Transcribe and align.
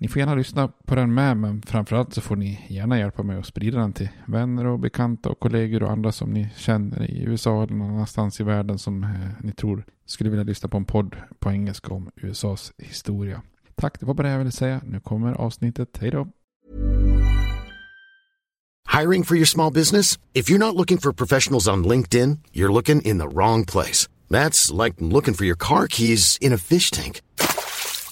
Ni 0.00 0.08
får 0.08 0.20
gärna 0.20 0.34
lyssna 0.34 0.68
på 0.68 0.94
den 0.94 1.14
med, 1.14 1.36
men 1.36 1.62
framförallt 1.62 2.14
så 2.14 2.20
får 2.20 2.36
ni 2.36 2.66
gärna 2.68 2.98
hjälpa 2.98 3.22
mig 3.22 3.38
att 3.38 3.46
sprida 3.46 3.78
den 3.78 3.92
till 3.92 4.08
vänner 4.26 4.66
och 4.66 4.78
bekanta 4.78 5.28
och 5.28 5.40
kollegor 5.40 5.82
och 5.82 5.90
andra 5.90 6.12
som 6.12 6.30
ni 6.30 6.48
känner 6.56 7.10
i 7.10 7.22
USA 7.22 7.62
eller 7.62 7.74
någon 7.74 7.90
annanstans 7.90 8.40
i 8.40 8.44
världen 8.44 8.78
som 8.78 9.04
eh, 9.04 9.10
ni 9.40 9.52
tror 9.52 9.84
skulle 10.06 10.30
vilja 10.30 10.44
lyssna 10.44 10.68
på 10.68 10.76
en 10.76 10.84
podd 10.84 11.16
på 11.38 11.50
engelska 11.50 11.94
om 11.94 12.10
USAs 12.16 12.72
historia. 12.78 13.42
Tack, 13.74 14.00
det 14.00 14.06
var 14.06 14.14
bara 14.14 14.26
det 14.26 14.32
jag 14.32 14.38
ville 14.38 14.50
säga. 14.50 14.80
Nu 14.84 15.00
kommer 15.00 15.32
avsnittet. 15.32 15.98
Hej 16.00 16.10
då! 16.10 16.28
Hiring 18.98 19.24
for 19.24 19.36
your 19.36 19.46
small 19.46 19.72
business? 19.72 20.18
If 20.32 20.50
you're 20.50 20.58
not 20.58 20.74
looking 20.74 20.98
for 20.98 21.12
professionals 21.12 21.68
on 21.68 21.84
LinkedIn, 21.84 22.38
you're 22.52 22.72
looking 22.72 23.02
in 23.02 23.18
the 23.18 23.28
wrong 23.28 23.64
place. 23.64 24.08
That's 24.30 24.84
like 24.84 24.96
looking 24.98 25.34
for 25.34 25.44
your 25.44 25.58
car 25.58 25.86
keys 25.88 26.38
in 26.40 26.52
a 26.52 26.58
fish 26.58 26.90
tank. 26.90 27.20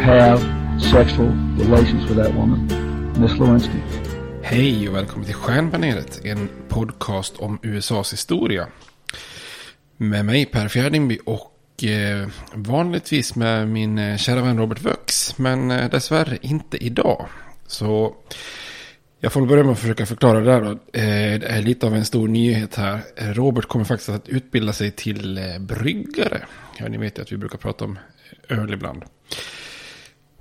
have 0.00 0.40
sexual 0.80 1.28
relations 1.58 2.10
with 2.10 2.16
that 2.16 2.34
woman, 2.34 2.66
Miss 3.20 3.38
Lewinsky. 3.38 3.78
Hej 4.42 4.88
och 4.88 4.94
välkommen 4.94 5.26
till 5.26 5.34
Stjärnbaneret, 5.34 6.24
en 6.24 6.48
podcast 6.68 7.36
om 7.36 7.58
USAs 7.62 8.12
historia. 8.12 8.66
Med 9.96 10.24
mig 10.24 10.46
Per 10.46 10.68
Fjärdingby 10.68 11.18
och 11.26 11.84
eh, 11.84 12.28
vanligtvis 12.54 13.34
med 13.34 13.68
min 13.68 13.98
eh, 13.98 14.16
kära 14.16 14.42
vän 14.42 14.58
Robert 14.58 14.80
Vux. 14.80 15.38
Men 15.38 15.70
eh, 15.70 15.90
dessvärre 15.90 16.38
inte 16.42 16.84
idag. 16.84 17.26
Så 17.66 18.14
jag 19.20 19.32
får 19.32 19.46
börja 19.46 19.64
med 19.64 19.72
att 19.72 19.78
försöka 19.78 20.06
förklara 20.06 20.40
det 20.40 20.44
där 20.44 20.60
då. 20.60 20.70
Eh, 20.70 21.40
det 21.40 21.46
är 21.46 21.62
lite 21.62 21.86
av 21.86 21.94
en 21.94 22.04
stor 22.04 22.28
nyhet 22.28 22.74
här. 22.74 23.00
Robert 23.16 23.64
kommer 23.64 23.84
faktiskt 23.84 24.08
att 24.08 24.28
utbilda 24.28 24.72
sig 24.72 24.90
till 24.90 25.38
eh, 25.38 25.58
bryggare. 25.58 26.42
Ja, 26.78 26.88
ni 26.88 26.98
vet 26.98 27.18
ju 27.18 27.22
att 27.22 27.32
vi 27.32 27.36
brukar 27.36 27.58
prata 27.58 27.84
om 27.84 27.98
öl 28.48 28.72
ibland. 28.72 29.04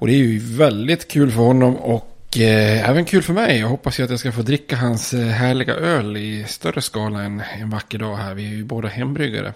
Och 0.01 0.07
det 0.07 0.13
är 0.13 0.17
ju 0.17 0.39
väldigt 0.39 1.07
kul 1.07 1.31
för 1.31 1.41
honom 1.41 1.75
och 1.75 2.37
eh, 2.37 2.89
även 2.89 3.05
kul 3.05 3.23
för 3.23 3.33
mig. 3.33 3.59
Jag 3.59 3.67
hoppas 3.67 3.99
ju 3.99 4.03
att 4.03 4.09
jag 4.09 4.19
ska 4.19 4.31
få 4.31 4.41
dricka 4.41 4.75
hans 4.75 5.13
eh, 5.13 5.25
härliga 5.25 5.73
öl 5.73 6.17
i 6.17 6.45
större 6.47 6.81
skala 6.81 7.21
än 7.21 7.41
en 7.59 7.69
vacker 7.69 7.97
dag 7.97 8.15
här. 8.15 8.33
Vi 8.33 8.45
är 8.45 8.49
ju 8.49 8.63
båda 8.63 8.87
hembryggare. 8.87 9.53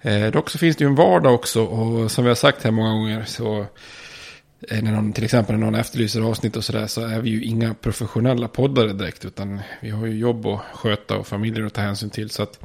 Eh, 0.00 0.26
dock 0.26 0.50
så 0.50 0.58
finns 0.58 0.76
det 0.76 0.84
ju 0.84 0.88
en 0.88 0.94
vardag 0.94 1.34
också 1.34 1.64
och 1.64 2.10
som 2.10 2.24
vi 2.24 2.30
har 2.30 2.34
sagt 2.34 2.64
här 2.64 2.70
många 2.70 2.90
gånger 2.90 3.24
så 3.24 3.66
eh, 4.70 4.82
när 4.82 4.92
någon, 4.92 5.12
till 5.12 5.24
exempel 5.24 5.56
när 5.56 5.64
någon 5.64 5.74
efterlyser 5.74 6.20
avsnitt 6.20 6.56
och 6.56 6.64
sådär 6.64 6.86
så 6.86 7.06
är 7.06 7.20
vi 7.20 7.30
ju 7.30 7.42
inga 7.42 7.74
professionella 7.74 8.48
poddare 8.48 8.92
direkt 8.92 9.24
utan 9.24 9.60
vi 9.80 9.90
har 9.90 10.06
ju 10.06 10.18
jobb 10.18 10.46
att 10.46 10.60
sköta 10.72 11.16
och 11.16 11.26
familjer 11.26 11.66
att 11.66 11.74
ta 11.74 11.80
hänsyn 11.80 12.10
till 12.10 12.30
så 12.30 12.42
att 12.42 12.60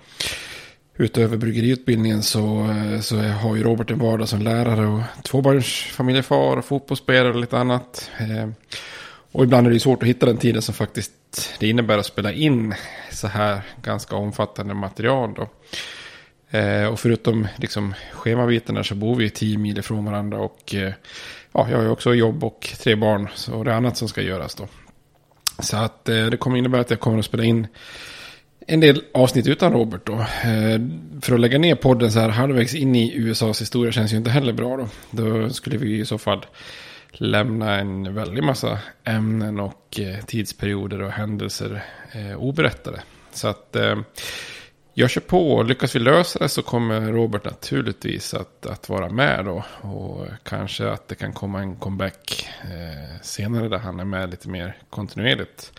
utöver 1.01 1.38
bryggeriutbildningen 1.38 2.23
så, 2.23 2.69
eh, 2.69 3.00
så 3.00 3.17
har 3.17 3.56
ju 3.56 3.63
Robert 3.63 3.91
en 3.91 4.00
vardag 4.00 4.29
som 4.29 4.41
lärare 4.41 4.88
och 4.88 5.23
tvåbarnsfamiljefar 5.23 6.58
och 6.58 6.66
fotbollsspelare 6.66 7.34
och 7.34 7.40
lite 7.40 7.58
annat. 7.58 8.11
Eh, 8.20 8.49
och 9.31 9.43
ibland 9.43 9.67
är 9.67 9.72
det 9.72 9.79
svårt 9.79 10.03
att 10.03 10.09
hitta 10.09 10.26
den 10.26 10.37
tiden 10.37 10.61
som 10.61 10.73
faktiskt 10.73 11.11
det 11.59 11.70
innebär 11.70 11.97
att 11.97 12.05
spela 12.05 12.31
in 12.31 12.73
så 13.11 13.28
här 13.28 13.61
ganska 13.81 14.16
omfattande 14.16 14.73
material. 14.73 15.34
Då. 15.34 15.49
Eh, 16.58 16.85
och 16.85 16.99
förutom 16.99 17.47
liksom 17.55 17.93
schemabitarna 18.11 18.84
så 18.84 18.96
bor 18.96 19.16
vi 19.16 19.29
tio 19.29 19.58
mil 19.58 19.79
ifrån 19.79 20.05
varandra 20.05 20.37
och 20.37 20.76
ja, 21.53 21.70
jag 21.70 21.78
har 21.78 21.84
ju 21.84 21.90
också 21.90 22.14
jobb 22.14 22.43
och 22.43 22.73
tre 22.79 22.96
barn 22.96 23.29
så 23.35 23.64
det 23.64 23.72
är 23.72 23.76
annat 23.76 23.97
som 23.97 24.08
ska 24.08 24.22
göras 24.22 24.55
då. 24.55 24.67
Så 25.59 25.78
att 25.78 26.05
det 26.05 26.40
kommer 26.40 26.58
innebära 26.58 26.81
att 26.81 26.90
jag 26.90 26.99
kommer 26.99 27.20
att 27.20 27.26
spela 27.26 27.43
in 27.43 27.67
en 28.67 28.79
del 28.79 29.03
avsnitt 29.13 29.47
utan 29.47 29.73
Robert 29.73 30.05
då. 30.05 30.13
Eh, 30.13 30.81
för 31.22 31.34
att 31.34 31.40
lägga 31.40 31.58
ner 31.58 31.75
podden 31.75 32.11
så 32.11 32.19
här 32.19 32.29
halvvägs 32.29 32.75
in 32.75 32.96
i 32.96 33.16
USAs 33.16 33.61
historia 33.61 33.91
känns 33.91 34.13
ju 34.13 34.17
inte 34.17 34.29
heller 34.29 34.53
bra 34.53 34.78
då. 34.78 34.87
Då 35.11 35.49
skulle 35.49 35.78
vi 35.78 35.99
i 35.99 36.05
så 36.05 36.17
fall 36.17 36.46
lämna 37.11 37.79
en 37.79 38.16
väldig 38.16 38.43
massa 38.43 38.79
ämnen 39.03 39.59
och 39.59 39.99
eh, 39.99 40.25
tidsperioder 40.25 41.02
och 41.02 41.11
händelser 41.11 41.84
eh, 42.11 42.37
oberättade. 42.37 43.02
Så 43.34 43.47
att 43.47 43.75
jag 44.93 45.09
kör 45.09 45.22
på 45.22 45.52
och 45.52 45.66
lyckas 45.66 45.96
vi 45.96 45.99
lösa 45.99 46.40
det 46.40 46.49
så 46.49 46.61
kommer 46.61 47.02
Robert 47.02 47.46
naturligtvis 47.46 48.34
att, 48.34 48.66
att 48.66 48.90
vara 48.90 49.09
med 49.09 49.46
då. 49.46 49.64
Och 49.81 50.28
kanske 50.43 50.90
att 50.90 51.07
det 51.07 51.16
kan 51.16 51.34
komma 51.34 51.59
en 51.59 51.75
comeback 51.75 52.49
senare 53.22 53.69
där 53.69 53.78
han 53.78 53.99
är 53.99 54.05
med 54.05 54.29
lite 54.29 54.49
mer 54.49 54.78
kontinuerligt. 54.90 55.72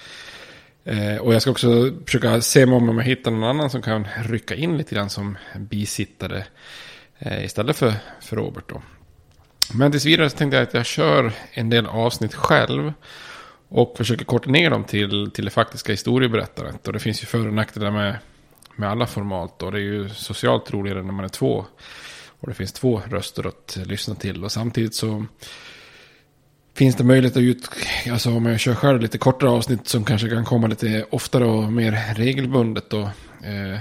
Eh, 0.85 1.17
och 1.17 1.35
jag 1.35 1.43
ska 1.43 1.51
också 1.51 1.93
försöka 2.07 2.41
se 2.41 2.65
om 2.65 2.99
jag 2.99 3.05
hittar 3.05 3.31
någon 3.31 3.45
annan 3.45 3.71
som 3.71 3.83
kan 3.83 4.07
rycka 4.25 4.55
in 4.55 4.77
lite 4.77 4.95
grann 4.95 5.11
som 5.11 5.39
bisittare 5.57 6.45
eh, 7.19 7.45
istället 7.45 7.77
för, 7.77 7.95
för 8.21 8.37
Robert 8.37 8.69
då. 8.69 8.83
Men 9.75 9.91
tills 9.91 10.07
vidare 10.07 10.31
så 10.31 10.37
tänkte 10.37 10.57
jag 10.57 10.63
att 10.63 10.75
jag 10.75 10.87
kör 10.87 11.33
en 11.53 11.71
del 11.71 11.87
avsnitt 11.87 12.35
själv. 12.35 12.93
Och 13.69 13.97
försöker 13.97 14.25
korta 14.25 14.51
ner 14.51 14.71
dem 14.71 14.85
till, 14.85 15.31
till 15.31 15.45
det 15.45 15.51
faktiska 15.51 15.93
historieberättandet. 15.93 16.87
Och 16.87 16.93
det 16.93 16.99
finns 16.99 17.23
ju 17.23 17.27
för 17.27 17.47
och 17.47 17.55
nackdelar 17.55 17.91
med, 17.91 18.19
med 18.77 18.91
alla 18.91 19.07
format. 19.07 19.63
Och 19.63 19.73
det 19.73 19.79
är 19.79 19.83
ju 19.83 20.09
socialt 20.09 20.71
roligare 20.71 21.03
när 21.03 21.13
man 21.13 21.25
är 21.25 21.29
två. 21.29 21.67
Och 22.41 22.49
det 22.49 22.55
finns 22.55 22.73
två 22.73 23.03
röster 23.11 23.47
att 23.47 23.79
lyssna 23.85 24.15
till. 24.15 24.45
Och 24.45 24.53
samtidigt 24.53 24.95
så 24.95 25.27
finns 26.75 26.97
det 26.97 27.05
möjlighet 27.05 27.37
att 27.37 27.43
ut, 27.43 27.69
alltså 28.11 28.31
om 28.31 28.47
jag 28.47 28.61
kör 28.61 28.75
själv 28.75 29.01
lite 29.01 29.19
kortare 29.19 29.51
avsnitt 29.51 29.89
som 29.89 30.05
kanske 30.05 30.29
kan 30.29 30.45
komma 30.45 30.67
lite 30.67 31.07
oftare 31.11 31.45
och 31.45 31.73
mer 31.73 32.15
regelbundet 32.15 32.91
då. 32.91 33.01
Eh, 33.45 33.79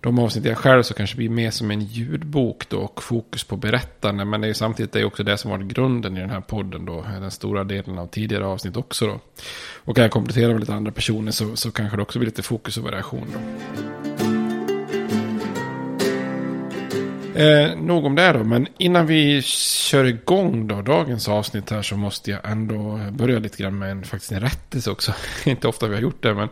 de 0.00 0.18
avsnitt 0.18 0.44
jag 0.44 0.58
själv 0.58 0.82
så 0.82 0.94
kanske 0.94 1.16
blir 1.16 1.28
mer 1.28 1.50
som 1.50 1.70
en 1.70 1.80
ljudbok 1.80 2.68
då 2.68 2.78
och 2.78 3.02
fokus 3.02 3.44
på 3.44 3.56
berättande. 3.56 4.24
Men 4.24 4.40
det 4.40 4.46
är 4.46 4.48
ju 4.48 4.54
samtidigt 4.54 4.92
det 4.92 5.00
är 5.00 5.04
också 5.04 5.22
det 5.22 5.38
som 5.38 5.50
varit 5.50 5.66
grunden 5.66 6.16
i 6.16 6.20
den 6.20 6.30
här 6.30 6.40
podden 6.40 6.84
då. 6.84 7.06
Den 7.20 7.30
stora 7.30 7.64
delen 7.64 7.98
av 7.98 8.06
tidigare 8.06 8.46
avsnitt 8.46 8.76
också 8.76 9.06
då. 9.06 9.20
Och 9.74 9.96
kan 9.96 10.02
jag 10.02 10.10
komplettera 10.10 10.52
med 10.52 10.60
lite 10.60 10.74
andra 10.74 10.92
personer 10.92 11.32
så, 11.32 11.56
så 11.56 11.70
kanske 11.70 11.96
det 11.96 12.02
också 12.02 12.18
blir 12.18 12.26
lite 12.26 12.42
fokus 12.42 12.76
och 12.76 12.84
variation 12.84 13.26
då. 13.32 14.33
Eh, 17.34 17.76
nog 17.76 18.04
om 18.04 18.14
det 18.14 18.32
då, 18.32 18.44
men 18.44 18.66
innan 18.78 19.06
vi 19.06 19.42
kör 19.42 20.04
igång 20.04 20.66
då, 20.66 20.82
dagens 20.82 21.28
avsnitt 21.28 21.70
här 21.70 21.82
så 21.82 21.96
måste 21.96 22.30
jag 22.30 22.40
ändå 22.44 23.00
börja 23.12 23.38
lite 23.38 23.62
grann 23.62 23.78
med 23.78 23.90
en, 23.90 24.04
faktiskt 24.04 24.32
en 24.32 24.40
rättelse 24.40 24.90
också. 24.90 25.12
Inte 25.44 25.68
ofta 25.68 25.88
vi 25.88 25.94
har 25.94 26.02
gjort 26.02 26.22
det, 26.22 26.34
men 26.34 26.48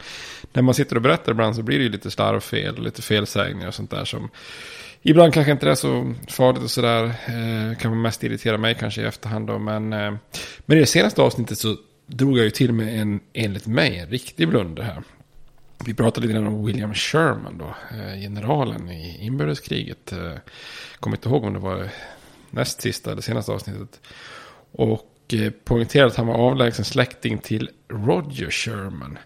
när 0.52 0.62
man 0.62 0.74
sitter 0.74 0.96
och 0.96 1.02
berättar 1.02 1.32
ibland 1.32 1.56
så 1.56 1.62
blir 1.62 1.78
det 1.78 1.84
ju 1.84 1.90
lite 1.90 2.10
slarvfel, 2.10 2.82
lite 2.82 3.02
felsägningar 3.02 3.68
och 3.68 3.74
sånt 3.74 3.90
där 3.90 4.04
som 4.04 4.30
ibland 5.02 5.34
kanske 5.34 5.52
inte 5.52 5.70
är 5.70 5.74
så 5.74 6.14
farligt 6.28 6.62
och 6.62 6.70
sådär. 6.70 7.04
Eh, 7.04 7.78
kan 7.78 7.90
man 7.90 8.02
mest 8.02 8.24
irritera 8.24 8.58
mig 8.58 8.76
kanske 8.80 9.02
i 9.02 9.04
efterhand 9.04 9.46
då, 9.46 9.58
men, 9.58 9.92
eh, 9.92 10.14
men 10.66 10.78
i 10.78 10.80
det 10.80 10.86
senaste 10.86 11.22
avsnittet 11.22 11.58
så 11.58 11.76
drog 12.06 12.38
jag 12.38 12.44
ju 12.44 12.50
till 12.50 12.72
med 12.72 13.00
en, 13.00 13.20
enligt 13.32 13.66
mig, 13.66 13.98
en 13.98 14.08
riktig 14.08 14.48
blunder 14.48 14.82
här. 14.82 15.02
Vi 15.84 15.94
pratade 15.94 16.26
lite 16.26 16.38
om 16.38 16.66
William 16.66 16.94
Sherman 16.94 17.58
då, 17.58 17.74
eh, 17.96 18.20
generalen 18.20 18.90
i 18.90 19.24
inbördeskriget. 19.24 20.12
Eh, 20.12 20.34
kommer 21.00 21.16
inte 21.16 21.28
ihåg 21.28 21.44
om 21.44 21.52
det 21.52 21.58
var 21.58 21.88
näst 22.50 22.80
sista 22.80 23.12
eller 23.12 23.22
senaste 23.22 23.52
avsnittet. 23.52 24.00
Och 24.72 25.34
eh, 25.34 25.50
poängterade 25.64 26.10
att 26.10 26.16
han 26.16 26.26
var 26.26 26.34
avlägsen 26.34 26.84
släkting 26.84 27.38
till 27.38 27.70
Roger 27.88 28.50
Sherman. 28.50 29.18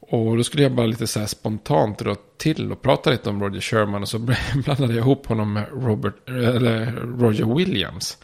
Och 0.00 0.36
då 0.36 0.44
skulle 0.44 0.62
jag 0.62 0.72
bara 0.72 0.86
lite 0.86 1.06
så 1.06 1.20
här 1.20 1.26
spontant 1.26 1.98
dra 1.98 2.16
till 2.36 2.72
och 2.72 2.82
prata 2.82 3.10
lite 3.10 3.30
om 3.30 3.42
Roger 3.42 3.60
Sherman. 3.60 4.02
Och 4.02 4.08
så 4.08 4.18
blandade 4.64 4.94
jag 4.94 5.00
ihop 5.00 5.26
honom 5.26 5.52
med 5.52 5.66
Robert, 5.72 6.28
eller 6.28 6.92
Roger 7.18 7.54
Williams. 7.56 8.18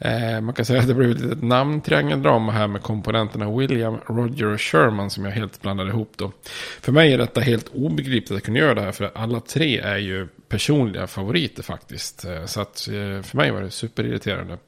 Eh, 0.00 0.40
man 0.40 0.54
kan 0.54 0.64
säga 0.64 0.80
att 0.80 0.86
det 0.86 0.94
blev 0.94 1.10
ett 1.10 1.20
litet 1.20 1.42
namntriangeldrama 1.42 2.52
här 2.52 2.66
med 2.66 2.82
komponenterna 2.82 3.56
William, 3.56 3.98
Roger 4.06 4.46
och 4.46 4.60
Sherman 4.60 5.10
som 5.10 5.24
jag 5.24 5.32
helt 5.32 5.62
blandade 5.62 5.90
ihop 5.90 6.12
då. 6.16 6.32
För 6.80 6.92
mig 6.92 7.12
är 7.12 7.18
detta 7.18 7.40
helt 7.40 7.68
obegripligt 7.74 8.38
att 8.38 8.42
kunna 8.42 8.58
göra 8.58 8.74
det 8.74 8.80
här 8.80 8.92
för 8.92 9.10
alla 9.14 9.40
tre 9.40 9.78
är 9.78 9.96
ju 9.96 10.28
personliga 10.48 11.06
favoriter 11.06 11.62
faktiskt. 11.62 12.24
Eh, 12.24 12.44
så 12.44 12.60
att 12.60 12.88
eh, 12.88 13.22
för 13.22 13.36
mig 13.36 13.50
var 13.50 13.62
det 13.62 13.70
superirriterande. 13.70 14.58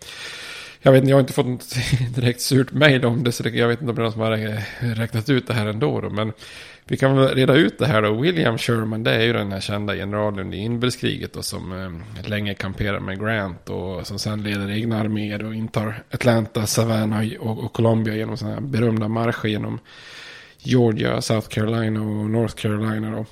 Jag, 0.80 0.92
vet, 0.92 1.08
jag 1.08 1.16
har 1.16 1.20
inte 1.20 1.32
fått 1.32 1.46
något 1.46 1.74
direkt 2.14 2.40
surt 2.40 2.72
mejl 2.72 3.04
om 3.04 3.24
det, 3.24 3.32
så 3.32 3.48
jag 3.52 3.68
vet 3.68 3.80
inte 3.80 3.90
om 3.90 3.96
det 3.96 4.00
är 4.00 4.04
någon 4.04 4.12
som 4.12 4.20
har 4.20 4.94
räknat 4.94 5.28
ut 5.28 5.46
det 5.46 5.54
här 5.54 5.66
ändå. 5.66 6.00
Då, 6.00 6.10
men 6.10 6.32
vi 6.84 6.96
kan 6.96 7.16
väl 7.16 7.34
reda 7.34 7.54
ut 7.54 7.78
det 7.78 7.86
här 7.86 8.02
då. 8.02 8.20
William 8.20 8.58
Sherman, 8.58 9.02
det 9.02 9.10
är 9.10 9.20
ju 9.22 9.32
den 9.32 9.52
här 9.52 9.60
kända 9.60 9.94
generalen 9.94 10.54
i 10.54 10.56
inbördeskriget 10.56 11.36
och 11.36 11.44
som 11.44 11.72
eh, 11.72 12.28
länge 12.28 12.54
kamperar 12.54 13.00
med 13.00 13.20
Grant 13.20 13.70
och 13.70 14.06
som 14.06 14.18
sen 14.18 14.42
leder 14.42 14.70
egna 14.70 15.00
arméer 15.00 15.44
och 15.44 15.54
intar 15.54 16.02
Atlanta, 16.10 16.66
Savannah 16.66 17.26
och, 17.40 17.64
och 17.64 17.72
Columbia 17.72 18.16
genom 18.16 18.36
sådana 18.36 18.54
här 18.54 18.62
berömda 18.62 19.08
marscher 19.08 19.48
genom 19.48 19.78
Georgia, 20.58 21.20
South 21.22 21.48
Carolina 21.48 22.00
och 22.00 22.30
North 22.30 22.54
Carolina 22.54 23.10
då. 23.10 23.26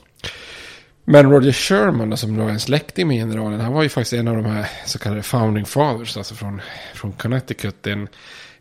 Men 1.05 1.31
Roger 1.31 1.53
Sherman, 1.53 2.17
som 2.17 2.37
då 2.37 2.43
är 2.43 2.49
en 2.49 2.61
släkting 2.61 3.09
med 3.09 3.17
generalen, 3.17 3.61
han 3.61 3.73
var 3.73 3.83
ju 3.83 3.89
faktiskt 3.89 4.13
en 4.13 4.29
av 4.29 4.37
de 4.37 4.45
här 4.45 4.67
så 4.87 4.99
kallade 4.99 5.23
founding 5.23 5.65
fathers, 5.65 6.17
alltså 6.17 6.35
från, 6.35 6.61
från 6.95 7.13
Connecticut. 7.13 7.87
En, 7.87 8.09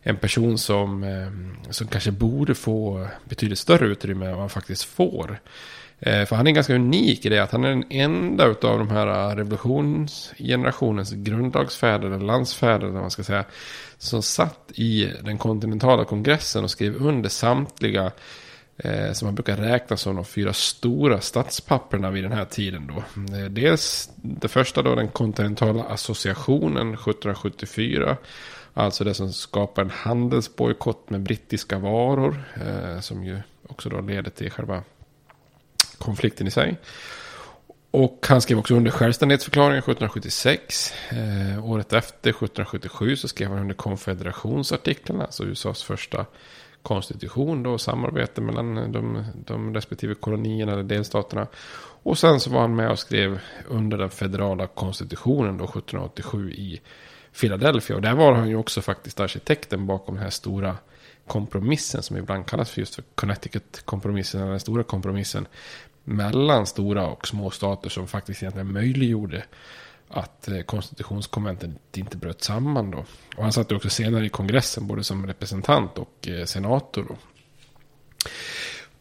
en 0.02 0.16
person 0.16 0.58
som, 0.58 1.02
eh, 1.04 1.70
som 1.70 1.86
kanske 1.86 2.10
borde 2.10 2.54
få 2.54 3.08
betydligt 3.24 3.58
större 3.58 3.86
utrymme 3.86 4.26
än 4.26 4.32
vad 4.32 4.40
han 4.40 4.50
faktiskt 4.50 4.84
får. 4.84 5.40
Eh, 6.02 6.24
för 6.24 6.36
han 6.36 6.46
är 6.46 6.50
ganska 6.50 6.74
unik 6.74 7.26
i 7.26 7.28
det 7.28 7.38
att 7.38 7.52
han 7.52 7.64
är 7.64 7.68
den 7.68 7.84
enda 7.90 8.44
av 8.44 8.78
de 8.78 8.90
här 8.90 9.36
revolutionsgenerationens 9.36 11.12
grundlagsfäder, 11.12 12.06
eller 12.06 12.26
landsfäder, 12.26 12.86
eller 12.86 13.00
man 13.00 13.10
ska 13.10 13.22
säga, 13.22 13.44
som 13.98 14.22
satt 14.22 14.72
i 14.74 15.12
den 15.22 15.38
kontinentala 15.38 16.04
kongressen 16.04 16.64
och 16.64 16.70
skrev 16.70 16.96
under 16.96 17.28
samtliga 17.28 18.12
eh, 18.76 19.12
som 19.12 19.26
man 19.26 19.34
brukar 19.34 19.56
räkna 19.56 19.96
som 19.96 20.16
de 20.16 20.24
fyra 20.24 20.52
stora 20.52 21.20
statspapperna 21.20 22.10
vid 22.10 22.24
den 22.24 22.32
här 22.32 22.44
tiden. 22.44 22.86
Då. 22.86 22.96
Eh, 23.36 23.44
dels 23.44 24.10
det 24.16 24.48
första 24.48 24.82
då 24.82 24.94
den 24.94 25.08
kontinentala 25.08 25.84
associationen 25.84 26.94
1774. 26.94 28.16
Alltså 28.80 29.04
det 29.04 29.14
som 29.14 29.32
skapar 29.32 29.82
en 29.82 29.90
handelsbojkott 29.90 31.10
med 31.10 31.20
brittiska 31.20 31.78
varor. 31.78 32.44
Eh, 32.54 33.00
som 33.00 33.24
ju 33.24 33.40
också 33.68 33.88
då 33.88 34.00
leder 34.00 34.30
till 34.30 34.50
själva 34.50 34.82
konflikten 35.98 36.46
i 36.46 36.50
sig. 36.50 36.78
Och 37.90 38.26
han 38.28 38.40
skrev 38.40 38.58
också 38.58 38.74
under 38.74 38.90
självständighetsförklaringen 38.90 39.78
1776. 39.78 40.92
Eh, 41.10 41.64
året 41.64 41.92
efter, 41.92 42.30
1777, 42.30 43.16
så 43.16 43.28
skrev 43.28 43.48
han 43.50 43.58
under 43.58 43.74
konfederationsartiklarna. 43.74 45.24
Alltså 45.24 45.44
USAs 45.44 45.82
första 45.82 46.26
konstitution 46.82 47.62
då, 47.62 47.78
samarbete 47.78 48.40
mellan 48.40 48.92
de, 48.92 49.24
de 49.46 49.74
respektive 49.74 50.14
kolonierna 50.14 50.72
eller 50.72 50.82
delstaterna. 50.82 51.46
Och 52.02 52.18
sen 52.18 52.40
så 52.40 52.50
var 52.50 52.60
han 52.60 52.76
med 52.76 52.90
och 52.90 52.98
skrev 52.98 53.40
under 53.68 53.98
den 53.98 54.10
federala 54.10 54.66
konstitutionen 54.66 55.58
då 55.58 55.64
1787 55.64 56.52
i 56.52 56.80
Philadelphia. 57.40 57.96
Och 57.96 58.02
där 58.02 58.14
var 58.14 58.32
han 58.32 58.48
ju 58.48 58.56
också 58.56 58.82
faktiskt 58.82 59.20
arkitekten 59.20 59.86
bakom 59.86 60.14
den 60.14 60.24
här 60.24 60.30
stora 60.30 60.76
kompromissen 61.26 62.02
som 62.02 62.16
ibland 62.16 62.46
kallas 62.46 62.70
för 62.70 62.80
just 62.80 62.94
för 62.94 63.04
Connecticut-kompromissen, 63.14 64.40
eller 64.40 64.50
den 64.50 64.60
stora 64.60 64.82
kompromissen 64.82 65.46
mellan 66.04 66.66
stora 66.66 67.06
och 67.06 67.28
små 67.28 67.50
stater 67.50 67.90
som 67.90 68.08
faktiskt 68.08 68.42
egentligen 68.42 68.72
möjliggjorde 68.72 69.44
att 70.08 70.48
eh, 70.48 70.60
konstitutionskonventet 70.60 71.70
inte 71.96 72.16
bröt 72.16 72.42
samman 72.42 72.90
då. 72.90 73.04
Och 73.36 73.42
han 73.42 73.52
satt 73.52 73.72
också 73.72 73.90
senare 73.90 74.26
i 74.26 74.28
kongressen 74.28 74.86
både 74.86 75.04
som 75.04 75.26
representant 75.26 75.98
och 75.98 76.28
eh, 76.28 76.44
senator 76.44 77.06
då. 77.08 77.16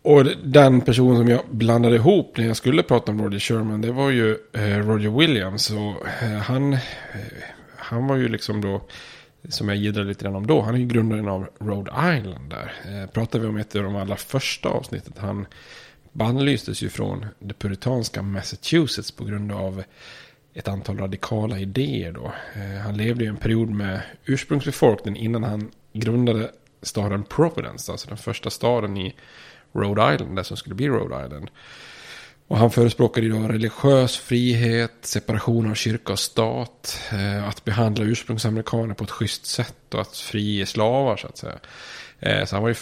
Och 0.02 0.26
den 0.44 0.82
person 0.82 1.18
som 1.18 1.28
jag 1.28 1.42
blandade 1.50 1.96
ihop 1.96 2.38
när 2.38 2.48
jag 2.48 2.58
skulle 2.58 2.84
prata 2.84 3.12
om 3.12 3.22
Roger 3.22 3.40
Sherman, 3.40 3.82
det 3.82 3.92
var 3.92 4.10
ju 4.10 4.38
eh, 4.54 4.62
Roger 4.62 5.10
Williams. 5.10 5.72
Och 5.72 6.08
han 6.46 6.78
han 7.90 8.08
var 8.08 8.16
ju 8.16 8.28
liksom 8.28 8.62
då, 8.62 8.82
som 9.50 9.70
jag 9.70 9.78
gillade 9.78 10.08
lite 10.08 10.24
grann 10.24 10.36
om 10.36 10.48
då, 10.48 10.62
han 10.62 10.76
är 10.76 10.80
ju 10.80 10.86
grundaren 10.86 11.28
av 11.28 11.50
Rhode 11.60 11.92
Island 11.92 12.50
där. 12.50 12.74
Eh, 12.86 13.10
pratar 13.10 13.40
vi 13.40 13.48
om 13.48 13.58
ett 13.58 13.76
av 13.76 13.84
de 13.84 13.96
allra 13.96 14.16
första 14.16 14.70
avsnittet. 14.70 15.18
Han 15.18 15.46
bannlystes 16.12 16.82
ju 16.82 16.90
från 16.90 17.26
det 17.40 17.54
puritanska 17.54 18.22
Massachusetts 18.22 19.12
på 19.12 19.26
grund 19.26 19.52
av 19.52 19.84
ett 20.54 20.68
antal 20.68 20.98
radikala 20.98 21.60
idéer 21.60 22.12
då. 22.12 22.34
Eh, 22.56 22.82
han 22.82 22.98
levde 22.98 23.24
i 23.24 23.28
en 23.28 23.38
period 23.38 23.70
med 23.70 24.02
ursprungsbefolkning 24.26 25.18
innan 25.18 25.44
han 25.44 25.72
grundade 25.94 26.52
staden 26.82 27.24
Providence, 27.24 27.92
alltså 27.92 28.08
den 28.08 28.18
första 28.18 28.50
staden 28.50 28.98
i 28.98 29.16
Rhode 29.74 30.14
Island, 30.14 30.36
där 30.36 30.44
som 30.44 30.58
skulle 30.58 30.76
bli 30.76 30.88
Rhode 30.88 31.26
Island. 31.26 31.50
Och 32.50 32.58
han 32.58 32.72
förespråkade 32.72 33.28
idag 33.28 33.54
religiös 33.54 34.18
frihet, 34.18 34.92
separation 35.02 35.72
av 35.72 35.76
kyrka 35.76 36.14
och 36.14 36.20
stat, 36.20 37.02
eh, 37.12 37.48
att 37.48 37.66
behandla 37.66 38.06
ursprungsamerikaner 38.06 38.94
på 38.94 39.04
ett 39.04 39.12
schysst 39.12 39.46
sätt 39.46 39.94
och 39.94 40.02
att 40.02 40.18
frige 40.18 40.66
slavar 40.66 41.18
så 41.18 41.28
att 41.28 41.38
säga. 41.38 41.60
Eh, 42.20 42.46
så 42.46 42.56
han 42.56 42.64
var 42.64 42.70
ju 42.70 42.76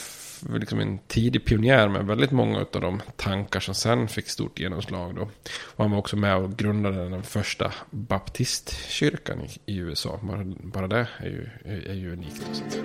liksom 0.60 0.80
en 0.80 1.00
tidig 1.08 1.46
pionjär 1.46 1.88
med 1.88 2.06
väldigt 2.06 2.32
många 2.32 2.60
av 2.60 2.82
de 2.82 3.02
tankar 3.16 3.60
som 3.60 3.76
sen 3.76 4.08
fick 4.08 4.30
stort 4.30 4.60
genomslag. 4.60 5.16
Då. 5.16 5.22
Och 5.62 5.84
han 5.84 5.92
var 5.92 5.98
också 5.98 6.16
med 6.16 6.36
och 6.36 6.58
grundade 6.58 7.10
den 7.10 7.24
första 7.24 7.74
baptistkyrkan 7.90 9.42
i, 9.42 9.74
i 9.74 9.78
USA. 9.78 10.20
Bara, 10.24 10.44
bara 10.46 10.88
det 10.88 11.08
är 11.18 11.30
ju, 11.30 11.50
är, 11.66 11.90
är 11.90 11.94
ju 11.94 12.14
unikt. 12.14 12.78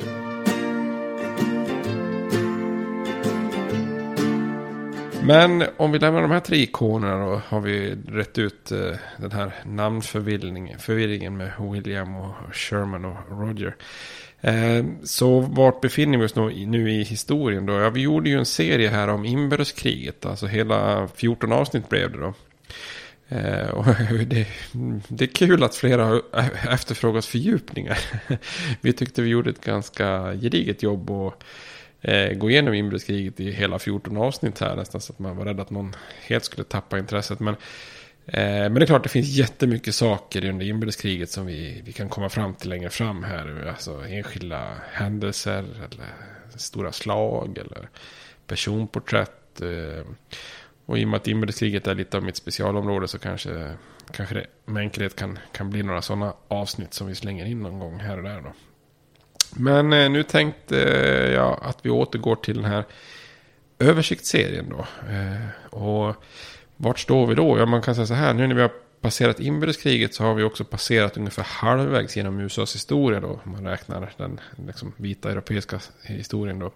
Men 5.25 5.65
om 5.77 5.93
vi 5.93 5.99
lämnar 5.99 6.23
de 6.23 6.31
här 6.31 6.41
tre 6.41 6.57
ikonerna 6.57 7.27
då 7.27 7.43
har 7.49 7.61
vi 7.61 7.97
rätt 8.09 8.39
ut 8.39 8.73
eh, 8.73 8.97
den 9.17 9.33
här 9.33 9.53
namnförvirringen 9.65 11.37
med 11.37 11.53
William 11.59 12.17
och 12.17 12.35
Sherman 12.53 13.05
och 13.05 13.17
Roger. 13.31 13.77
Eh, 14.41 14.85
så 15.05 15.41
vart 15.41 15.81
befinner 15.81 16.19
vi 16.19 16.25
oss 16.25 16.35
nu, 16.35 16.93
i 16.93 17.03
historien 17.03 17.67
då? 17.67 17.73
Ja, 17.73 17.91
vi 17.91 18.01
gjorde 18.01 18.31
ju 18.31 18.39
en 18.39 18.47
serie 18.47 18.89
här 18.89 19.09
om 19.09 19.25
inbördeskriget. 19.25 20.27
Alltså 20.27 20.47
hela 20.47 21.09
14 21.09 21.53
avsnitt 21.53 21.89
blev 21.89 22.13
det 22.13 22.19
då. 22.19 22.35
Eh, 23.29 23.69
och 23.69 23.85
det, 24.27 24.47
det, 25.09 25.25
är 25.25 25.35
kul 25.35 25.63
att 25.63 25.75
flera 25.75 26.05
har 26.05 26.23
efterfrågat 26.69 27.25
fördjupningar. 27.25 27.99
vi 28.81 28.93
tyckte 28.93 29.23
vi 29.23 29.29
gjorde 29.29 29.51
ett 29.51 29.65
ganska 29.65 30.35
gediget 30.35 30.83
jobb 30.83 31.11
och 31.11 31.43
eh, 32.03 32.33
gå 32.33 32.51
igenom 32.51 32.75
inbördeskriget 32.75 33.41
i 33.41 33.51
hela 33.51 33.79
14 33.79 34.17
avsnitt 34.17 34.61
här. 34.61 34.77
Nästan 34.77 35.01
så 35.01 35.13
att 35.13 35.19
man 35.19 35.37
var 35.37 35.45
rädd 35.45 35.61
att 35.61 35.71
någon 35.71 35.95
helt 36.21 36.45
skulle 36.45 36.65
tappa 36.65 36.99
intresset. 36.99 37.41
Men, 37.41 37.55
eh, 38.27 38.43
men 38.43 38.75
det 38.75 38.83
är 38.83 38.87
klart 38.87 39.03
det 39.03 39.09
finns 39.09 39.29
jättemycket 39.29 39.95
saker 39.95 40.45
under 40.45 40.67
inbördeskriget 40.67 41.31
som 41.31 41.47
vi, 41.47 41.83
vi 41.85 41.93
kan 41.93 42.09
komma 42.09 42.29
fram 42.29 42.55
till 42.55 42.71
längre 42.71 42.91
fram 42.91 43.23
här. 43.23 43.67
Alltså 43.69 44.05
enskilda 44.09 44.75
händelser 44.93 45.65
eller 45.77 46.07
stora 46.57 46.93
slag 46.93 47.59
eller 47.59 47.89
personporträtt. 48.47 49.61
Eh, 49.61 50.07
och 50.87 50.99
i 50.99 51.05
och 51.05 51.09
med 51.09 51.17
att 51.17 51.29
inbördeskriget 51.29 51.87
är 51.87 51.95
lite 51.95 52.17
av 52.17 52.23
mitt 52.23 52.37
specialområde 52.37 53.09
så 53.09 53.19
kanske, 53.19 53.73
kanske 54.13 54.35
det 54.35 54.47
med 54.65 54.81
enkelhet 54.81 55.17
kan, 55.17 55.39
kan 55.53 55.71
bli 55.71 55.83
några 55.83 56.03
sådana 56.03 56.35
avsnitt 56.49 56.95
som 56.95 57.07
vi 57.07 57.15
slänger 57.15 57.47
in 57.47 57.63
någon 57.63 57.79
gång 57.79 58.01
här 58.01 58.17
och 58.17 58.23
där 58.23 58.41
då. 58.41 58.53
Men 59.57 59.93
eh, 59.93 60.11
nu 60.11 60.23
tänkte 60.23 60.83
eh, 60.83 61.33
jag 61.33 61.59
att 61.63 61.79
vi 61.83 61.91
återgår 61.91 62.37
till 62.37 62.57
den 62.57 62.65
här 62.65 62.85
översiktsserien 63.79 64.69
då. 64.69 64.87
Eh, 65.13 65.75
och 65.81 66.17
vart 66.77 66.99
står 66.99 67.27
vi 67.27 67.35
då? 67.35 67.59
Ja, 67.59 67.67
man 67.67 67.83
kan 67.83 67.95
säga 67.95 68.07
så 68.07 68.15
här. 68.15 68.35
Nu 68.35 68.47
när 68.47 68.55
vi 68.55 68.63
har 68.63 68.73
passerat 69.01 69.41
inbördeskriget 69.41 70.15
så 70.15 70.25
har 70.25 70.35
vi 70.35 70.43
också 70.43 70.65
passerat 70.65 71.17
ungefär 71.17 71.47
halvvägs 71.49 72.17
genom 72.17 72.41
USAs 72.41 72.75
historia 72.75 73.21
då. 73.21 73.41
Om 73.45 73.53
man 73.53 73.67
räknar 73.67 74.13
den 74.17 74.41
liksom, 74.67 74.93
vita 74.97 75.31
europeiska 75.31 75.81
historien 76.03 76.59
då. 76.59 76.73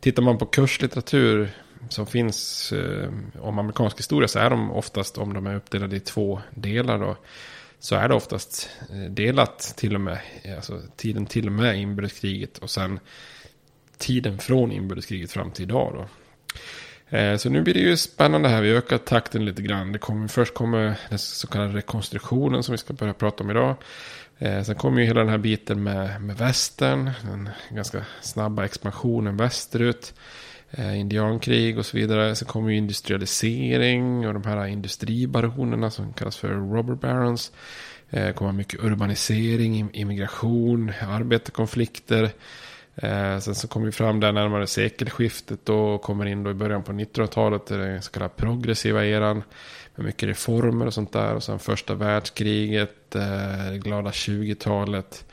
Tittar 0.00 0.22
man 0.22 0.38
på 0.38 0.46
kurslitteratur 0.46 1.50
som 1.88 2.06
finns 2.06 2.72
eh, 2.72 3.10
om 3.40 3.58
amerikansk 3.58 3.98
historia 3.98 4.28
så 4.28 4.38
är 4.38 4.50
de 4.50 4.70
oftast, 4.70 5.18
om 5.18 5.34
de 5.34 5.46
är 5.46 5.56
uppdelade 5.56 5.96
i 5.96 6.00
två 6.00 6.40
delar 6.50 6.98
då, 6.98 7.16
så 7.84 7.94
är 7.94 8.08
det 8.08 8.14
oftast 8.14 8.70
eh, 8.90 9.10
delat 9.10 9.58
till 9.76 9.94
och 9.94 10.00
med, 10.00 10.18
eh, 10.42 10.56
alltså 10.56 10.80
tiden 10.96 11.26
till 11.26 11.46
och 11.46 11.52
med 11.52 11.78
inbördeskriget 11.78 12.58
och 12.58 12.70
sen 12.70 13.00
tiden 13.98 14.38
från 14.38 14.72
inbördeskriget 14.72 15.32
fram 15.32 15.50
till 15.50 15.64
idag 15.64 15.92
då. 15.94 17.16
Eh, 17.16 17.36
så 17.36 17.50
nu 17.50 17.62
blir 17.62 17.74
det 17.74 17.80
ju 17.80 17.96
spännande 17.96 18.48
här. 18.48 18.62
Vi 18.62 18.70
ökar 18.70 18.98
takten 18.98 19.44
lite 19.44 19.62
grann. 19.62 19.92
Det 19.92 19.98
kommer, 19.98 20.28
först 20.28 20.54
kommer 20.54 20.96
den 21.08 21.18
så 21.18 21.46
kallade 21.46 21.72
rekonstruktionen 21.72 22.62
som 22.62 22.72
vi 22.72 22.78
ska 22.78 22.92
börja 22.94 23.14
prata 23.14 23.44
om 23.44 23.50
idag. 23.50 23.76
Sen 24.38 24.74
kommer 24.74 25.00
ju 25.00 25.06
hela 25.06 25.20
den 25.20 25.28
här 25.28 25.38
biten 25.38 25.82
med, 25.82 26.22
med 26.22 26.36
västern. 26.36 27.10
Den 27.22 27.48
ganska 27.70 28.04
snabba 28.20 28.64
expansionen 28.64 29.36
västerut 29.36 30.14
Eh, 30.76 31.00
indiankrig 31.00 31.78
och 31.78 31.86
så 31.86 31.96
vidare. 31.96 32.34
Sen 32.34 32.48
kommer 32.48 32.70
ju 32.70 32.76
industrialisering 32.76 34.26
och 34.26 34.34
de 34.34 34.44
här 34.44 34.66
industribaronerna 34.66 35.90
som 35.90 36.12
kallas 36.12 36.36
för 36.36 36.48
robber 36.48 36.94
barons. 36.94 37.52
Eh, 38.10 38.32
kommer 38.32 38.52
mycket 38.52 38.84
urbanisering, 38.84 39.90
immigration, 39.92 40.92
arbetarkonflikter. 41.08 42.30
Eh, 42.96 43.38
sen 43.38 43.54
så 43.54 43.68
kommer 43.68 43.86
vi 43.86 43.92
fram 43.92 44.20
där 44.20 44.32
närmare 44.32 44.66
sekelskiftet 44.66 45.68
och 45.68 46.02
kommer 46.02 46.26
in 46.26 46.42
då 46.42 46.50
i 46.50 46.54
början 46.54 46.82
på 46.82 46.92
1900-talet, 46.92 47.66
den 47.66 48.02
så 48.02 48.12
kallade 48.12 48.34
progressiva 48.36 49.04
eran. 49.04 49.42
Med 49.94 50.06
mycket 50.06 50.28
reformer 50.28 50.86
och 50.86 50.94
sånt 50.94 51.12
där. 51.12 51.34
Och 51.34 51.42
sen 51.42 51.58
första 51.58 51.94
världskriget, 51.94 53.14
eh, 53.14 53.74
glada 53.74 54.10
20-talet. 54.10 55.24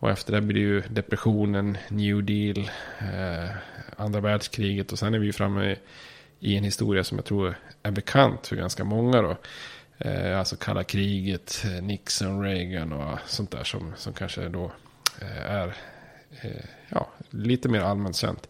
Och 0.00 0.10
efter 0.10 0.32
det 0.32 0.40
blir 0.40 0.54
det 0.54 0.60
ju 0.60 0.80
depressionen, 0.80 1.78
New 1.88 2.24
Deal, 2.24 2.70
eh, 2.98 3.50
andra 3.96 4.20
världskriget 4.20 4.92
och 4.92 4.98
sen 4.98 5.14
är 5.14 5.18
vi 5.18 5.26
ju 5.26 5.32
framme 5.32 5.76
i 6.40 6.56
en 6.56 6.64
historia 6.64 7.04
som 7.04 7.18
jag 7.18 7.24
tror 7.24 7.54
är 7.82 7.90
bekant 7.90 8.46
för 8.46 8.56
ganska 8.56 8.84
många 8.84 9.22
då. 9.22 9.36
Eh, 9.98 10.38
alltså 10.38 10.56
kalla 10.56 10.84
kriget, 10.84 11.64
eh, 11.64 11.82
Nixon, 11.82 12.42
Reagan 12.42 12.92
och 12.92 13.18
sånt 13.26 13.50
där 13.50 13.64
som, 13.64 13.92
som 13.96 14.12
kanske 14.12 14.48
då 14.48 14.72
eh, 15.20 15.50
är 15.50 15.76
eh, 16.42 16.64
ja, 16.88 17.08
lite 17.30 17.68
mer 17.68 17.80
allmänt 17.80 18.16
känt. 18.16 18.48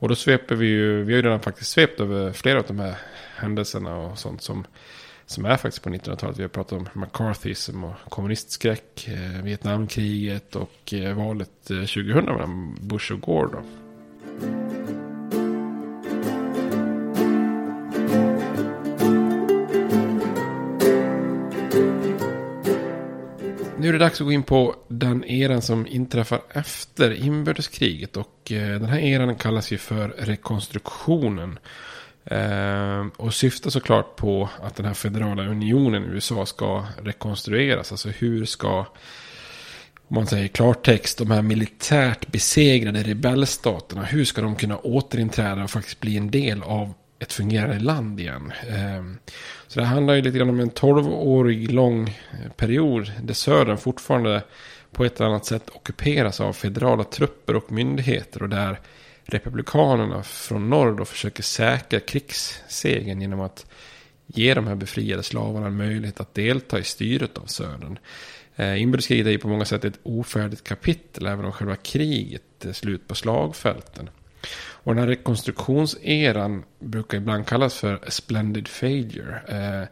Och 0.00 0.08
då 0.08 0.14
sveper 0.14 0.54
vi 0.54 0.66
ju, 0.66 1.02
vi 1.02 1.12
har 1.12 1.16
ju 1.16 1.22
redan 1.22 1.40
faktiskt 1.40 1.70
svept 1.70 2.00
över 2.00 2.32
flera 2.32 2.58
av 2.58 2.66
de 2.66 2.78
här 2.78 2.94
händelserna 3.36 3.96
och 3.96 4.18
sånt 4.18 4.42
som, 4.42 4.66
som 5.28 5.44
är 5.44 5.56
faktiskt 5.56 5.84
på 5.84 5.90
1900-talet. 5.90 6.38
Vi 6.38 6.42
har 6.42 6.48
pratat 6.48 6.72
om 6.72 6.88
McCarthyism 7.00 7.84
och 7.84 7.94
kommunistskräck, 8.08 9.08
eh, 9.08 9.42
Vietnamkriget 9.42 10.56
och 10.56 10.94
eh, 10.94 11.16
valet 11.16 11.70
eh, 11.70 11.76
2000 11.76 12.24
mellan 12.24 12.78
Bush 12.80 13.12
och 13.12 13.20
Gore 13.20 13.48
då. 13.52 13.62
Nu 23.78 23.88
är 23.88 23.92
det 23.92 23.98
dags 23.98 24.20
att 24.20 24.26
gå 24.26 24.32
in 24.32 24.42
på 24.42 24.76
den 24.88 25.24
eran 25.24 25.62
som 25.62 25.86
inträffar 25.86 26.40
efter 26.50 27.10
inbördeskriget. 27.10 28.16
Och 28.16 28.52
eh, 28.52 28.80
den 28.80 28.88
här 28.88 28.98
eran 28.98 29.36
kallas 29.36 29.72
ju 29.72 29.78
för 29.78 30.08
rekonstruktionen. 30.08 31.58
Eh, 32.30 33.06
och 33.16 33.34
syftar 33.34 33.70
såklart 33.70 34.16
på 34.16 34.48
att 34.62 34.76
den 34.76 34.86
här 34.86 34.94
federala 34.94 35.46
unionen 35.46 36.04
i 36.04 36.06
USA 36.06 36.46
ska 36.46 36.84
rekonstrueras. 37.02 37.92
Alltså 37.92 38.08
hur 38.08 38.44
ska 38.44 38.86
om 40.08 40.14
man 40.14 40.26
säger 40.26 40.48
klartext, 40.48 41.18
de 41.18 41.30
här 41.30 41.42
militärt 41.42 42.26
besegrade 42.26 43.02
rebellstaterna, 43.02 44.04
hur 44.04 44.24
ska 44.24 44.42
de 44.42 44.56
kunna 44.56 44.78
återinträda 44.78 45.64
och 45.64 45.70
faktiskt 45.70 46.00
bli 46.00 46.16
en 46.16 46.30
del 46.30 46.62
av 46.62 46.94
ett 47.18 47.32
fungerande 47.32 47.78
land 47.78 48.20
igen? 48.20 48.52
Eh, 48.68 49.30
så 49.66 49.80
det 49.80 49.86
handlar 49.86 50.14
ju 50.14 50.22
lite 50.22 50.38
grann 50.38 50.50
om 50.50 50.60
en 50.60 50.70
tolvårig 50.70 51.72
lång 51.72 52.18
period 52.56 53.12
där 53.22 53.34
södern 53.34 53.76
fortfarande 53.76 54.42
på 54.92 55.04
ett 55.04 55.20
eller 55.20 55.30
annat 55.30 55.46
sätt 55.46 55.70
ockuperas 55.72 56.40
av 56.40 56.52
federala 56.52 57.04
trupper 57.04 57.56
och 57.56 57.72
myndigheter 57.72 58.42
och 58.42 58.48
där 58.48 58.80
republikanerna 59.28 60.22
från 60.22 60.70
norr 60.70 60.92
då 60.92 61.04
försöker 61.04 61.42
säkra 61.42 62.00
krigssegern 62.00 63.20
genom 63.20 63.40
att 63.40 63.66
ge 64.26 64.54
de 64.54 64.66
här 64.66 64.74
befriade 64.74 65.22
slavarna 65.22 65.66
en 65.66 65.76
möjlighet 65.76 66.20
att 66.20 66.34
delta 66.34 66.78
i 66.78 66.84
styret 66.84 67.38
av 67.38 67.46
södern. 67.46 67.98
Eh, 68.56 68.82
inbördeskriget 68.82 69.26
är 69.26 69.30
ju 69.30 69.38
på 69.38 69.48
många 69.48 69.64
sätt 69.64 69.84
ett 69.84 69.98
ofärdigt 70.02 70.64
kapitel, 70.64 71.26
även 71.26 71.44
om 71.44 71.52
själva 71.52 71.76
kriget 71.76 72.64
är 72.64 72.72
slut 72.72 73.08
på 73.08 73.14
slagfälten. 73.14 74.10
Och 74.56 74.94
den 74.94 75.02
här 75.02 75.08
rekonstruktionseran 75.08 76.64
brukar 76.78 77.18
ibland 77.18 77.46
kallas 77.46 77.74
för 77.74 78.00
splendid 78.08 78.68
failure. 78.68 79.40
Eh, 79.48 79.88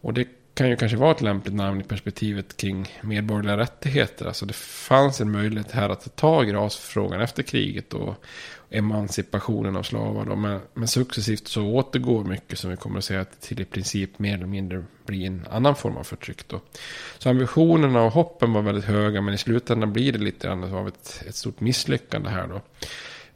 och 0.00 0.14
det 0.14 0.28
kan 0.58 0.68
ju 0.68 0.76
kanske 0.76 0.96
vara 0.96 1.10
ett 1.10 1.20
lämpligt 1.20 1.54
namn 1.54 1.80
i 1.80 1.84
perspektivet 1.84 2.56
kring 2.56 2.88
medborgerliga 3.00 3.56
rättigheter. 3.56 4.26
Alltså 4.26 4.46
det 4.46 4.54
fanns 4.54 5.20
en 5.20 5.32
möjlighet 5.32 5.70
här 5.70 5.88
att 5.88 6.00
ta 6.00 6.10
tag 6.10 6.48
i 6.48 6.52
rasfrågan 6.52 7.20
efter 7.20 7.42
kriget 7.42 7.94
och 7.94 8.14
emancipationen 8.70 9.76
av 9.76 9.82
slavar. 9.82 10.24
Då. 10.24 10.36
Men, 10.36 10.60
men 10.74 10.88
successivt 10.88 11.48
så 11.48 11.62
återgår 11.62 12.24
mycket 12.24 12.58
som 12.58 12.70
vi 12.70 12.76
kommer 12.76 12.98
att 12.98 13.04
säga 13.04 13.24
till 13.24 13.60
i 13.60 13.64
princip 13.64 14.18
mer 14.18 14.34
eller 14.34 14.46
mindre 14.46 14.84
blir 15.06 15.26
en 15.26 15.46
annan 15.50 15.76
form 15.76 15.96
av 15.96 16.02
förtryck. 16.02 16.48
Då. 16.48 16.60
Så 17.18 17.30
ambitionerna 17.30 18.02
och 18.02 18.12
hoppen 18.12 18.52
var 18.52 18.62
väldigt 18.62 18.84
höga 18.84 19.20
men 19.20 19.34
i 19.34 19.38
slutändan 19.38 19.92
blir 19.92 20.12
det 20.12 20.18
lite 20.18 20.46
grann 20.46 20.74
av 20.74 20.88
ett, 20.88 21.24
ett 21.28 21.36
stort 21.36 21.60
misslyckande 21.60 22.30
här 22.30 22.46
då. 22.46 22.60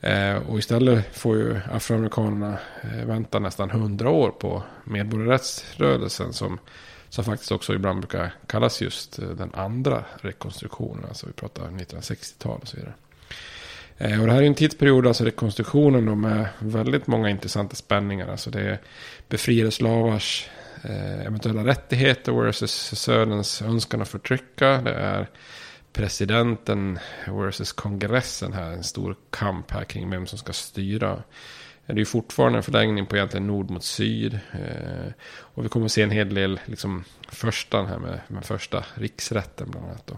Eh, 0.08 0.36
och 0.36 0.58
istället 0.58 1.18
får 1.18 1.36
ju 1.36 1.60
afroamerikanerna 1.72 2.58
eh, 2.82 3.06
vänta 3.06 3.38
nästan 3.38 3.70
hundra 3.70 4.10
år 4.10 4.30
på 4.30 4.62
medborgarrättsrörelsen 4.84 6.32
som, 6.32 6.58
som 7.12 7.24
faktiskt 7.24 7.52
också 7.52 7.74
ibland 7.74 8.00
brukar 8.00 8.34
kallas 8.46 8.82
just 8.82 9.18
eh, 9.18 9.28
den 9.28 9.54
andra 9.54 10.04
rekonstruktionen. 10.20 11.04
Alltså 11.08 11.26
vi 11.26 11.32
pratar 11.32 11.62
1960-tal 11.62 12.58
och 12.62 12.68
så 12.68 12.76
vidare. 12.76 12.94
Eh, 13.98 14.20
och 14.20 14.26
det 14.26 14.32
här 14.32 14.42
är 14.42 14.46
en 14.46 14.54
tidsperiod, 14.54 15.06
alltså 15.06 15.24
rekonstruktionen 15.24 16.06
då, 16.06 16.14
med 16.14 16.48
väldigt 16.58 17.06
många 17.06 17.30
intressanta 17.30 17.76
spänningar. 17.76 18.28
Alltså 18.28 18.50
det 18.50 18.60
är 18.60 18.80
befriade 19.28 19.70
slavars 19.70 20.48
eh, 20.82 21.26
eventuella 21.26 21.64
rättigheter 21.64 22.32
versus 22.32 22.94
Söderns 22.94 23.62
önskan 23.62 24.02
att 24.02 24.08
förtrycka. 24.08 24.80
Det 24.82 24.94
är 24.94 25.28
presidenten 25.92 26.98
versus 27.26 27.72
kongressen 27.72 28.52
här. 28.52 28.70
En 28.70 28.84
stor 28.84 29.16
kamp 29.30 29.70
här 29.70 29.84
kring 29.84 30.10
vem 30.10 30.26
som 30.26 30.38
ska 30.38 30.52
styra. 30.52 31.22
Är 31.86 31.94
Det 31.94 32.00
ju 32.00 32.04
fortfarande 32.04 32.58
en 32.58 32.62
förlängning 32.62 33.06
på 33.06 33.16
egentligen 33.16 33.46
nord 33.46 33.70
mot 33.70 33.84
syd. 33.84 34.34
Eh, 34.52 35.12
och 35.38 35.64
vi 35.64 35.68
kommer 35.68 35.86
att 35.86 35.92
se 35.92 36.02
en 36.02 36.10
hel 36.10 36.34
del 36.34 36.60
liksom, 36.64 37.04
förstan 37.28 37.86
här 37.86 37.98
med, 37.98 38.20
med 38.28 38.44
första 38.44 38.84
riksrätten 38.94 39.70
bland 39.70 39.86
annat. 39.86 40.06
Då. 40.06 40.16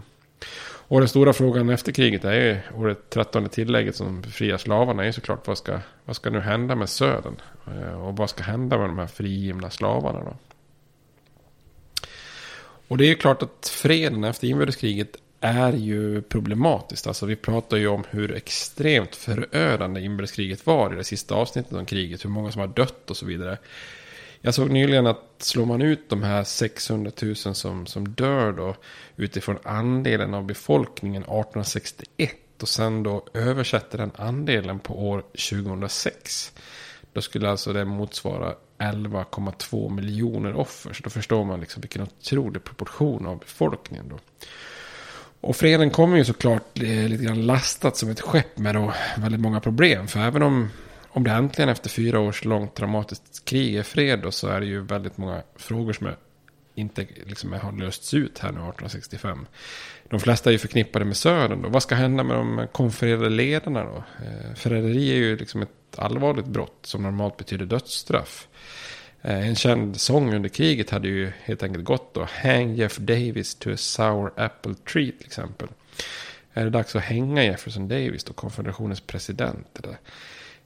Och 0.87 0.99
den 0.99 1.09
stora 1.09 1.33
frågan 1.33 1.69
efter 1.69 1.91
kriget 1.91 2.25
är 2.25 2.33
ju, 2.33 2.59
och 2.75 2.87
det 2.87 3.09
trettonde 3.09 3.49
tillägget 3.49 3.95
som 3.95 4.21
befriar 4.21 4.57
slavarna 4.57 5.01
är 5.01 5.07
ju 5.07 5.13
såklart 5.13 5.47
vad 5.47 5.57
ska, 5.57 5.79
vad 6.05 6.15
ska 6.15 6.29
nu 6.29 6.39
hända 6.39 6.75
med 6.75 6.89
södern? 6.89 7.35
Eh, 7.67 8.01
och 8.01 8.17
vad 8.17 8.29
ska 8.29 8.43
hända 8.43 8.77
med 8.77 8.89
de 8.89 8.97
här 8.97 9.07
frigivna 9.07 9.69
slavarna 9.69 10.19
då? 10.19 10.35
Och 12.87 12.97
det 12.97 13.05
är 13.05 13.07
ju 13.07 13.15
klart 13.15 13.41
att 13.41 13.67
freden 13.67 14.23
efter 14.23 14.47
inbördeskriget 14.47 15.17
är 15.41 15.73
ju 15.73 16.21
problematiskt. 16.21 17.07
Alltså 17.07 17.25
vi 17.25 17.35
pratar 17.35 17.77
ju 17.77 17.87
om 17.87 18.03
hur 18.09 18.35
extremt 18.35 19.15
förödande 19.15 20.01
inbördeskriget 20.01 20.65
var 20.65 20.93
i 20.93 20.95
det 20.95 21.03
sista 21.03 21.35
avsnittet 21.35 21.73
om 21.73 21.85
kriget. 21.85 22.25
Hur 22.25 22.29
många 22.29 22.51
som 22.51 22.61
har 22.61 22.67
dött 22.67 23.09
och 23.09 23.17
så 23.17 23.25
vidare. 23.25 23.57
Jag 24.41 24.53
såg 24.53 24.71
nyligen 24.71 25.07
att 25.07 25.21
slår 25.37 25.65
man 25.65 25.81
ut 25.81 26.09
de 26.09 26.23
här 26.23 26.43
600 26.43 27.11
000 27.21 27.35
som, 27.35 27.85
som 27.85 28.09
dör 28.09 28.51
då 28.51 28.75
utifrån 29.15 29.57
andelen 29.63 30.33
av 30.33 30.45
befolkningen 30.45 31.21
1861 31.21 32.35
och 32.61 32.69
sen 32.69 33.03
då 33.03 33.27
översätter 33.33 33.97
den 33.97 34.11
andelen 34.15 34.79
på 34.79 35.09
år 35.09 35.21
2006. 35.21 36.53
Då 37.13 37.21
skulle 37.21 37.49
alltså 37.49 37.73
det 37.73 37.85
motsvara 37.85 38.53
11,2 38.77 39.89
miljoner 39.89 40.55
offer. 40.55 40.93
Så 40.93 41.03
då 41.03 41.09
förstår 41.09 41.45
man 41.45 41.59
liksom 41.59 41.81
vilken 41.81 42.01
otrolig 42.01 42.63
proportion 42.63 43.25
av 43.25 43.39
befolkningen 43.39 44.09
då. 44.09 44.19
Och 45.45 45.55
freden 45.55 45.89
kommer 45.89 46.17
ju 46.17 46.25
såklart 46.25 46.79
eh, 46.79 47.09
lite 47.09 47.23
grann 47.23 47.45
lastat 47.45 47.97
som 47.97 48.09
ett 48.09 48.21
skepp 48.21 48.57
med 48.57 48.75
då 48.75 48.93
väldigt 49.17 49.41
många 49.41 49.59
problem. 49.59 50.07
För 50.07 50.19
även 50.19 50.43
om, 50.43 50.69
om 51.07 51.23
det 51.23 51.31
äntligen 51.31 51.69
efter 51.69 51.89
fyra 51.89 52.19
års 52.19 52.45
långt 52.45 52.75
dramatiskt 52.75 53.45
krig 53.45 53.75
är 53.75 53.83
fred 53.83 54.19
då, 54.19 54.31
så 54.31 54.47
är 54.47 54.59
det 54.59 54.65
ju 54.65 54.81
väldigt 54.81 55.17
många 55.17 55.41
frågor 55.55 55.93
som 55.93 56.07
är, 56.07 56.15
inte 56.75 57.07
liksom 57.25 57.53
har 57.53 57.71
lösts 57.71 58.13
ut 58.13 58.39
här 58.39 58.49
nu 58.49 58.57
1865. 58.57 59.47
De 60.09 60.19
flesta 60.19 60.49
är 60.49 60.51
ju 60.51 60.59
förknippade 60.59 61.05
med 61.05 61.17
Södern 61.17 61.61
då. 61.61 61.69
Vad 61.69 61.83
ska 61.83 61.95
hända 61.95 62.23
med 62.23 62.37
de 62.37 62.67
konfererade 62.71 63.29
ledarna 63.29 63.83
då? 63.83 63.95
Eh, 63.97 64.55
förräderi 64.55 65.11
är 65.11 65.17
ju 65.17 65.37
liksom 65.37 65.61
ett 65.61 65.69
allvarligt 65.97 66.47
brott 66.47 66.79
som 66.81 67.03
normalt 67.03 67.37
betyder 67.37 67.65
dödsstraff. 67.65 68.47
Eh, 69.27 69.47
en 69.47 69.55
känd 69.55 70.01
sång 70.01 70.33
under 70.33 70.49
kriget 70.49 70.89
hade 70.89 71.07
ju 71.07 71.31
helt 71.43 71.63
enkelt 71.63 71.85
gått 71.85 72.13
då. 72.13 72.27
Hang 72.43 72.75
Jeff 72.75 72.97
Davis 72.97 73.55
to 73.55 73.71
a 73.71 73.77
sour 73.77 74.33
apple 74.35 74.73
tree 74.91 75.11
till 75.11 75.25
exempel. 75.25 75.67
Är 76.53 76.63
det 76.63 76.69
dags 76.69 76.95
att 76.95 77.03
hänga 77.03 77.43
Jefferson 77.43 77.87
Davis 77.87 78.23
då, 78.23 78.33
konfederationens 78.33 79.01
president? 79.01 79.79
Eller? 79.83 79.97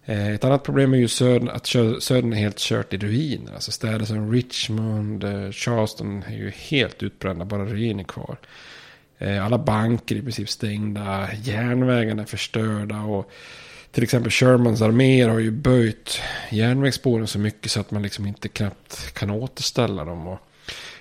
Eh, 0.06 0.34
ett 0.34 0.44
annat 0.44 0.64
problem 0.64 0.94
är 0.94 0.98
ju 0.98 1.08
södern, 1.08 1.50
att 1.50 1.66
södern 2.04 2.34
är 2.34 2.38
helt 2.38 2.58
kört 2.58 2.94
i 2.94 2.98
ruiner. 2.98 3.54
Alltså 3.54 3.72
städer 3.72 4.06
som 4.06 4.32
Richmond, 4.34 5.24
eh, 5.24 5.52
Charleston 5.52 6.24
är 6.24 6.36
ju 6.36 6.50
helt 6.50 7.04
utbrända, 7.04 7.46
bara 7.46 7.66
ruiner 7.66 8.04
kvar. 8.04 8.38
Alla 9.42 9.58
banker 9.58 10.16
är 10.16 10.20
i 10.20 10.22
princip 10.22 10.50
stängda, 10.50 11.30
järnvägarna 11.44 12.22
är 12.22 12.26
förstörda 12.26 13.02
och 13.02 13.32
till 13.92 14.04
exempel 14.04 14.32
Shermans 14.32 14.82
arméer 14.82 15.30
har 15.30 15.40
ju 15.40 15.52
böjt 15.52 16.22
järnvägsspåren 16.50 17.28
så 17.28 17.40
mycket 17.40 17.72
så 17.72 17.80
att 17.80 17.92
man 17.92 18.02
liksom 18.02 18.26
inte 18.26 18.48
knappt 18.48 19.14
kan 19.14 19.30
återställa 19.30 20.06
dem. 20.06 20.28
Och, 20.28 20.40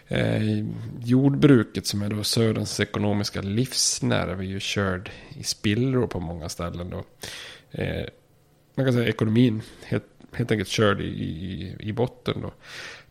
eh, 0.09 0.65
jordbruket 1.05 1.87
som 1.87 2.03
är 2.03 2.09
då 2.09 2.25
Söderns 2.25 2.81
ekonomiska 2.81 3.41
livsnerv 3.41 4.41
är 4.41 4.45
ju 4.45 4.61
körd 4.61 5.11
i 5.29 5.43
spillror 5.43 6.07
på 6.07 6.21
många 6.21 6.49
ställen. 6.49 6.91
Då. 6.91 7.05
Eh, 7.71 8.07
man 8.75 8.87
kan 8.87 8.93
säga 8.93 9.09
ekonomin 9.09 9.63
helt, 9.85 10.07
helt 10.33 10.51
enkelt 10.51 10.69
körd 10.69 11.01
i, 11.01 11.05
i, 11.05 11.77
i 11.81 11.93
botten. 11.93 12.41
Då. 12.43 12.53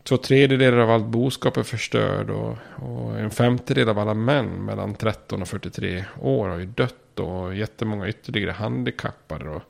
Två 0.02 0.16
tredjedelar 0.16 0.78
av 0.78 0.90
allt 0.90 1.06
boskap 1.06 1.56
är 1.56 1.62
förstörd 1.62 2.30
och, 2.30 2.56
och 2.74 3.18
en 3.18 3.30
femtedel 3.30 3.88
av 3.88 3.98
alla 3.98 4.14
män 4.14 4.64
mellan 4.64 4.94
13 4.94 5.42
och 5.42 5.48
43 5.48 6.04
år 6.20 6.48
har 6.48 6.58
ju 6.58 6.66
dött 6.66 6.94
och 7.18 7.54
jättemånga 7.54 8.08
ytterligare 8.08 8.50
handikappade. 8.50 9.48
Och, 9.48 9.62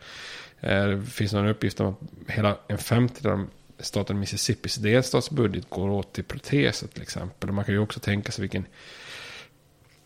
eh, 0.61 0.88
det 0.88 1.07
finns 1.07 1.33
någon 1.33 1.49
uppgift 1.49 1.81
om 1.81 1.87
att 1.87 2.31
hela 2.35 2.57
en 2.69 2.78
femtedel 2.78 3.33
av 3.33 3.47
staten 3.78 4.19
Mississippis 4.19 4.75
delstatsbudget 4.75 5.71
går 5.71 5.88
åt 5.88 6.12
till 6.12 6.25
proteser 6.25 6.87
till 6.87 7.02
exempel. 7.02 7.49
Och 7.49 7.55
man 7.55 7.64
kan 7.64 7.75
ju 7.75 7.81
också 7.81 8.00
tänka 8.00 8.33
sig 8.33 8.43
vilken, 8.43 8.67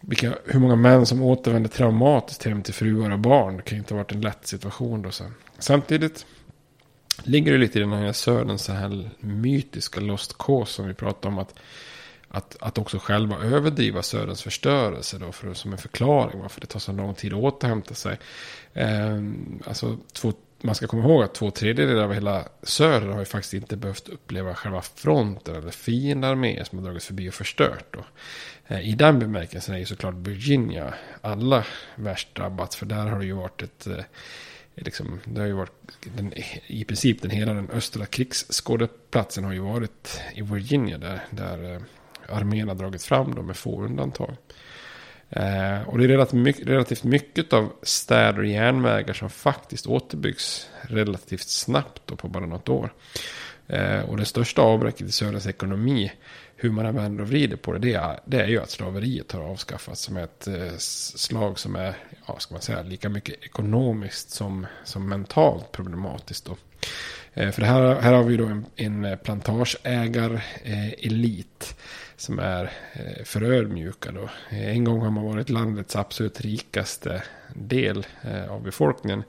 vilka, 0.01 0.35
hur 0.47 0.61
många 0.61 0.77
män 0.77 1.07
som 1.07 1.23
återvänder 1.23 1.71
traumatiskt 1.71 2.45
hem 2.45 2.63
till 2.63 2.75
fruar 2.75 3.11
och 3.11 3.19
barn. 3.19 3.57
Det 3.57 3.63
kan 3.63 3.77
ju 3.77 3.81
inte 3.81 3.95
ha 3.95 3.99
varit 3.99 4.13
en 4.13 4.21
lätt 4.21 4.47
situation 4.47 5.03
då 5.03 5.11
sen. 5.11 5.35
Samtidigt 5.59 6.27
ligger 7.23 7.53
det 7.53 7.59
lite 7.59 7.79
i 7.79 7.83
den 7.83 7.93
här 7.93 8.13
södern 8.13 8.59
så 8.59 8.73
här 8.73 9.11
mytiska 9.21 10.01
Lost 10.01 10.39
Cause 10.39 10.73
som 10.73 10.87
vi 10.87 10.95
pratade 10.95 11.29
om. 11.29 11.39
att 11.39 11.55
att, 12.35 12.57
att 12.61 12.79
också 12.79 12.99
själva 12.99 13.37
överdriva 13.37 14.03
Söderns 14.03 14.43
förstörelse 14.43 15.19
då 15.19 15.33
för, 15.33 15.55
som 15.55 15.73
en 15.73 15.79
förklaring 15.79 16.41
varför 16.41 16.61
det 16.61 16.67
tar 16.67 16.81
så 16.81 16.93
lång 16.93 17.15
tid 17.15 17.33
att 17.33 17.39
återhämta 17.39 17.95
sig. 17.95 18.19
Eh, 18.75 19.23
alltså, 19.67 19.99
två, 20.13 20.33
man 20.63 20.75
ska 20.75 20.87
komma 20.87 21.03
ihåg 21.03 21.23
att 21.23 21.35
två 21.35 21.51
tredjedelar 21.51 22.03
av 22.03 22.13
hela 22.13 22.45
Söder 22.63 23.07
har 23.07 23.19
ju 23.19 23.25
faktiskt 23.25 23.55
inte 23.55 23.77
behövt 23.77 24.09
uppleva 24.09 24.55
själva 24.55 24.83
fronten 24.83 25.57
eller 25.57 25.71
fiendearméer 25.71 26.65
som 26.65 26.79
har 26.79 26.85
dragits 26.85 27.07
förbi 27.07 27.29
och 27.29 27.35
förstört. 27.35 27.87
Då. 27.91 28.05
Eh, 28.67 28.89
I 28.89 28.93
den 28.93 29.19
bemärkelsen 29.19 29.75
är 29.75 29.79
ju 29.79 29.87
såklart 29.87 30.15
Virginia 30.15 30.95
alla 31.21 31.65
värst 31.95 32.35
drabbat 32.35 32.75
för 32.75 32.87
där 32.87 33.07
har 33.07 33.19
det 33.19 33.27
ju 33.27 33.33
varit 33.33 33.63
ett 33.63 33.87
eh, 33.87 34.05
Liksom, 34.75 35.21
det 35.25 35.41
har 35.41 35.47
ju 35.47 35.53
varit 35.53 35.73
den, 36.17 36.33
i 36.67 36.85
princip 36.85 37.23
den 37.23 37.31
hela 37.31 37.55
den 37.55 37.71
östra 37.71 38.07
krigsskådeplatsen 38.07 39.45
har 39.45 39.53
ju 39.53 39.59
varit 39.59 40.21
i 40.35 40.43
Virginia 40.43 40.99
där, 40.99 41.21
där 41.31 41.75
eh, 41.75 41.81
armén 42.33 42.69
har 42.69 42.75
dragit 42.75 43.03
fram 43.03 43.35
då 43.35 43.43
med 43.43 43.57
få 43.57 43.85
undantag. 43.85 44.37
Eh, 45.31 45.89
och 45.89 45.99
det 45.99 46.05
är 46.05 46.09
relativt 46.09 46.41
mycket, 46.41 46.67
relativt 46.67 47.05
mycket 47.05 47.53
av 47.53 47.73
städer 47.83 48.39
och 48.39 48.47
järnvägar 48.47 49.15
som 49.15 49.31
faktiskt 49.31 49.87
återbyggs 49.87 50.69
relativt 50.83 51.49
snabbt 51.49 52.03
då 52.07 52.17
på 52.17 52.29
bara 52.29 52.47
något 52.47 52.69
år. 52.69 52.93
Eh, 53.67 54.01
och 54.01 54.17
det 54.17 54.25
största 54.25 54.63
avbräcket 54.63 55.09
i 55.09 55.13
Söderns 55.13 55.47
ekonomi, 55.47 56.13
hur 56.57 56.71
man 56.71 56.87
än 56.87 56.97
vänder 56.97 57.23
och 57.23 57.29
vrider 57.29 57.57
på 57.57 57.73
det, 57.73 57.79
det 57.79 57.95
är, 57.95 58.21
det 58.25 58.41
är 58.41 58.49
ju 58.49 58.63
att 58.63 58.71
slaveriet 58.71 59.33
har 59.33 59.41
avskaffats 59.41 60.01
som 60.01 60.17
ett 60.17 60.47
eh, 60.47 60.77
slag 60.79 61.59
som 61.59 61.77
är, 61.77 61.97
ja, 62.27 62.39
ska 62.39 62.55
man 62.55 62.63
säga, 62.63 62.83
lika 62.83 63.09
mycket 63.09 63.45
ekonomiskt 63.45 64.31
som, 64.31 64.67
som 64.85 65.09
mentalt 65.09 65.73
problematiskt. 65.73 66.45
Då. 66.45 66.57
Eh, 67.35 67.51
för 67.51 67.63
här, 67.63 68.01
här 68.01 68.13
har 68.13 68.25
vi 68.25 68.37
då 68.37 68.47
en, 68.47 68.67
en 68.77 69.19
plantageägarelit 69.19 70.43
eh, 70.65 71.77
som 72.17 72.39
är 72.39 72.65
eh, 72.93 73.25
förödmjukad. 73.25 74.15
Då. 74.15 74.29
En 74.51 74.85
gång 74.85 75.01
har 75.01 75.11
man 75.11 75.25
varit 75.25 75.51
landets 75.51 75.97
absolut 75.97 76.41
rikaste 76.41 77.23
del 77.55 78.07
av 78.49 78.63
befolkningen. 78.63 79.23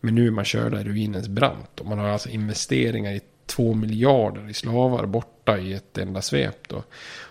Men 0.00 0.14
nu 0.14 0.26
är 0.26 0.30
man 0.30 0.44
körda 0.44 0.80
i 0.80 0.84
ruinens 0.84 1.28
brant. 1.28 1.80
Och 1.80 1.86
man 1.86 1.98
har 1.98 2.08
alltså 2.08 2.28
investeringar 2.28 3.12
i 3.12 3.20
två 3.46 3.74
miljarder 3.74 4.50
i 4.50 4.54
slavar 4.54 5.06
borta 5.06 5.58
i 5.58 5.72
ett 5.72 5.98
enda 5.98 6.22
svep. 6.22 6.68
Då. 6.68 6.84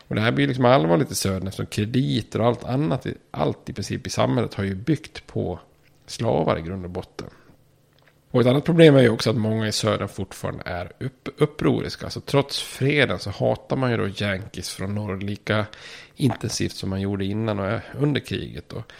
Och 0.07 0.15
det 0.15 0.21
här 0.21 0.31
blir 0.31 0.47
liksom 0.47 0.65
allvarligt 0.65 1.11
i 1.11 1.15
södern 1.15 1.47
eftersom 1.47 1.65
krediter 1.65 2.41
och 2.41 2.47
allt 2.47 2.63
annat, 2.63 3.07
allt 3.31 3.69
i 3.69 3.73
princip 3.73 4.07
i 4.07 4.09
samhället 4.09 4.53
har 4.53 4.63
ju 4.63 4.75
byggt 4.75 5.27
på 5.27 5.59
slavar 6.05 6.59
i 6.59 6.61
grund 6.61 6.85
och 6.85 6.91
botten. 6.91 7.27
Och 8.31 8.41
ett 8.41 8.47
annat 8.47 8.65
problem 8.65 8.95
är 8.95 9.01
ju 9.01 9.09
också 9.09 9.29
att 9.29 9.35
många 9.35 9.67
i 9.67 9.71
södern 9.71 10.07
fortfarande 10.07 10.63
är 10.65 10.91
upp, 10.99 11.29
upproriska. 11.37 12.05
Alltså 12.05 12.21
trots 12.21 12.61
freden 12.61 13.19
så 13.19 13.29
hatar 13.29 13.75
man 13.75 13.91
ju 13.91 13.97
då 13.97 14.07
Yankees 14.07 14.69
från 14.69 14.95
norr 14.95 15.17
lika 15.17 15.65
intensivt 16.15 16.75
som 16.75 16.89
man 16.89 17.01
gjorde 17.01 17.25
innan 17.25 17.59
och 17.59 17.79
under 17.99 18.21
kriget. 18.21 18.73
Och, 18.73 18.91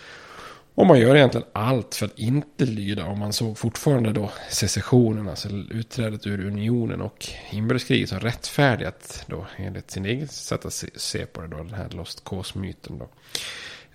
och 0.76 0.86
man 0.86 1.00
gör 1.00 1.15
egentligen 1.15 1.48
allt 1.54 1.96
för 1.96 2.06
att 2.06 2.20
inte 2.20 2.65
lyda. 2.65 3.06
Och 3.06 3.18
man 3.18 3.34
såg 3.34 3.58
fortfarande 3.58 4.12
då 4.12 4.32
secessionen, 4.50 5.30
alltså 5.30 5.50
utträdet 5.72 6.28
ur 6.28 6.48
unionen 6.48 7.02
och 7.02 7.28
inbördeskriget 7.52 8.10
som 8.10 8.20
rättfärdigat 8.20 9.26
då 9.28 9.46
enligt 9.58 9.92
sin 9.92 10.06
egen 10.06 10.28
sätt 10.28 10.65
att 10.65 10.74
se, 10.74 10.88
se 10.96 11.26
på 11.26 11.42
det 11.42 11.48
då, 11.48 11.58
den 11.58 11.74
här 11.74 11.89
Lost 11.89 12.24
Cause-myten 12.24 12.98
då. 13.00 13.10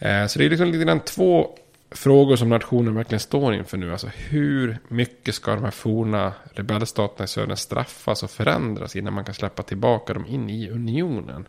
Eh, 0.06 0.26
så 0.26 0.38
det 0.38 0.44
är 0.44 0.50
liksom 0.50 0.72
lite 0.72 0.84
grann 0.84 1.00
två 1.00 1.58
frågor 1.94 2.36
som 2.36 2.48
nationen 2.48 2.94
verkligen 2.94 3.20
står 3.20 3.54
inför 3.54 3.76
nu. 3.76 3.92
Alltså 3.92 4.06
hur 4.06 4.78
mycket 4.88 5.34
ska 5.34 5.54
de 5.54 5.64
här 5.64 5.70
forna 5.70 6.32
rebellstaterna 6.52 7.24
i 7.24 7.28
södern 7.28 7.56
straffas 7.56 8.22
och 8.22 8.30
förändras 8.30 8.96
innan 8.96 9.12
man 9.12 9.24
kan 9.24 9.34
släppa 9.34 9.62
tillbaka 9.62 10.14
dem 10.14 10.26
in 10.26 10.50
i 10.50 10.70
unionen? 10.70 11.46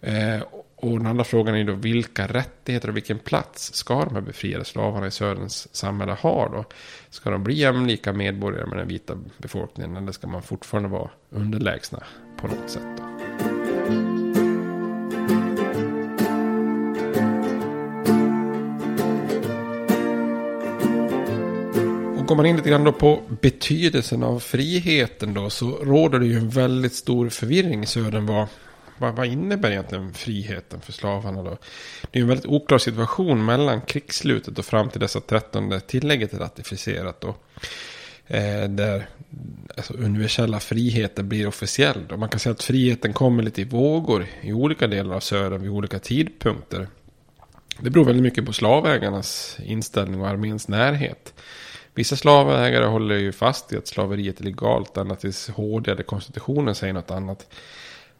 Eh, 0.00 0.42
och 0.76 0.98
den 0.98 1.06
andra 1.06 1.24
frågan 1.24 1.54
är 1.54 1.64
då 1.64 1.72
vilka 1.72 2.26
rättigheter 2.26 2.88
och 2.88 2.96
vilken 2.96 3.18
plats 3.18 3.74
ska 3.74 4.04
de 4.04 4.14
här 4.14 4.20
befriade 4.20 4.64
slavarna 4.64 5.06
i 5.06 5.10
söderns 5.10 5.74
samhälle 5.74 6.12
ha 6.12 6.48
då? 6.48 6.64
Ska 7.10 7.30
de 7.30 7.44
bli 7.44 7.54
jämlika 7.54 8.12
medborgare 8.12 8.66
med 8.66 8.78
den 8.78 8.88
vita 8.88 9.18
befolkningen 9.38 9.96
eller 9.96 10.12
ska 10.12 10.26
man 10.26 10.42
fortfarande 10.42 10.88
vara 10.88 11.10
underlägsna 11.30 12.02
på 12.40 12.46
något 12.46 12.70
sätt? 12.70 12.96
Då? 12.96 14.17
Går 22.28 22.36
man 22.36 22.46
in 22.46 22.56
lite 22.56 22.68
grann 22.68 22.84
då 22.84 22.92
på 22.92 23.22
betydelsen 23.40 24.22
av 24.22 24.40
friheten 24.40 25.34
då 25.34 25.50
så 25.50 25.70
råder 25.70 26.18
det 26.18 26.26
ju 26.26 26.36
en 26.36 26.48
väldigt 26.48 26.94
stor 26.94 27.28
förvirring 27.28 27.82
i 27.82 27.86
södern 27.86 28.26
vad, 28.26 28.46
vad, 28.98 29.14
vad 29.14 29.26
innebär 29.26 29.70
egentligen 29.70 30.14
friheten 30.14 30.80
för 30.80 30.92
slavarna 30.92 31.42
då? 31.42 31.58
Det 32.10 32.18
är 32.18 32.22
en 32.22 32.28
väldigt 32.28 32.46
oklar 32.46 32.78
situation 32.78 33.44
mellan 33.44 33.80
krigsslutet 33.80 34.58
och 34.58 34.64
fram 34.64 34.88
till 34.88 35.00
dess 35.00 35.16
att 35.16 35.26
trettonde 35.26 35.80
tillägget 35.80 36.32
är 36.32 36.38
ratificerat. 36.38 37.20
Då. 37.20 37.28
Eh, 38.26 38.68
där 38.68 39.08
alltså, 39.76 39.94
universella 39.94 40.60
friheten 40.60 41.28
blir 41.28 41.48
officiell. 41.48 42.04
Då. 42.08 42.16
Man 42.16 42.28
kan 42.28 42.40
säga 42.40 42.52
att 42.52 42.62
friheten 42.62 43.12
kommer 43.12 43.42
lite 43.42 43.60
i 43.60 43.64
vågor 43.64 44.26
i 44.42 44.52
olika 44.52 44.86
delar 44.86 45.16
av 45.16 45.20
södern 45.20 45.62
vid 45.62 45.70
olika 45.70 45.98
tidpunkter. 45.98 46.88
Det 47.80 47.90
beror 47.90 48.04
väldigt 48.04 48.22
mycket 48.22 48.46
på 48.46 48.52
slavägarnas 48.52 49.56
inställning 49.64 50.20
och 50.20 50.28
arméns 50.28 50.68
närhet. 50.68 51.34
Vissa 51.98 52.16
slavägare 52.16 52.84
håller 52.84 53.16
ju 53.16 53.32
fast 53.32 53.72
i 53.72 53.76
att 53.76 53.86
slaveriet 53.86 54.40
är 54.40 54.44
legalt 54.44 54.96
ända 54.96 55.16
tills 55.16 55.48
HD 55.48 55.90
eller 55.90 56.02
konstitutionen 56.02 56.74
säger 56.74 56.92
något 56.92 57.10
annat. 57.10 57.46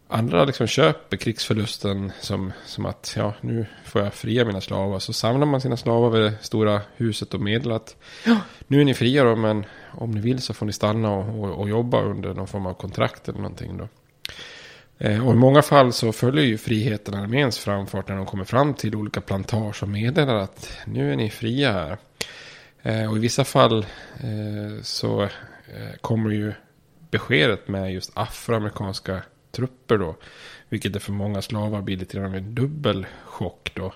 Andra 0.09 0.45
liksom 0.45 0.67
köper 0.67 1.17
krigsförlusten 1.17 2.13
som, 2.21 2.53
som 2.67 2.87
att 2.87 3.15
ja, 3.17 3.35
nu 3.41 3.67
får 3.85 4.03
jag 4.03 4.15
fria 4.15 4.45
mina 4.45 4.61
slavar. 4.61 4.99
Så 4.99 5.13
samlar 5.13 5.47
man 5.47 5.61
sina 5.61 5.77
slavar 5.77 6.11
vid 6.11 6.23
det 6.23 6.35
stora 6.41 6.81
huset 6.97 7.35
och 7.35 7.41
meddelar 7.41 7.77
att 7.77 7.97
ja. 8.27 8.37
nu 8.67 8.81
är 8.81 8.85
ni 8.85 8.95
fria 8.95 9.25
då, 9.25 9.37
men 9.37 9.65
om 9.93 10.11
ni 10.11 10.21
vill 10.21 10.43
så 10.43 10.55
får 10.55 10.67
ni 10.67 10.73
stanna 10.73 11.11
och, 11.11 11.45
och, 11.45 11.61
och 11.61 11.69
jobba 11.69 12.03
under 12.03 12.35
någon 12.35 12.49
form 12.49 12.67
av 12.67 12.75
kontrakt 12.75 13.29
eller 13.29 13.39
någonting 13.39 13.77
då. 13.77 13.89
Eh, 14.99 15.27
och 15.27 15.35
i 15.35 15.37
många 15.37 15.63
fall 15.63 15.93
så 15.93 16.13
följer 16.13 16.45
ju 16.45 16.59
friheten 16.59 17.15
arméns 17.15 17.59
framfart 17.59 18.09
när 18.09 18.17
de 18.17 18.27
kommer 18.27 18.45
fram 18.45 18.75
till 18.75 18.95
olika 18.95 19.21
plantage 19.21 19.83
och 19.83 19.89
meddelar 19.89 20.35
att 20.35 20.73
nu 20.87 21.13
är 21.13 21.17
ni 21.17 21.31
fria 21.31 21.73
här. 21.73 21.99
Eh, 22.89 23.11
och 23.11 23.17
i 23.17 23.21
vissa 23.21 23.45
fall 23.45 23.87
eh, 24.21 24.83
så 24.83 25.23
eh, 25.23 25.97
kommer 26.01 26.31
ju 26.31 26.53
beskedet 27.11 27.69
med 27.69 27.93
just 27.93 28.11
afroamerikanska 28.15 29.23
trupper 29.51 29.99
då. 29.99 30.17
Vilket 30.69 30.97
är 30.97 31.01
för 31.01 31.13
många 31.13 31.43
slavar 31.43 31.83
blir 31.83 31.97
lite 31.97 32.17
grann 32.17 32.27
av 32.27 32.35
en 32.35 32.55
dubbel 32.55 33.07
chock 33.25 33.71
då. 33.75 33.93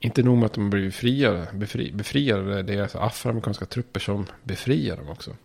Inte 0.00 0.22
nog 0.22 0.38
med 0.38 0.46
att 0.46 0.52
de 0.52 0.64
har 0.64 0.70
blivit 0.70 0.92
befriade, 0.94 1.48
befri, 1.52 1.92
befriade 1.92 2.62
det 2.62 2.74
är 2.74 2.82
alltså 2.82 2.98
afroamerikanska 2.98 3.66
trupper 3.66 4.00
som 4.00 4.26
befriar 4.42 4.96
dem 4.96 5.08
också. 5.08 5.36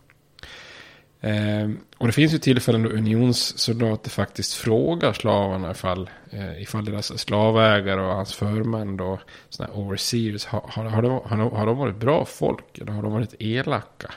Eh, 1.22 1.70
och 1.98 2.08
det 2.08 2.14
finns 2.14 2.34
ju 2.34 2.38
tillfällen 2.38 2.84
då 2.84 2.90
unionssoldater 2.90 4.10
faktiskt 4.10 4.54
frågar 4.54 5.14
slavarna 5.14 5.72
ifall, 5.72 6.10
eh, 6.32 6.62
ifall 6.62 6.86
deras 6.86 7.20
slavägare 7.20 8.02
och 8.02 8.14
hans 8.14 8.34
förmän 8.34 8.98
då, 8.98 9.20
sådana 9.50 9.74
här 9.74 9.82
overseers, 9.82 10.46
har, 10.46 10.64
har, 10.68 10.84
har, 10.84 11.02
de, 11.02 11.22
har, 11.26 11.38
de, 11.38 11.52
har 11.52 11.66
de 11.66 11.78
varit 11.78 11.96
bra 11.96 12.26
folk 12.26 12.78
eller 12.78 12.92
har 12.92 13.04
de 13.04 13.14
varit 13.14 13.36
elaka? 13.40 14.12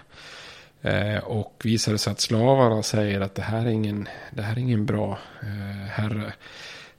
Eh, 0.83 1.19
och 1.19 1.61
visar 1.65 1.93
det 1.93 1.99
sig 1.99 2.11
att 2.11 2.21
slavarna 2.21 2.83
säger 2.83 3.21
att 3.21 3.35
det 3.35 3.43
här 3.43 3.67
är 3.67 3.71
ingen, 3.71 4.09
det 4.31 4.43
här 4.43 4.53
är 4.57 4.61
ingen 4.61 4.87
bra 4.87 5.19
eh, 5.43 5.89
herre. 5.91 6.33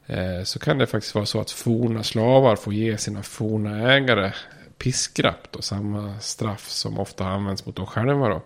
Eh, 0.06 0.44
så 0.44 0.60
kan 0.60 0.78
det 0.78 0.88
faktiskt 0.88 1.16
vara 1.16 1.26
så 1.26 1.42
att 1.42 1.52
forna 1.52 2.04
slavar 2.04 2.56
får 2.56 2.74
ge 2.74 2.98
sina 2.98 3.24
forna 3.24 3.94
ägare 3.94 4.32
piskrapp. 4.78 5.52
Då, 5.52 5.62
samma 5.62 6.20
straff 6.20 6.70
som 6.70 7.00
ofta 7.00 7.28
används 7.28 7.66
mot 7.66 7.76
dem 7.76 7.86
själva. 7.86 8.30
Då. 8.30 8.42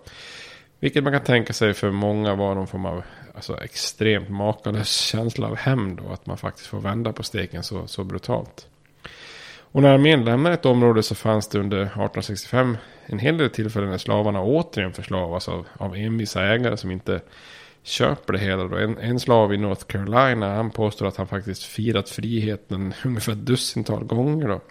Vilket 0.80 1.04
man 1.04 1.14
kan 1.14 1.24
tänka 1.24 1.54
sig 1.54 1.74
för 1.74 1.92
många 1.92 2.36
var 2.36 2.56
någon 2.56 2.68
form 2.68 2.86
av 2.86 3.04
alltså, 3.36 3.64
extremt 3.64 4.30
makalös 4.30 5.02
känsla 5.02 5.48
av 5.48 5.56
hämnd. 5.56 6.02
Att 6.12 6.26
man 6.26 6.38
faktiskt 6.38 6.68
får 6.68 6.80
vända 6.80 7.14
på 7.14 7.24
steken 7.24 7.64
så, 7.64 7.88
så 7.88 8.04
brutalt. 8.04 8.68
Och 9.72 9.82
när 9.82 9.94
armén 9.94 10.26
lämnade 10.26 10.56
ett 10.56 10.66
område 10.66 11.04
så 11.04 11.16
fanns 11.16 11.48
det 11.48 11.60
under 11.60 11.78
1865 11.78 12.78
en 13.06 13.20
hel 13.20 13.38
del 13.38 13.50
tillfällen 13.50 13.90
när 13.90 13.98
slavarna 13.98 14.42
återigen 14.42 14.94
förslavas 14.94 15.50
av, 15.50 15.68
av 15.78 15.96
envisa 15.96 16.46
ägare 16.46 16.78
som 16.78 16.92
inte 16.92 17.22
köper 17.84 18.34
det 18.34 18.40
hela. 18.40 18.64
Då. 18.64 18.78
En, 18.78 18.98
en 18.98 19.20
slav 19.20 19.54
i 19.54 19.58
North 19.58 19.86
Carolina 19.86 20.56
han 20.56 20.72
påstår 20.72 21.06
att 21.06 21.18
han 21.18 21.28
faktiskt 21.28 21.64
firat 21.64 22.10
friheten 22.10 22.94
ungefär 23.06 23.32
ett 23.32 23.46
dussintal 23.46 24.04
gånger. 24.04 24.48
Då. 24.48 24.62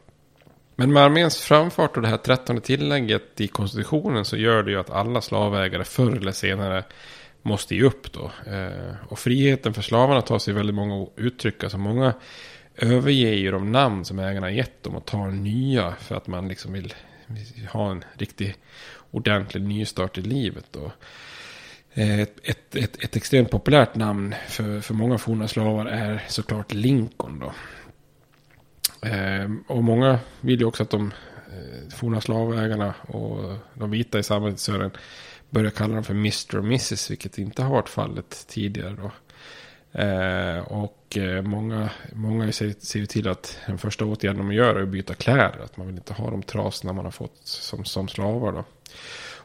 Men 0.80 0.92
med 0.92 1.02
arméns 1.02 1.40
framfart 1.40 1.96
och 1.96 2.02
det 2.02 2.08
här 2.08 2.16
trettonde 2.16 2.62
tillägget 2.62 3.40
i 3.40 3.48
konstitutionen 3.48 4.24
så 4.24 4.36
gör 4.36 4.62
det 4.62 4.70
ju 4.70 4.80
att 4.80 4.90
alla 4.90 5.20
slavägare 5.20 5.84
förr 5.84 6.16
eller 6.16 6.32
senare 6.32 6.84
måste 7.42 7.74
ge 7.74 7.82
upp 7.82 8.12
då. 8.12 8.30
Eh, 8.46 8.94
och 9.08 9.18
friheten 9.18 9.74
för 9.74 9.82
slavarna 9.82 10.22
tar 10.22 10.38
sig 10.38 10.54
väldigt 10.54 10.74
många 10.74 11.06
uttryck. 11.16 11.62
Alltså 11.62 11.78
många 11.78 12.14
överger 12.76 13.32
ju 13.32 13.50
de 13.50 13.72
namn 13.72 14.04
som 14.04 14.18
ägarna 14.18 14.50
gett 14.50 14.82
dem 14.82 14.94
och 14.94 15.04
tar 15.04 15.30
nya 15.30 15.94
för 16.00 16.14
att 16.14 16.26
man 16.26 16.48
liksom 16.48 16.72
vill, 16.72 16.94
ha 17.70 17.90
en 17.90 18.04
riktig 18.14 18.54
ordentlig 19.10 19.62
nystart 19.62 20.18
i 20.18 20.22
livet. 20.22 20.66
Då. 20.70 20.92
Eh, 21.94 22.20
ett, 22.20 22.38
ett, 22.42 22.76
ett, 22.76 23.04
ett, 23.04 23.16
extremt 23.16 23.50
populärt 23.50 23.94
namn 23.94 24.34
för, 24.48 24.80
för 24.80 24.94
många 24.94 25.18
forna 25.18 25.48
slavar 25.48 25.86
är 25.86 26.24
såklart 26.28 26.72
Lincoln. 26.72 27.38
Då. 27.38 27.52
Eh, 29.02 29.50
och 29.66 29.84
många 29.84 30.18
vill 30.40 30.60
ju 30.60 30.66
också 30.66 30.82
att 30.82 30.90
de 30.90 31.12
eh, 31.52 31.96
forna 31.96 32.20
slavägarna 32.20 32.94
och 33.06 33.54
de 33.74 33.90
vita 33.90 34.18
i 34.18 34.22
samhället 34.22 34.58
i 34.58 34.62
Sören 34.62 34.90
börjar 35.50 35.70
kalla 35.70 35.94
dem 35.94 36.04
för 36.04 36.14
Mr 36.14 36.58
och 36.58 36.64
Mrs. 36.64 37.10
Vilket 37.10 37.38
inte 37.38 37.62
har 37.62 37.70
varit 37.70 37.88
fallet 37.88 38.44
tidigare. 38.48 38.96
Då. 38.96 39.10
Ehm, 39.92 40.56
eh, 40.56 40.62
och 40.62 41.18
många, 41.42 41.90
många 42.12 42.52
ser, 42.52 42.74
ser 42.78 43.06
till 43.06 43.28
att 43.28 43.58
den 43.66 43.78
första 43.78 44.04
åtgärden 44.04 44.38
de 44.38 44.52
gör 44.52 44.74
är 44.74 44.82
att 44.82 44.88
byta 44.88 45.14
kläder. 45.14 45.60
Att 45.64 45.76
man 45.76 45.86
vill 45.86 45.96
inte 45.96 46.12
ha 46.12 46.30
de 46.30 46.42
trasorna 46.42 46.92
man 46.92 47.04
har 47.04 47.12
fått 47.12 47.40
som, 47.44 47.84
som 47.84 48.08
slavar. 48.08 48.52
Då. 48.52 48.64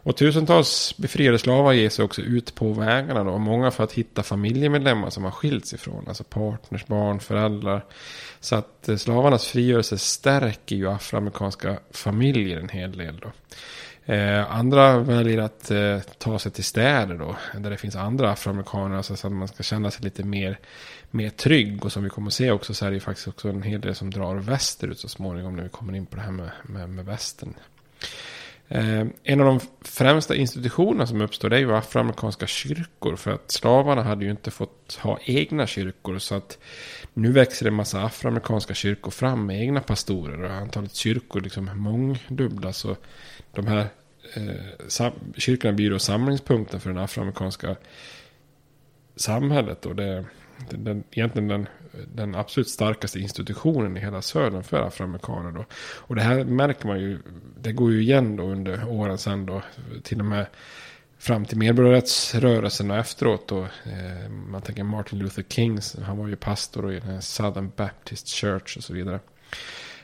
Och 0.04 0.18
tusentals 0.18 0.98
befriade 0.98 1.40
slavar 1.40 1.74
ger 1.74 1.90
sig 1.90 2.06
också 2.06 2.22
ut 2.22 2.56
på 2.56 2.74
vägarna. 2.74 3.24
Då. 3.24 3.38
Många 3.38 3.72
för 3.72 3.84
att 3.84 3.92
hitta 3.92 4.24
familjemedlemmar 4.24 5.10
som 5.10 5.24
har 5.24 5.32
skilts 5.32 5.74
ifrån. 5.74 6.06
Alltså 6.08 6.24
partners, 6.24 6.86
barn, 6.86 7.20
föräldrar. 7.20 7.86
Så 8.40 8.56
att 8.56 8.90
eh, 8.90 8.96
slavarnas 8.96 9.48
frigörelse 9.48 9.98
stärker 9.98 10.76
ju 10.76 10.90
afroamerikanska 10.90 11.80
familjer 11.92 12.60
en 12.60 12.70
hel 12.70 12.98
del. 12.98 13.20
Då. 13.20 13.32
Eh, 14.14 14.52
andra 14.52 14.98
väljer 14.98 15.38
att 15.38 15.72
eh, 15.72 16.00
ta 16.18 16.40
sig 16.40 16.52
till 16.52 16.64
städer 16.64 17.16
då. 17.16 17.36
Där 17.58 17.70
det 17.70 17.78
finns 17.78 17.96
andra 17.96 18.32
afroamerikaner. 18.32 18.98
Alltså, 18.98 19.16
så 19.16 19.28
att 19.28 19.34
man 19.34 19.48
ska 19.48 19.64
känna 19.64 19.92
sig 19.92 20.04
lite 20.04 20.24
mer, 20.24 20.60
mer 21.12 21.30
trygg. 21.30 21.86
Och 21.86 21.92
som 21.92 22.04
vi 22.04 22.10
kommer 22.10 22.28
att 22.28 22.34
se 22.34 22.52
också 22.52 22.74
så 22.74 22.86
är 22.86 22.92
det 22.92 23.00
faktiskt 23.00 23.28
också 23.28 23.50
en 23.50 23.64
hel 23.64 23.82
del 23.82 23.96
som 23.96 24.12
drar 24.12 24.36
västerut 24.36 25.00
så 25.00 25.08
småningom. 25.08 25.56
När 25.56 25.64
vi 25.64 25.70
kommer 25.70 25.96
in 25.96 26.06
på 26.06 26.16
det 26.16 26.22
här 26.22 26.32
med, 26.32 26.50
med, 26.64 26.90
med 26.90 27.06
västern. 27.06 27.54
Eh, 28.68 29.06
en 29.24 29.40
av 29.40 29.46
de 29.46 29.60
främsta 29.82 30.36
institutionerna 30.36 31.08
som 31.08 31.22
uppstår 31.22 31.50
det 31.50 31.56
är 31.56 31.60
ju 31.60 31.76
afroamerikanska 31.76 32.48
kyrkor. 32.48 33.16
För 33.16 33.32
att 33.32 33.52
slavarna 33.52 34.04
hade 34.04 34.26
ju 34.26 34.32
inte 34.32 34.52
fått 34.52 35.00
ha 35.02 35.20
egna 35.24 35.68
kyrkor. 35.68 36.18
Så 36.18 36.36
att 36.36 36.58
nu 37.14 37.32
växer 37.32 37.66
det 37.66 37.70
en 37.70 37.76
massa 37.76 38.04
afroamerikanska 38.04 38.74
kyrkor 38.74 39.12
fram 39.12 39.46
med 39.46 39.62
egna 39.62 39.82
pastorer. 39.82 40.44
Och 40.44 40.52
antalet 40.52 40.96
kyrkor 40.96 41.42
liksom 41.42 41.70
mångdubblas. 41.76 42.86
Och 42.86 42.98
de 43.52 43.68
här 43.68 43.88
eh, 44.34 44.88
kyrkorna 45.38 45.74
blir 45.74 45.90
då 45.90 46.00
samlingspunkten 46.00 46.80
för 46.80 46.90
den 46.90 47.04
afroamerikanska 47.04 47.76
samhället. 49.16 49.86
Och 49.86 49.96
det, 49.96 50.26
det, 50.70 50.78
den, 50.78 51.04
egentligen 51.12 51.48
den, 51.48 51.68
den 52.14 52.36
absolut 52.36 52.70
starkaste 52.70 53.20
institutionen 53.20 53.98
i 53.98 54.00
hela 54.00 54.22
södern 54.22 54.64
för 54.64 54.88
afroamerikaner. 54.88 55.52
Då. 55.52 55.66
Och 55.98 56.16
det 56.16 56.22
här 56.22 56.44
märker 56.44 56.88
man 56.88 57.00
ju, 57.00 57.20
det 57.62 57.72
går 57.72 57.92
ju 57.92 58.02
igen 58.02 58.36
då 58.36 58.44
under 58.44 58.90
åren 58.90 59.18
sen 59.18 59.46
då, 59.46 59.62
till 60.04 60.20
och 60.20 60.26
med 60.26 60.46
fram 61.24 61.46
till 61.46 61.58
medborgarrättsrörelsen 61.58 62.92
och 62.92 62.98
efteråt. 62.98 63.48
Då, 63.48 63.62
eh, 63.64 64.30
man 64.30 64.62
tänker 64.62 64.84
Martin 64.84 65.20
Luther 65.20 65.44
King, 65.50 65.80
han 66.06 66.18
var 66.18 66.28
ju 66.28 66.36
pastor 66.36 66.94
i 66.94 67.00
den 67.00 67.22
Southern 67.22 67.72
Baptist 67.76 68.28
Church 68.28 68.78
och 68.78 68.84
så 68.84 68.94
vidare. 68.94 69.20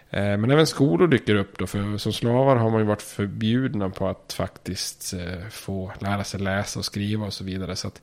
Eh, 0.10 0.38
men 0.38 0.52
även 0.52 0.68
skolor 0.68 1.08
dyker 1.08 1.36
upp 1.36 1.58
då, 1.58 1.68
för 1.68 1.98
som 1.98 2.14
slavar 2.14 2.56
har 2.56 2.70
man 2.70 2.80
ju 2.80 2.86
varit 2.86 3.02
förbjudna 3.02 3.90
på 3.90 4.08
att 4.08 4.34
faktiskt 4.34 5.14
eh, 5.14 5.48
få 5.50 5.92
lära 6.00 6.24
sig 6.24 6.40
läsa 6.40 6.80
och 6.80 6.86
skriva 6.86 7.26
och 7.26 7.34
så 7.34 7.44
vidare. 7.44 7.76
Så 7.76 7.88
att 7.88 8.02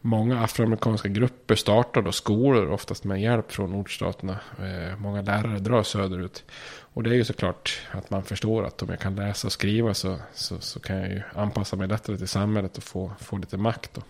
många 0.00 0.40
afroamerikanska 0.40 1.08
grupper 1.08 1.54
startar 1.54 2.02
då 2.02 2.12
skolor, 2.12 2.70
oftast 2.70 3.04
med 3.04 3.22
hjälp 3.22 3.52
från 3.52 3.72
nordstaterna. 3.72 4.38
Eh, 4.58 4.98
många 4.98 5.22
lärare 5.22 5.58
drar 5.58 5.82
söderut. 5.82 6.44
Och 6.92 7.02
det 7.02 7.10
är 7.10 7.14
ju 7.14 7.24
såklart 7.24 7.80
att 7.90 8.10
man 8.10 8.22
förstår 8.22 8.64
att 8.64 8.82
om 8.82 8.88
jag 8.88 9.00
kan 9.00 9.14
läsa 9.14 9.48
och 9.48 9.52
skriva 9.52 9.94
så, 9.94 10.16
så, 10.34 10.60
så 10.60 10.80
kan 10.80 10.96
jag 10.96 11.10
ju 11.10 11.22
anpassa 11.34 11.76
mig 11.76 11.88
lättare 11.88 12.18
till 12.18 12.28
samhället 12.28 12.76
och 12.76 12.82
få, 12.82 13.12
få 13.20 13.36
lite 13.36 13.56
makt. 13.56 13.94
Då. 13.94 14.02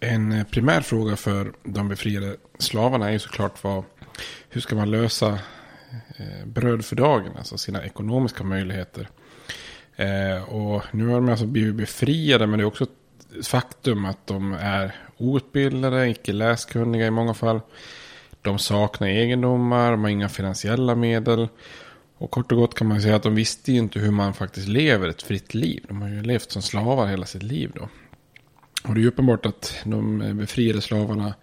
En 0.00 0.44
primär 0.50 0.80
fråga 0.80 1.16
för 1.16 1.52
de 1.62 1.88
befriade 1.88 2.36
slavarna 2.58 3.08
är 3.08 3.12
ju 3.12 3.18
såklart 3.18 3.64
vad, 3.64 3.84
hur 4.48 4.60
ska 4.60 4.76
man 4.76 4.90
lösa 4.90 5.38
eh, 6.16 6.46
bröd 6.46 6.84
för 6.84 6.96
dagen, 6.96 7.36
alltså 7.36 7.58
sina 7.58 7.84
ekonomiska 7.84 8.44
möjligheter. 8.44 9.08
Eh, 9.96 10.42
och 10.42 10.82
nu 10.90 11.06
har 11.06 11.14
de 11.14 11.28
alltså 11.28 11.46
blivit 11.46 11.74
befriade, 11.74 12.46
men 12.46 12.58
det 12.58 12.62
är 12.62 12.66
också 12.66 12.86
faktum 13.42 14.04
att 14.04 14.26
de 14.26 14.52
är 14.52 14.94
outbildade, 15.16 16.08
icke 16.08 16.32
läskunniga 16.32 17.06
i 17.06 17.10
många 17.10 17.34
fall. 17.34 17.60
De 18.42 18.58
saknar 18.58 19.08
egendomar, 19.08 19.90
de 19.90 20.02
har 20.02 20.10
inga 20.10 20.28
finansiella 20.28 20.94
medel. 20.94 21.48
Och 22.18 22.30
kort 22.30 22.52
och 22.52 22.58
gott 22.58 22.74
kan 22.74 22.86
man 22.86 23.02
säga 23.02 23.16
att 23.16 23.22
de 23.22 23.34
visste 23.34 23.72
ju 23.72 23.78
inte 23.78 23.98
hur 23.98 24.10
man 24.10 24.34
faktiskt 24.34 24.68
lever 24.68 25.08
ett 25.08 25.22
fritt 25.22 25.54
liv. 25.54 25.84
De 25.88 26.02
har 26.02 26.08
ju 26.08 26.22
levt 26.22 26.50
som 26.50 26.62
slavar 26.62 27.06
hela 27.06 27.26
sitt 27.26 27.42
liv 27.42 27.72
då. 27.74 27.88
Och 28.84 28.94
det 28.94 29.00
är 29.00 29.02
ju 29.02 29.08
uppenbart 29.08 29.46
att 29.46 29.74
de 29.84 30.18
befriade 30.38 30.80
slavarna 30.80 31.34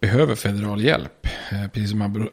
behöver 0.00 0.34
federal 0.34 0.84
hjälp. 0.84 1.26
Eh, 1.52 1.68
precis 1.68 1.90
som 1.90 2.30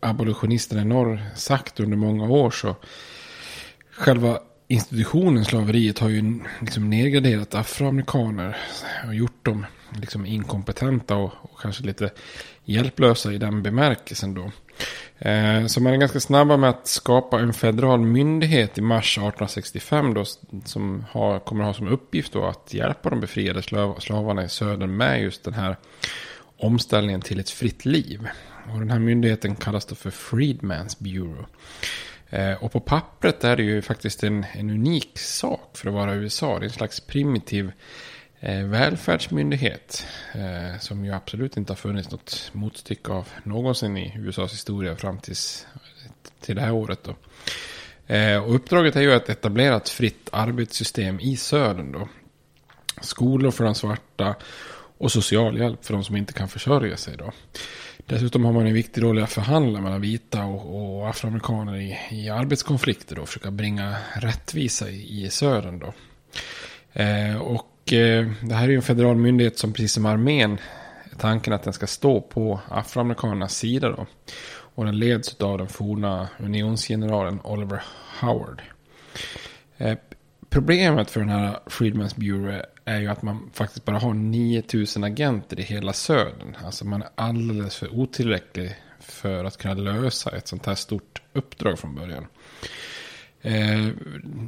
abolitionisterna 0.00 0.82
i 0.82 0.84
norr 0.84 1.22
sagt 1.36 1.80
under 1.80 1.96
många 1.96 2.24
år 2.24 2.50
så 2.50 2.76
själva 3.90 4.38
institutionen 4.68 5.44
slaveriet 5.44 5.98
har 5.98 6.08
ju 6.08 6.40
liksom 6.60 6.90
nedgraderat 6.90 7.54
afroamerikaner 7.54 8.56
och 9.06 9.14
gjort 9.14 9.44
dem 9.44 9.66
liksom 10.00 10.26
inkompetenta 10.26 11.16
och, 11.16 11.32
och 11.40 11.60
kanske 11.60 11.84
lite 11.84 12.10
hjälplösa 12.64 13.32
i 13.32 13.38
den 13.38 13.62
bemärkelsen 13.62 14.34
då. 14.34 14.50
Eh, 15.18 15.66
så 15.66 15.80
man 15.80 15.92
är 15.92 15.96
ganska 15.96 16.20
snabba 16.20 16.56
med 16.56 16.70
att 16.70 16.86
skapa 16.86 17.40
en 17.40 17.52
federal 17.52 18.00
myndighet 18.00 18.78
i 18.78 18.80
mars 18.80 19.18
1865 19.18 20.14
då, 20.14 20.24
som 20.64 21.04
har, 21.10 21.38
kommer 21.38 21.64
ha 21.64 21.74
som 21.74 21.88
uppgift 21.88 22.32
då 22.32 22.44
att 22.44 22.74
hjälpa 22.74 23.10
de 23.10 23.20
befriade 23.20 23.62
slav, 23.62 23.98
slavarna 24.00 24.44
i 24.44 24.48
söder 24.48 24.86
med 24.86 25.22
just 25.22 25.44
den 25.44 25.54
här 25.54 25.76
omställningen 26.56 27.20
till 27.20 27.40
ett 27.40 27.50
fritt 27.50 27.84
liv. 27.84 28.28
Och 28.72 28.78
den 28.78 28.90
här 28.90 28.98
myndigheten 28.98 29.56
kallas 29.56 29.86
då 29.86 29.94
för 29.94 30.10
Freedman's 30.10 30.96
Bureau. 30.98 31.46
Eh, 32.34 32.64
och 32.64 32.72
på 32.72 32.80
pappret 32.80 33.44
är 33.44 33.56
det 33.56 33.62
ju 33.62 33.82
faktiskt 33.82 34.24
en, 34.24 34.46
en 34.52 34.70
unik 34.70 35.18
sak 35.18 35.76
för 35.76 35.88
att 35.88 35.94
vara 35.94 36.14
USA. 36.14 36.58
Det 36.58 36.64
är 36.64 36.68
en 36.68 36.70
slags 36.70 37.00
primitiv 37.00 37.72
eh, 38.40 38.64
välfärdsmyndighet. 38.64 40.06
Eh, 40.32 40.78
som 40.78 41.04
ju 41.04 41.12
absolut 41.12 41.56
inte 41.56 41.72
har 41.72 41.76
funnits 41.76 42.10
något 42.10 42.50
motstycke 42.52 43.12
av 43.12 43.28
någonsin 43.44 43.96
i 43.96 44.12
USAs 44.18 44.52
historia 44.52 44.96
fram 44.96 45.18
tills, 45.18 45.66
till 46.40 46.56
det 46.56 46.62
här 46.62 46.72
året. 46.72 47.00
Då. 47.04 47.14
Eh, 48.14 48.44
och 48.44 48.54
uppdraget 48.54 48.96
är 48.96 49.00
ju 49.00 49.12
att 49.12 49.28
etablera 49.28 49.76
ett 49.76 49.88
fritt 49.88 50.28
arbetssystem 50.32 51.20
i 51.20 51.36
södern. 51.36 51.92
Då. 51.92 52.08
Skolor 53.00 53.50
för 53.50 53.64
de 53.64 53.74
svarta 53.74 54.34
och 55.04 55.12
socialhjälp 55.12 55.84
för 55.84 55.94
de 55.94 56.04
som 56.04 56.16
inte 56.16 56.32
kan 56.32 56.48
försörja 56.48 56.96
sig. 56.96 57.16
Då. 57.16 57.32
Dessutom 58.06 58.44
har 58.44 58.52
man 58.52 58.66
en 58.66 58.74
viktig 58.74 59.02
roll 59.02 59.18
i 59.18 59.22
att 59.22 59.32
förhandla 59.32 59.80
mellan 59.80 60.00
vita 60.00 60.44
och, 60.44 60.98
och 60.98 61.08
afroamerikaner 61.08 61.76
i, 61.76 61.98
i 62.10 62.28
arbetskonflikter 62.28 63.18
och 63.18 63.28
försöka 63.28 63.50
bringa 63.50 63.96
rättvisa 64.14 64.90
i, 64.90 65.24
i 65.24 65.30
södern. 65.30 65.78
Då. 65.78 65.92
Eh, 66.92 67.36
och 67.36 67.92
eh, 67.92 68.30
det 68.42 68.54
här 68.54 68.64
är 68.64 68.68
ju 68.68 68.76
en 68.76 68.82
federal 68.82 69.16
myndighet 69.16 69.58
som 69.58 69.72
precis 69.72 69.92
som 69.92 70.06
armén 70.06 70.58
tanken 71.18 71.52
att 71.52 71.62
den 71.62 71.72
ska 71.72 71.86
stå 71.86 72.20
på 72.20 72.60
afroamerikanernas 72.68 73.56
sida. 73.56 73.88
Då. 73.88 74.06
Och 74.74 74.84
den 74.84 74.98
leds 74.98 75.40
av 75.40 75.58
den 75.58 75.68
forna 75.68 76.28
unionsgeneralen 76.38 77.40
Oliver 77.40 77.82
Howard. 78.20 78.62
Eh, 79.78 79.98
problemet 80.48 81.10
för 81.10 81.20
den 81.20 81.28
här 81.28 81.58
Freedman's 81.66 82.20
Bureau 82.20 82.62
är 82.84 83.00
ju 83.00 83.08
att 83.08 83.22
man 83.22 83.50
faktiskt 83.52 83.84
bara 83.84 83.98
har 83.98 84.14
9000 84.14 85.04
agenter 85.04 85.60
i 85.60 85.62
hela 85.62 85.92
södern. 85.92 86.56
Alltså 86.64 86.86
man 86.86 87.02
är 87.02 87.08
alldeles 87.14 87.76
för 87.76 87.94
otillräcklig 87.94 88.76
för 89.00 89.44
att 89.44 89.58
kunna 89.58 89.74
lösa 89.74 90.36
ett 90.36 90.48
sånt 90.48 90.66
här 90.66 90.74
stort 90.74 91.22
uppdrag 91.32 91.78
från 91.78 91.94
början. 91.94 92.26
Eh, 93.42 93.88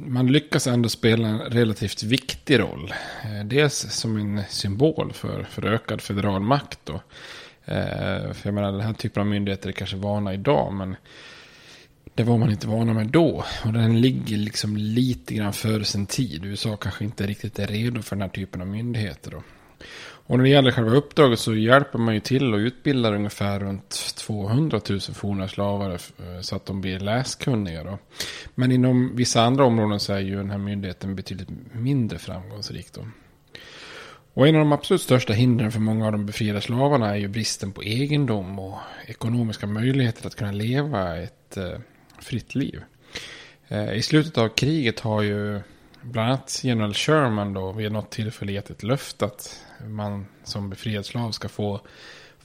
man 0.05 0.27
lyckas 0.27 0.67
ändå 0.67 0.89
spela 0.89 1.27
en 1.27 1.39
relativt 1.39 2.03
viktig 2.03 2.59
roll. 2.59 2.93
Eh, 3.23 3.45
dels 3.45 3.93
som 3.93 4.17
en 4.17 4.41
symbol 4.49 5.13
för, 5.13 5.43
för 5.43 5.65
ökad 5.65 6.01
federal 6.01 6.41
makt. 6.41 6.79
Då. 6.83 6.93
Eh, 7.65 8.33
för 8.33 8.41
jag 8.43 8.53
menar, 8.53 8.71
den 8.71 8.81
här 8.81 8.93
typen 8.93 9.21
av 9.21 9.27
myndigheter 9.27 9.69
är 9.69 9.73
kanske 9.73 9.97
vana 9.97 10.33
idag, 10.33 10.73
men 10.73 10.95
det 12.17 12.23
var 12.23 12.37
man 12.37 12.51
inte 12.51 12.67
vana 12.67 12.93
med 12.93 13.07
då. 13.07 13.43
Och 13.65 13.73
den 13.73 14.01
ligger 14.01 14.37
liksom 14.37 14.77
lite 14.77 15.33
grann 15.33 15.53
före 15.53 15.83
sin 15.83 16.05
tid. 16.05 16.45
USA 16.45 16.77
kanske 16.77 17.03
inte 17.03 17.27
riktigt 17.27 17.59
är 17.59 17.67
redo 17.67 18.01
för 18.01 18.15
den 18.15 18.21
här 18.21 18.29
typen 18.29 18.61
av 18.61 18.67
myndigheter. 18.67 19.31
Då. 19.31 19.43
Och 19.99 20.37
när 20.37 20.43
det 20.43 20.49
gäller 20.49 20.71
själva 20.71 20.91
uppdraget 20.91 21.39
så 21.39 21.55
hjälper 21.55 21.99
man 21.99 22.13
ju 22.13 22.19
till 22.19 22.53
och 22.53 22.57
utbildar 22.57 23.13
ungefär 23.13 23.59
runt 23.59 24.15
200 24.17 24.81
000 24.89 24.99
forna 24.99 25.47
slavare 25.47 25.97
så 26.41 26.55
att 26.55 26.65
de 26.65 26.81
blir 26.81 26.99
läskunniga. 26.99 27.83
Då. 27.83 27.97
Men 28.55 28.71
inom 28.71 29.15
vissa 29.15 29.41
andra 29.41 29.65
områden 29.65 29.99
så 29.99 30.13
är 30.13 30.19
ju 30.19 30.35
den 30.35 30.51
här 30.51 30.57
myndigheten 30.57 31.15
betydligt 31.15 31.49
mindre 31.71 32.19
framgångsrik. 32.19 32.93
Då. 32.93 33.07
Och 34.33 34.47
en 34.47 34.55
av 34.55 34.59
de 34.59 34.71
absolut 34.71 35.01
största 35.01 35.33
hindren 35.33 35.71
för 35.71 35.79
många 35.79 36.05
av 36.05 36.11
de 36.11 36.25
befriade 36.25 36.61
slavarna 36.61 37.09
är 37.09 37.15
ju 37.15 37.27
bristen 37.27 37.71
på 37.71 37.83
egendom 37.83 38.59
och 38.59 38.77
ekonomiska 39.07 39.67
möjligheter 39.67 40.27
att 40.27 40.35
kunna 40.35 40.51
leva 40.51 41.17
ett 41.17 41.57
eh, 41.57 41.79
fritt 42.19 42.55
liv. 42.55 42.83
Eh, 43.67 43.93
I 43.93 44.01
slutet 44.01 44.37
av 44.37 44.49
kriget 44.49 44.99
har 44.99 45.21
ju 45.21 45.61
bland 46.01 46.27
annat 46.27 46.59
general 46.63 46.93
Sherman 46.93 47.53
då 47.53 47.71
vid 47.71 47.91
något 47.91 48.11
tillfälle 48.11 48.51
gett 48.51 48.69
ett 48.69 48.83
löfte 48.83 49.25
att 49.25 49.63
man 49.87 50.25
som 50.43 50.69
befriad 50.69 51.05
slav 51.05 51.31
ska 51.31 51.49
få 51.49 51.81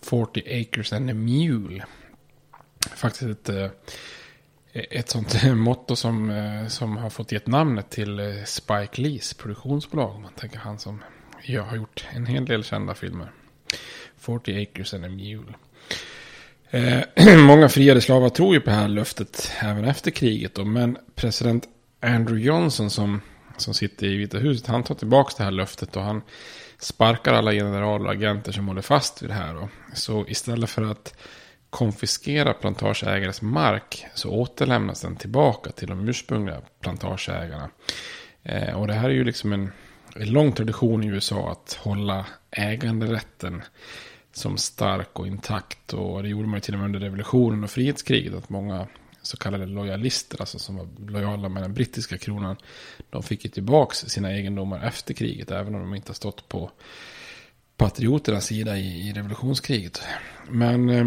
40 0.00 0.60
acres 0.60 0.92
and 0.92 1.10
a 1.10 1.14
mule. 1.14 1.84
Faktiskt 2.94 3.22
ett, 3.22 3.48
eh, 3.48 3.70
ett 4.72 5.10
sånt 5.10 5.42
motto 5.54 5.96
som, 5.96 6.30
eh, 6.30 6.66
som 6.66 6.96
har 6.96 7.10
fått 7.10 7.32
gett 7.32 7.46
namnet 7.46 7.90
till 7.90 8.42
Spike 8.46 9.02
Lees 9.02 9.34
produktionsbolag. 9.34 10.20
Man 10.20 10.32
tänker 10.32 10.58
han 10.58 10.78
som 10.78 11.02
jag 11.42 11.62
har 11.62 11.76
gjort 11.76 12.06
en 12.10 12.26
hel 12.26 12.44
del 12.44 12.64
kända 12.64 12.94
filmer. 12.94 13.32
40 14.16 14.62
acres 14.62 14.94
and 14.94 15.04
a 15.04 15.08
mule. 15.08 15.54
Eh, 16.72 17.36
många 17.38 17.68
friade 17.68 18.00
slavar 18.00 18.28
tror 18.28 18.54
ju 18.54 18.60
på 18.60 18.70
det 18.70 18.76
här 18.76 18.88
löftet 18.88 19.52
även 19.60 19.84
efter 19.84 20.10
kriget. 20.10 20.54
Då, 20.54 20.64
men 20.64 20.98
president 21.14 21.68
Andrew 22.00 22.46
Johnson 22.46 22.90
som, 22.90 23.20
som 23.56 23.74
sitter 23.74 24.06
i 24.06 24.16
Vita 24.16 24.38
huset, 24.38 24.66
han 24.66 24.82
tar 24.82 24.94
tillbaka 24.94 25.34
det 25.36 25.44
här 25.44 25.50
löftet 25.50 25.96
och 25.96 26.02
han 26.02 26.22
sparkar 26.78 27.32
alla 27.32 27.52
generaler 27.52 28.04
och 28.04 28.12
agenter 28.12 28.52
som 28.52 28.68
håller 28.68 28.82
fast 28.82 29.22
vid 29.22 29.30
det 29.30 29.34
här. 29.34 29.54
Då. 29.54 29.68
Så 29.94 30.24
istället 30.28 30.70
för 30.70 30.82
att 30.82 31.14
konfiskera 31.70 32.52
plantageägares 32.52 33.42
mark 33.42 34.06
så 34.14 34.30
återlämnas 34.30 35.00
den 35.00 35.16
tillbaka 35.16 35.70
till 35.70 35.88
de 35.88 36.08
ursprungliga 36.08 36.60
plantageägarna. 36.80 37.70
Eh, 38.42 38.74
och 38.74 38.86
det 38.86 38.94
här 38.94 39.10
är 39.10 39.14
ju 39.14 39.24
liksom 39.24 39.52
en, 39.52 39.72
en 40.16 40.32
lång 40.32 40.52
tradition 40.52 41.04
i 41.04 41.06
USA 41.06 41.50
att 41.50 41.78
hålla 41.80 42.26
äganderätten 42.50 43.62
som 44.32 44.56
stark 44.56 45.18
och 45.18 45.26
intakt. 45.26 45.92
Och 45.92 46.22
det 46.22 46.28
gjorde 46.28 46.48
man 46.48 46.54
ju 46.54 46.60
till 46.60 46.74
och 46.74 46.80
med 46.80 46.86
under 46.86 47.00
revolutionen 47.00 47.64
och 47.64 47.70
frihetskriget. 47.70 48.34
Att 48.34 48.48
många 48.48 48.86
så 49.22 49.36
kallade 49.36 49.66
lojalister, 49.66 50.40
alltså 50.40 50.58
som 50.58 50.76
var 50.76 50.88
lojala 51.06 51.48
med 51.48 51.62
den 51.62 51.74
brittiska 51.74 52.18
kronan, 52.18 52.56
de 53.10 53.22
fick 53.22 53.44
ju 53.44 53.50
tillbaka 53.50 53.94
sina 53.94 54.32
egendomar 54.32 54.84
efter 54.84 55.14
kriget, 55.14 55.50
även 55.50 55.74
om 55.74 55.80
de 55.80 55.94
inte 55.94 56.10
har 56.10 56.14
stått 56.14 56.48
på 56.48 56.70
patrioternas 57.76 58.46
sida 58.46 58.78
i, 58.78 59.08
i 59.08 59.12
revolutionskriget. 59.12 60.02
Men 60.48 60.90
eh, 60.90 61.06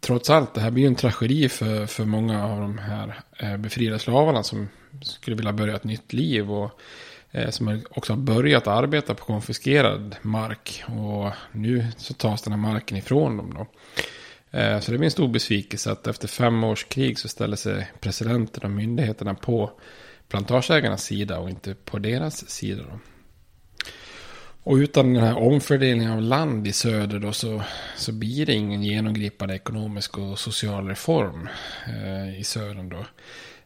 trots 0.00 0.30
allt, 0.30 0.54
det 0.54 0.60
här 0.60 0.70
blir 0.70 0.82
ju 0.82 0.88
en 0.88 0.94
tragedi 0.94 1.48
för, 1.48 1.86
för 1.86 2.04
många 2.04 2.44
av 2.46 2.60
de 2.60 2.78
här 2.78 3.20
eh, 3.38 3.56
befriade 3.56 3.98
slavarna 3.98 4.42
som 4.42 4.68
skulle 5.02 5.36
vilja 5.36 5.52
börja 5.52 5.76
ett 5.76 5.84
nytt 5.84 6.12
liv. 6.12 6.50
och 6.50 6.80
Eh, 7.32 7.50
som 7.50 7.82
också 7.90 8.12
har 8.12 8.18
börjat 8.18 8.66
arbeta 8.66 9.14
på 9.14 9.24
konfiskerad 9.24 10.16
mark. 10.22 10.84
Och 10.86 11.32
nu 11.52 11.86
så 11.96 12.14
tas 12.14 12.42
den 12.42 12.52
här 12.52 12.60
marken 12.60 12.96
ifrån 12.96 13.36
dem 13.36 13.54
då. 13.54 13.66
Eh, 14.58 14.80
så 14.80 14.92
det 14.92 14.98
blir 14.98 15.06
en 15.06 15.10
stor 15.10 15.28
besvikelse 15.28 15.92
att 15.92 16.06
efter 16.06 16.28
fem 16.28 16.64
års 16.64 16.84
krig 16.84 17.18
så 17.18 17.28
ställer 17.28 17.56
sig 17.56 17.90
presidenten 18.00 18.64
och 18.64 18.70
myndigheterna 18.70 19.34
på 19.34 19.70
plantageägarnas 20.28 21.04
sida 21.04 21.38
och 21.38 21.50
inte 21.50 21.74
på 21.74 21.98
deras 21.98 22.50
sida. 22.50 22.82
Då. 22.90 22.98
Och 24.62 24.74
utan 24.74 25.14
den 25.14 25.22
här 25.22 25.38
omfördelningen 25.38 26.12
av 26.12 26.22
land 26.22 26.66
i 26.66 26.72
söder 26.72 27.18
då 27.18 27.32
så, 27.32 27.62
så 27.96 28.12
blir 28.12 28.46
det 28.46 28.54
ingen 28.54 28.82
genomgripande 28.82 29.54
ekonomisk 29.54 30.18
och 30.18 30.38
social 30.38 30.88
reform 30.88 31.48
eh, 31.86 32.40
i 32.40 32.44
södern 32.44 32.88
då. 32.88 33.06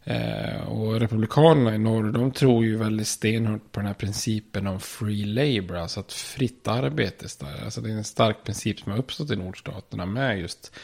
Eh, 0.07 0.69
och 0.69 1.01
republikanerna 1.01 1.75
i 1.75 1.79
norr, 1.79 2.13
de 2.13 2.33
tror 2.33 2.65
ju 2.65 2.77
väldigt 2.77 3.09
stenhårt 3.09 3.73
på 3.73 3.81
den 3.81 3.87
här 3.87 3.95
principen 3.95 4.67
om 4.67 4.81
free 4.81 5.25
labor, 5.25 5.77
alltså 5.77 6.01
att 6.01 6.13
fritt 6.13 6.69
arbete. 6.69 7.27
Alltså 7.65 7.81
det 7.81 7.91
är 7.91 7.95
en 7.95 8.05
stark 8.05 8.45
princip 8.45 8.81
som 8.81 8.93
har 8.93 8.99
uppstått 8.99 9.31
i 9.31 9.37
nordstaterna 9.37 10.07
med 10.07 10.41
just 10.41 10.77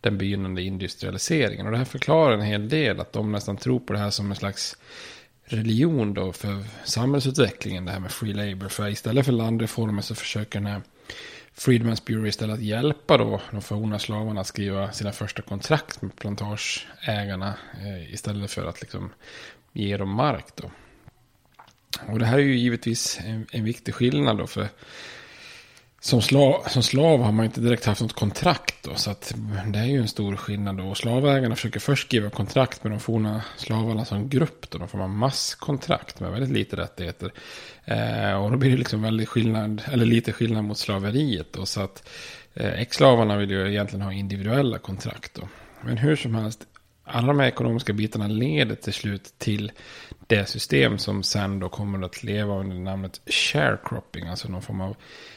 den 0.00 0.18
begynnande 0.18 0.62
industrialiseringen. 0.62 1.66
Och 1.66 1.72
det 1.72 1.78
här 1.78 1.84
förklarar 1.84 2.34
en 2.34 2.40
hel 2.40 2.68
del, 2.68 3.00
att 3.00 3.12
de 3.12 3.32
nästan 3.32 3.56
tror 3.56 3.80
på 3.80 3.92
det 3.92 3.98
här 3.98 4.10
som 4.10 4.30
en 4.30 4.36
slags 4.36 4.76
religion 5.44 6.14
då 6.14 6.32
för 6.32 6.64
samhällsutvecklingen, 6.84 7.84
det 7.84 7.92
här 7.92 8.00
med 8.00 8.10
free 8.10 8.34
labor. 8.34 8.68
För 8.68 8.88
istället 8.88 9.24
för 9.26 9.32
landreformer 9.32 10.02
så 10.02 10.14
försöker 10.14 10.58
den 10.58 10.66
här 10.66 10.82
Freedman's 11.58 12.02
Bureau 12.06 12.26
istället 12.26 12.54
att 12.54 12.62
hjälpa 12.62 13.16
då 13.16 13.40
de 13.50 13.62
forna 13.62 13.98
slavarna 13.98 14.40
att 14.40 14.46
skriva 14.46 14.92
sina 14.92 15.12
första 15.12 15.42
kontrakt 15.42 16.02
med 16.02 16.16
plantageägarna 16.16 17.54
eh, 17.84 18.12
istället 18.12 18.50
för 18.50 18.66
att 18.66 18.80
liksom 18.80 19.12
ge 19.72 19.96
dem 19.96 20.10
mark 20.10 20.46
då. 20.54 20.70
Och 22.06 22.18
det 22.18 22.26
här 22.26 22.38
är 22.38 22.42
ju 22.42 22.56
givetvis 22.56 23.20
en, 23.24 23.46
en 23.52 23.64
viktig 23.64 23.94
skillnad 23.94 24.38
då 24.38 24.46
för 24.46 24.68
som, 26.06 26.22
slav, 26.22 26.62
som 26.68 26.82
slav 26.82 27.22
har 27.22 27.32
man 27.32 27.44
inte 27.44 27.60
direkt 27.60 27.84
haft 27.84 28.00
något 28.00 28.12
kontrakt 28.12 28.74
då, 28.82 28.94
så 28.94 29.10
att 29.10 29.34
det 29.66 29.78
är 29.78 29.84
ju 29.84 30.00
en 30.00 30.08
stor 30.08 30.36
skillnad 30.36 30.76
då. 30.76 30.84
Och 30.84 30.96
slavägarna 30.96 31.54
försöker 31.54 31.80
först 31.80 32.06
skriva 32.06 32.30
kontrakt 32.30 32.84
med 32.84 32.92
de 32.92 33.00
forna 33.00 33.42
slavarna 33.56 34.04
som 34.04 34.28
grupp 34.28 34.70
då. 34.70 34.78
De 34.78 34.88
får 34.88 34.98
man 34.98 35.16
masskontrakt 35.16 36.20
med 36.20 36.32
väldigt 36.32 36.50
lite 36.50 36.76
rättigheter. 36.76 37.32
Eh, 37.84 38.32
och 38.32 38.50
då 38.50 38.56
blir 38.56 38.70
det 38.70 38.76
liksom 38.76 39.02
väldigt 39.02 39.28
skillnad, 39.28 39.82
eller 39.92 40.06
lite 40.06 40.32
skillnad 40.32 40.64
mot 40.64 40.78
slaveriet 40.78 41.52
då. 41.52 41.66
Så 41.66 41.80
att 41.80 42.08
eh, 42.54 42.80
ex-slavarna 42.80 43.36
vill 43.36 43.50
ju 43.50 43.70
egentligen 43.70 44.02
ha 44.02 44.12
individuella 44.12 44.78
kontrakt 44.78 45.34
då. 45.34 45.48
Men 45.82 45.98
hur 45.98 46.16
som 46.16 46.34
helst, 46.34 46.66
alla 47.04 47.26
de 47.26 47.40
här 47.40 47.48
ekonomiska 47.48 47.92
bitarna 47.92 48.26
leder 48.26 48.74
till 48.74 48.92
slut 48.92 49.34
till 49.38 49.72
det 50.26 50.48
system 50.48 50.98
som 50.98 51.22
sen 51.22 51.60
då 51.60 51.68
kommer 51.68 52.06
att 52.06 52.22
leva 52.22 52.54
under 52.54 52.76
namnet 52.76 53.20
sharecropping, 53.26 54.28
alltså 54.28 54.48
någon 54.48 54.62
form 54.62 54.80
av 54.80 54.96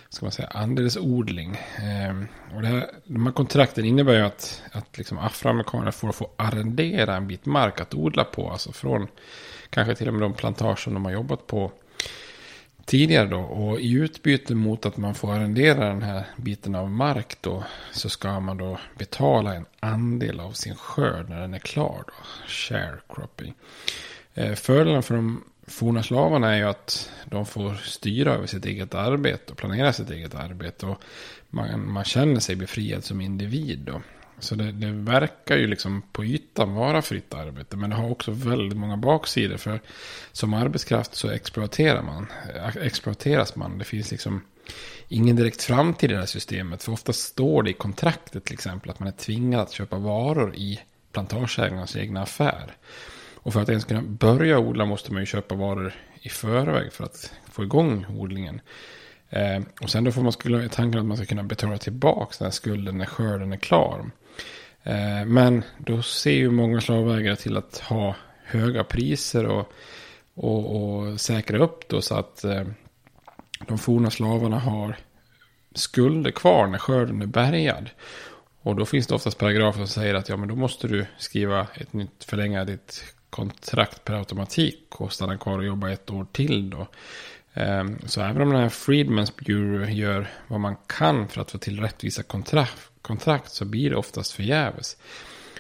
ska 0.10 0.26
man 0.26 0.32
säga, 0.32 0.48
andelsodling. 0.48 1.56
Eh, 1.78 2.56
och 2.56 2.62
det 2.62 2.68
här, 2.68 2.90
de 3.04 3.26
här 3.26 3.34
kontrakten 3.34 3.86
innebär 3.86 4.14
ju 4.14 4.22
att, 4.22 4.64
att 4.72 4.98
liksom 4.98 5.18
afroamerikaner 5.18 5.92
får 5.92 6.12
få 6.12 6.32
arrendera 6.36 7.16
en 7.16 7.28
bit 7.28 7.46
mark 7.46 7.82
att 7.82 7.94
odla 7.94 8.24
på, 8.24 8.50
alltså 8.50 8.72
från 8.72 9.08
kanske 9.70 9.96
till 9.96 10.08
och 10.08 10.14
med 10.14 10.22
de 10.22 10.34
plantager 10.34 10.76
som 10.76 10.94
de 10.94 11.06
har 11.06 11.12
jobbat 11.12 11.48
på 11.48 11.72
tidigare 12.86 13.28
då. 13.28 13.40
Och 13.40 13.80
i 13.80 13.92
utbyte 13.92 14.56
mot 14.56 14.86
att 14.86 14.98
man 14.98 15.16
får 15.16 15.34
arrendera 15.34 15.88
den 15.88 16.02
här 16.02 16.24
biten 16.38 16.76
av 16.76 16.92
mark 16.92 17.38
då. 17.42 17.64
Så 17.92 18.10
ska 18.10 18.40
man 18.40 18.58
då 18.58 18.80
betala 18.98 19.56
en 19.56 19.66
andel 19.80 20.40
av 20.40 20.52
sin 20.52 20.76
skörd 20.76 21.30
när 21.30 21.42
den 21.42 21.54
är 21.54 21.60
klar 21.60 22.04
då. 22.08 22.14
Sharecropping. 22.48 23.54
Fördelarna 24.40 24.56
fördelen 24.56 25.04
för 25.04 25.16
de 25.16 25.44
forna 25.68 26.04
slavarna 26.04 26.54
är 26.54 26.58
ju 26.58 26.64
att 26.64 27.12
de 27.26 27.46
får 27.46 27.74
styra 27.74 28.34
över 28.34 28.48
sitt 28.48 28.66
eget 28.66 28.96
arbete 28.96 29.52
och 29.52 29.58
planera 29.58 29.94
sitt 29.94 30.10
eget 30.10 30.36
arbete. 30.36 30.86
Och 30.86 31.02
man, 31.50 31.92
man 31.92 32.04
känner 32.04 32.40
sig 32.40 32.56
befriad 32.56 33.04
som 33.04 33.22
individ 33.22 33.80
då. 33.80 34.02
Så 34.40 34.56
det, 34.56 34.72
det, 34.72 34.92
verkar 34.92 35.58
ju 35.58 35.68
liksom 35.68 36.02
på 36.12 36.26
ytan 36.26 36.76
vara 36.76 37.02
fritt 37.02 37.34
arbete. 37.34 37.78
Men 37.78 37.90
det 37.90 37.96
har 37.96 38.12
också 38.12 38.32
väldigt 38.32 38.78
många 38.78 38.98
baksidor. 38.98 39.58
För 39.58 39.80
som 40.32 40.54
arbetskraft 40.54 41.16
så 41.16 41.30
exploaterar 41.30 42.02
man, 42.02 42.28
eh, 42.56 42.78
exploateras 42.78 43.56
man. 43.56 43.78
Det 43.78 43.86
finns 43.86 44.12
liksom 44.12 44.42
ingen 45.08 45.36
direkt 45.36 45.64
framtid 45.64 46.12
i 46.12 46.14
det 46.14 46.20
här 46.20 46.26
systemet. 46.26 46.84
För 46.84 46.92
ofta 46.92 47.14
står 47.14 47.64
det 47.64 47.70
i 47.70 47.74
kontraktet 47.74 48.46
till 48.46 48.54
exempel 48.54 48.90
att 48.90 49.00
man 49.00 49.08
är 49.08 49.14
tvingad 49.14 49.62
att 49.62 49.72
köpa 49.72 49.98
varor 49.98 50.56
i 50.56 50.80
plantageägarnas 51.12 51.96
egna 51.96 52.22
affär. 52.22 52.76
Och 53.42 53.54
för 53.54 53.62
att 53.62 53.70
ens 53.70 53.86
kunna 53.86 54.02
börja 54.02 54.60
odla 54.60 54.86
måste 54.86 55.14
man 55.14 55.22
ju 55.22 55.26
köpa 55.26 55.56
varor 55.56 55.94
i 56.22 56.30
förväg 56.30 56.94
för 56.94 57.04
att 57.04 57.34
få 57.52 57.64
igång 57.64 58.06
odlingen. 58.10 58.62
Eh, 59.30 59.62
och 59.82 59.90
sen 59.90 60.04
då 60.04 60.12
får 60.12 60.22
man 60.22 60.32
skulle 60.32 60.70
tanken 60.70 61.00
att 61.00 61.06
man 61.06 61.18
ska 61.18 61.26
kunna 61.26 61.44
betala 61.44 61.78
tillbaka 61.78 62.36
den 62.40 62.46
här 62.46 62.52
skulden 62.52 62.98
när 62.98 63.06
skörden 63.06 63.54
är 63.54 63.58
klar. 63.58 64.12
Eh, 64.84 65.26
men 65.26 65.64
då 65.78 66.02
ser 66.02 66.32
ju 66.32 66.52
många 66.52 66.82
slavägare 66.82 67.36
till 67.36 67.58
att 67.58 67.78
ha 67.78 68.16
höga 68.44 68.84
priser 68.84 69.46
och, 69.46 69.72
och, 70.34 70.76
och 70.76 71.22
säkra 71.22 71.58
upp 71.58 71.88
då 71.90 72.02
så 72.02 72.16
att 72.16 72.44
eh, 72.44 72.64
de 73.68 73.78
forna 73.78 74.10
slavarna 74.10 74.60
har 74.60 74.98
skulder 75.76 76.32
kvar 76.32 76.68
när 76.68 76.78
skörden 76.78 77.22
är 77.22 77.26
bärgad. 77.26 77.90
Och 78.62 78.76
då 78.76 78.86
finns 78.86 79.08
det 79.08 79.16
oftast 79.16 79.38
paragrafer 79.38 79.78
som 79.78 79.88
säger 79.88 80.16
att 80.16 80.30
ja 80.30 80.38
men 80.38 80.50
då 80.50 80.56
måste 80.56 80.88
du 80.88 81.06
skriva 81.18 81.68
ett 81.74 81.94
nytt 81.94 82.24
förlänga 82.24 82.66
ditt 82.66 83.04
kontrakt 83.30 84.06
per 84.06 84.14
automatik 84.14 84.86
och 84.90 85.14
stanna 85.14 85.38
kvar 85.38 85.58
och 85.58 85.66
jobba 85.66 85.90
ett 85.90 86.10
år 86.10 86.28
till 86.32 86.70
då. 86.70 86.88
Ehm, 87.54 87.98
så 88.06 88.22
även 88.22 88.42
om 88.42 88.50
den 88.50 88.62
här 88.62 88.70
Freedmans 88.70 89.36
Bureau 89.36 89.90
gör 89.90 90.28
vad 90.48 90.60
man 90.60 90.76
kan 90.88 91.28
för 91.28 91.42
att 91.42 91.52
få 91.52 91.58
till 91.58 91.80
rättvisa 91.80 92.24
kontrakt, 92.24 92.92
kontrakt 93.02 93.52
så 93.52 93.66
blir 93.66 93.90
det 93.90 93.96
oftast 93.96 94.32
förgäves. 94.32 94.98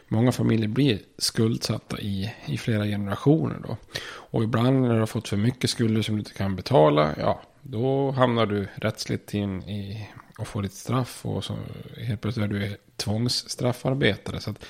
Många 0.08 0.32
familjer 0.32 0.68
blir 0.68 1.00
skuldsatta 1.18 2.00
i, 2.00 2.34
i 2.46 2.58
flera 2.58 2.86
generationer 2.86 3.60
då. 3.68 3.78
Och 4.06 4.44
ibland 4.44 4.82
när 4.82 4.94
du 4.94 5.00
har 5.00 5.06
fått 5.06 5.28
för 5.28 5.38
mycket 5.38 5.70
skulder 5.70 6.02
som 6.02 6.16
du 6.16 6.20
inte 6.20 6.34
kan 6.34 6.56
betala, 6.56 7.16
ja, 7.18 7.42
då 7.62 8.12
hamnar 8.12 8.46
du 8.46 8.68
rättsligt 8.76 9.34
in 9.34 9.64
i 9.64 10.10
och 10.38 10.48
får 10.48 10.62
ditt 10.62 10.74
straff 10.74 11.26
och 11.26 11.44
så 11.44 11.58
helt 11.98 12.22
plötsligt 12.22 12.46
är 12.46 12.50
du 12.50 12.78
tvångsstraffarbetare. 12.96 14.40
Så 14.40 14.50
att 14.52 14.66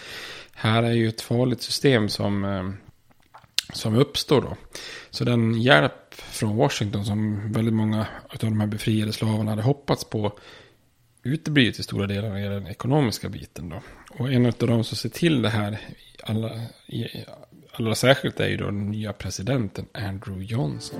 här 0.53 0.83
är 0.83 0.91
ju 0.91 1.07
ett 1.07 1.21
farligt 1.21 1.61
system 1.61 2.09
som 2.09 2.43
ehm, 2.43 2.77
som 3.73 3.95
uppstår 3.95 4.41
då. 4.41 4.57
Så 5.09 5.23
den 5.23 5.61
hjälp 5.61 6.13
från 6.13 6.55
Washington 6.55 7.05
som 7.05 7.51
väldigt 7.51 7.73
många 7.73 8.07
av 8.29 8.37
de 8.39 8.59
här 8.59 8.67
befriade 8.67 9.13
slavarna 9.13 9.49
hade 9.49 9.61
hoppats 9.61 10.03
på 10.03 10.39
uteblir 11.23 11.71
till 11.71 11.83
stora 11.83 12.07
delar 12.07 12.29
när 12.29 12.35
det 12.35 12.41
gäller 12.41 12.59
den 12.59 12.67
ekonomiska 12.67 13.29
biten 13.29 13.69
då. 13.69 13.81
Och 14.11 14.31
en 14.31 14.45
av 14.45 14.53
de 14.57 14.83
som 14.83 14.97
ser 14.97 15.09
till 15.09 15.41
det 15.41 15.49
här 15.49 15.79
alla, 16.23 16.51
allra 17.71 17.95
särskilt 17.95 18.39
är 18.39 18.47
ju 18.47 18.57
då 18.57 18.65
den 18.65 18.91
nya 18.91 19.13
presidenten 19.13 19.85
Andrew 19.93 20.45
Johnson. 20.45 20.99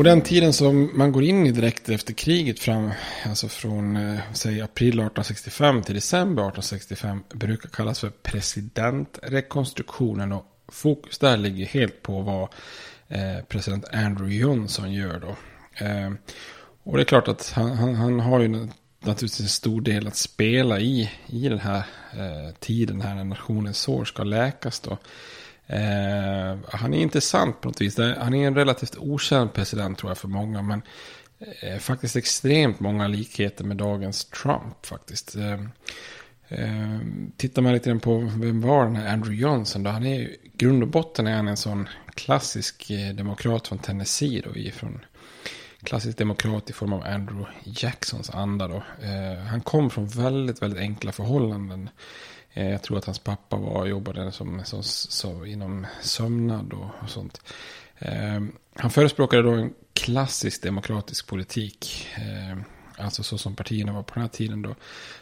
Och 0.00 0.04
den 0.04 0.20
tiden 0.20 0.52
som 0.52 0.90
man 0.94 1.12
går 1.12 1.24
in 1.24 1.46
i 1.46 1.52
direkt 1.52 1.88
efter 1.88 2.12
kriget 2.12 2.58
fram, 2.58 2.90
alltså 3.26 3.48
från 3.48 3.96
eh, 3.96 4.18
säg 4.32 4.60
april 4.60 4.88
1865 4.88 5.82
till 5.82 5.94
december 5.94 6.42
1865 6.42 7.22
brukar 7.34 7.68
kallas 7.68 8.00
för 8.00 8.08
presidentrekonstruktionen 8.08 10.32
och 10.32 10.44
fokus 10.68 11.18
där 11.18 11.36
ligger 11.36 11.66
helt 11.66 12.02
på 12.02 12.20
vad 12.20 12.42
eh, 13.08 13.38
president 13.48 13.84
Andrew 13.92 14.36
Johnson 14.36 14.92
gör 14.92 15.20
då. 15.20 15.36
Eh, 15.84 16.10
och 16.82 16.96
det 16.96 17.02
är 17.02 17.04
klart 17.04 17.28
att 17.28 17.52
han, 17.56 17.70
han, 17.70 17.94
han, 17.94 18.20
har 18.20 18.40
ju 18.40 18.48
naturligtvis 19.00 19.40
en 19.40 19.48
stor 19.48 19.80
del 19.80 20.06
att 20.06 20.16
spela 20.16 20.80
i, 20.80 21.10
i 21.26 21.48
den 21.48 21.60
här 21.60 21.84
eh, 22.12 22.54
tiden 22.58 23.00
här 23.00 23.14
när 23.14 23.24
nationens 23.24 23.78
sår 23.78 24.04
ska 24.04 24.24
läkas 24.24 24.80
då. 24.80 24.98
Eh, 25.72 26.58
han 26.68 26.94
är 26.94 26.98
intressant 26.98 27.60
på 27.60 27.68
något 27.68 27.80
vis. 27.80 27.98
Han 27.98 28.34
är 28.34 28.46
en 28.46 28.54
relativt 28.54 28.96
okänd 28.98 29.52
president 29.52 29.98
tror 29.98 30.10
jag 30.10 30.18
för 30.18 30.28
många. 30.28 30.62
Men 30.62 30.82
eh, 31.62 31.78
faktiskt 31.78 32.16
extremt 32.16 32.80
många 32.80 33.08
likheter 33.08 33.64
med 33.64 33.76
dagens 33.76 34.24
Trump 34.24 34.86
faktiskt. 34.86 35.36
Eh, 35.36 35.60
eh 36.48 36.98
tittar 37.36 37.62
man 37.62 37.72
lite 37.72 37.94
på 37.94 38.30
vem 38.36 38.60
var 38.60 38.84
den 38.84 38.96
här 38.96 39.12
Andrew 39.12 39.42
Johnson 39.42 39.82
då. 39.82 39.90
Han 39.90 40.06
är 40.06 40.20
i 40.20 40.38
grund 40.54 40.82
och 40.82 40.88
botten 40.88 41.26
är 41.26 41.36
han 41.36 41.48
en 41.48 41.56
sån 41.56 41.88
klassisk 42.14 42.90
eh, 42.90 43.14
demokrat 43.14 43.68
från 43.68 43.78
Tennessee 43.78 44.42
då. 44.44 44.56
Ifrån 44.56 45.04
klassisk 45.82 46.18
demokrat 46.18 46.70
i 46.70 46.72
form 46.72 46.92
av 46.92 47.02
Andrew 47.02 47.50
Jacksons 47.64 48.30
anda 48.30 48.68
då. 48.68 48.82
Eh, 49.02 49.44
han 49.46 49.60
kom 49.60 49.90
från 49.90 50.06
väldigt, 50.06 50.62
väldigt 50.62 50.80
enkla 50.80 51.12
förhållanden. 51.12 51.90
Eh, 52.54 52.70
jag 52.70 52.82
tror 52.82 52.98
att 52.98 53.04
hans 53.04 53.18
pappa 53.18 53.56
var, 53.56 53.86
jobbade 53.86 54.32
som, 54.32 54.64
som, 54.64 54.82
som 54.82 55.46
inom 55.46 55.86
sömnad 56.02 56.72
och, 56.72 56.90
och 57.02 57.10
sånt. 57.10 57.40
Eh, 57.98 58.40
han 58.74 58.90
förespråkade 58.90 59.42
då 59.42 59.50
en 59.50 59.72
klassisk 59.92 60.62
demokratisk 60.62 61.26
politik. 61.26 62.08
Eh, 62.16 62.58
Alltså 63.00 63.22
så 63.22 63.38
som 63.38 63.56
partierna 63.56 63.92
var 63.92 64.02
på 64.02 64.14
den 64.14 64.22
här 64.22 64.28
tiden 64.28 64.62
då. 64.62 64.74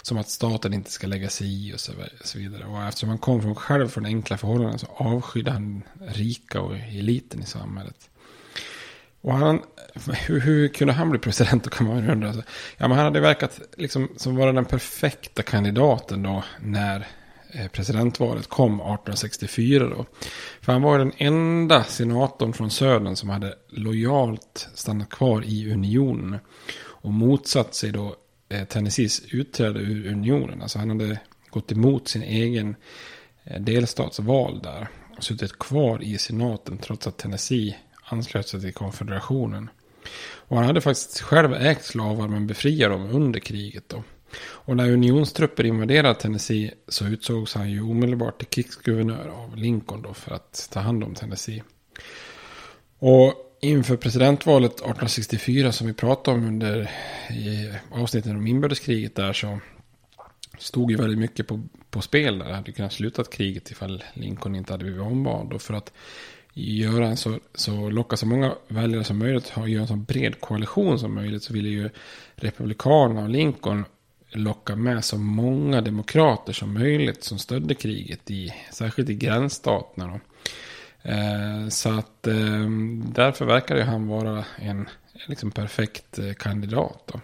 Som 0.03 0.19
att 0.19 0.29
staten 0.29 0.75
inte 0.75 0.91
ska 0.91 1.07
lägga 1.07 1.29
sig 1.29 1.47
i 1.47 1.75
och 1.75 1.81
så, 1.81 2.39
vidare. 2.39 2.65
Och 2.65 2.83
eftersom 2.83 3.09
han 3.09 3.19
kom 3.19 3.43
från, 3.43 3.55
själv 3.55 3.89
från 3.89 4.07
enkla 4.07 4.39
förhållanden 4.39 4.79
så 4.79 4.87
avskydde 4.97 5.51
han 5.51 5.83
rika 6.01 6.61
och 6.61 6.77
eliten 6.77 7.43
i 7.43 7.47
samhället. 7.47 8.11
Och 9.21 9.35
han, 9.35 9.63
hur, 10.27 10.41
hur 10.41 10.69
kunde 10.69 10.93
han 10.93 11.11
bli 11.11 11.19
president 11.19 11.65
då 11.65 11.71
kan 11.71 11.87
man 11.87 12.11
undra. 12.11 12.29
Alltså, 12.29 12.43
ja, 12.77 12.89
men 12.89 12.97
han 12.97 13.07
hade 13.07 13.21
verkat 13.21 13.61
liksom 13.77 14.09
som 14.17 14.37
vara 14.37 14.53
den 14.53 14.65
perfekta 14.65 15.43
kandidaten 15.43 16.23
då 16.23 16.45
när 16.61 17.07
Eh, 17.51 17.69
presidentvalet 17.69 18.47
kom 18.47 18.75
1864 18.75 19.89
då. 19.89 20.07
För 20.61 20.73
han 20.73 20.83
var 20.83 20.99
den 20.99 21.13
enda 21.17 21.85
senatorn 21.85 22.53
från 22.53 22.71
södern 22.71 23.17
som 23.17 23.29
hade 23.29 23.55
lojalt 23.69 24.69
stannat 24.75 25.11
kvar 25.11 25.43
i 25.47 25.73
unionen. 25.73 26.39
Och 26.79 27.13
motsatt 27.13 27.75
sig 27.75 27.93
då 27.93 28.17
eh, 28.49 28.65
Tennessees 28.65 29.23
utträde 29.33 29.81
ur 29.81 30.13
unionen. 30.13 30.63
Alltså 30.63 30.79
han 30.79 30.91
hade 30.91 31.21
gått 31.51 31.73
emot 31.73 32.09
sin 32.09 32.23
egen 32.23 32.77
eh, 33.45 33.61
delstatsval 33.61 34.63
där. 34.63 34.89
Och 35.17 35.25
suttit 35.25 35.59
kvar 35.59 36.03
i 36.03 36.19
senaten 36.19 36.79
trots 36.79 37.07
att 37.07 37.17
Tennessee 37.17 37.77
anslöt 38.05 38.49
sig 38.49 38.61
till 38.61 38.75
konfederationen. 38.75 39.71
Och 40.35 40.57
han 40.57 40.67
hade 40.67 40.81
faktiskt 40.81 41.21
själv 41.21 41.55
ägt 41.55 41.85
slavar 41.85 42.29
men 42.29 42.47
befriade 42.47 42.95
dem 42.95 43.11
under 43.11 43.41
kriget 43.41 43.89
då. 43.89 44.03
Och 44.37 44.77
när 44.77 44.91
unionstrupper 44.91 45.67
invaderade 45.67 46.15
Tennessee 46.15 46.75
så 46.89 47.07
utsågs 47.07 47.55
han 47.55 47.71
ju 47.71 47.83
omedelbart 47.83 48.39
till 48.39 48.47
krigsguvernör 48.47 49.29
av 49.29 49.57
Lincoln 49.57 50.03
då 50.03 50.15
för 50.15 50.35
att 50.35 50.69
ta 50.73 50.81
hand 50.81 51.05
om 51.05 51.15
Tennessee. 51.15 51.63
Och 52.99 53.35
inför 53.61 53.97
presidentvalet 53.97 54.73
1864 54.73 55.73
som 55.73 55.87
vi 55.87 55.93
pratade 55.93 56.39
om 56.39 56.47
under 56.47 56.91
i 57.31 57.73
avsnittet 57.93 58.33
om 58.33 58.47
inbördeskriget 58.47 59.17
där 59.17 59.33
så 59.33 59.61
stod 60.59 60.91
ju 60.91 60.97
väldigt 60.97 61.19
mycket 61.19 61.47
på, 61.47 61.63
på 61.91 62.01
spel 62.01 62.39
där. 62.39 62.47
Det 62.47 62.55
hade 62.55 62.73
kunnat 62.73 62.93
slutat 62.93 63.31
kriget 63.31 63.71
ifall 63.71 64.05
Lincoln 64.15 64.55
inte 64.55 64.73
hade 64.73 64.85
blivit 64.85 65.03
omvald. 65.03 65.53
Och 65.53 65.63
för 65.63 65.75
att 65.75 65.93
göra 66.55 67.07
en 67.07 67.17
så, 67.17 67.39
så 67.55 67.91
locka 67.91 68.17
så 68.17 68.27
många 68.27 68.55
väljare 68.69 69.05
som 69.05 69.19
möjligt 69.19 69.53
och 69.57 69.69
göra 69.69 69.83
en 69.83 69.89
så 69.89 69.97
bred 69.97 70.41
koalition 70.41 70.99
som 70.99 71.15
möjligt 71.15 71.43
så 71.43 71.53
ville 71.53 71.69
ju 71.69 71.91
Republikanerna 72.35 73.23
och 73.23 73.29
Lincoln 73.29 73.85
locka 74.31 74.77
med 74.77 75.05
så 75.05 75.19
många 75.19 75.81
demokrater 75.81 76.53
som 76.53 76.75
möjligt 76.75 77.25
som 77.25 77.39
stödde 77.39 77.75
kriget, 77.75 78.31
i, 78.31 78.55
särskilt 78.73 79.11
i 79.11 79.15
gränsstaterna. 79.15 80.07
Då. 80.07 80.21
Eh, 81.11 81.69
så 81.69 81.99
att 81.99 82.27
eh, 82.27 82.69
därför 83.15 83.45
verkar 83.45 83.77
ju 83.77 83.83
han 83.83 84.09
vara 84.09 84.45
en 84.57 84.89
liksom 85.27 85.51
perfekt 85.51 86.19
eh, 86.19 86.33
kandidat. 86.33 87.03
Då. 87.07 87.21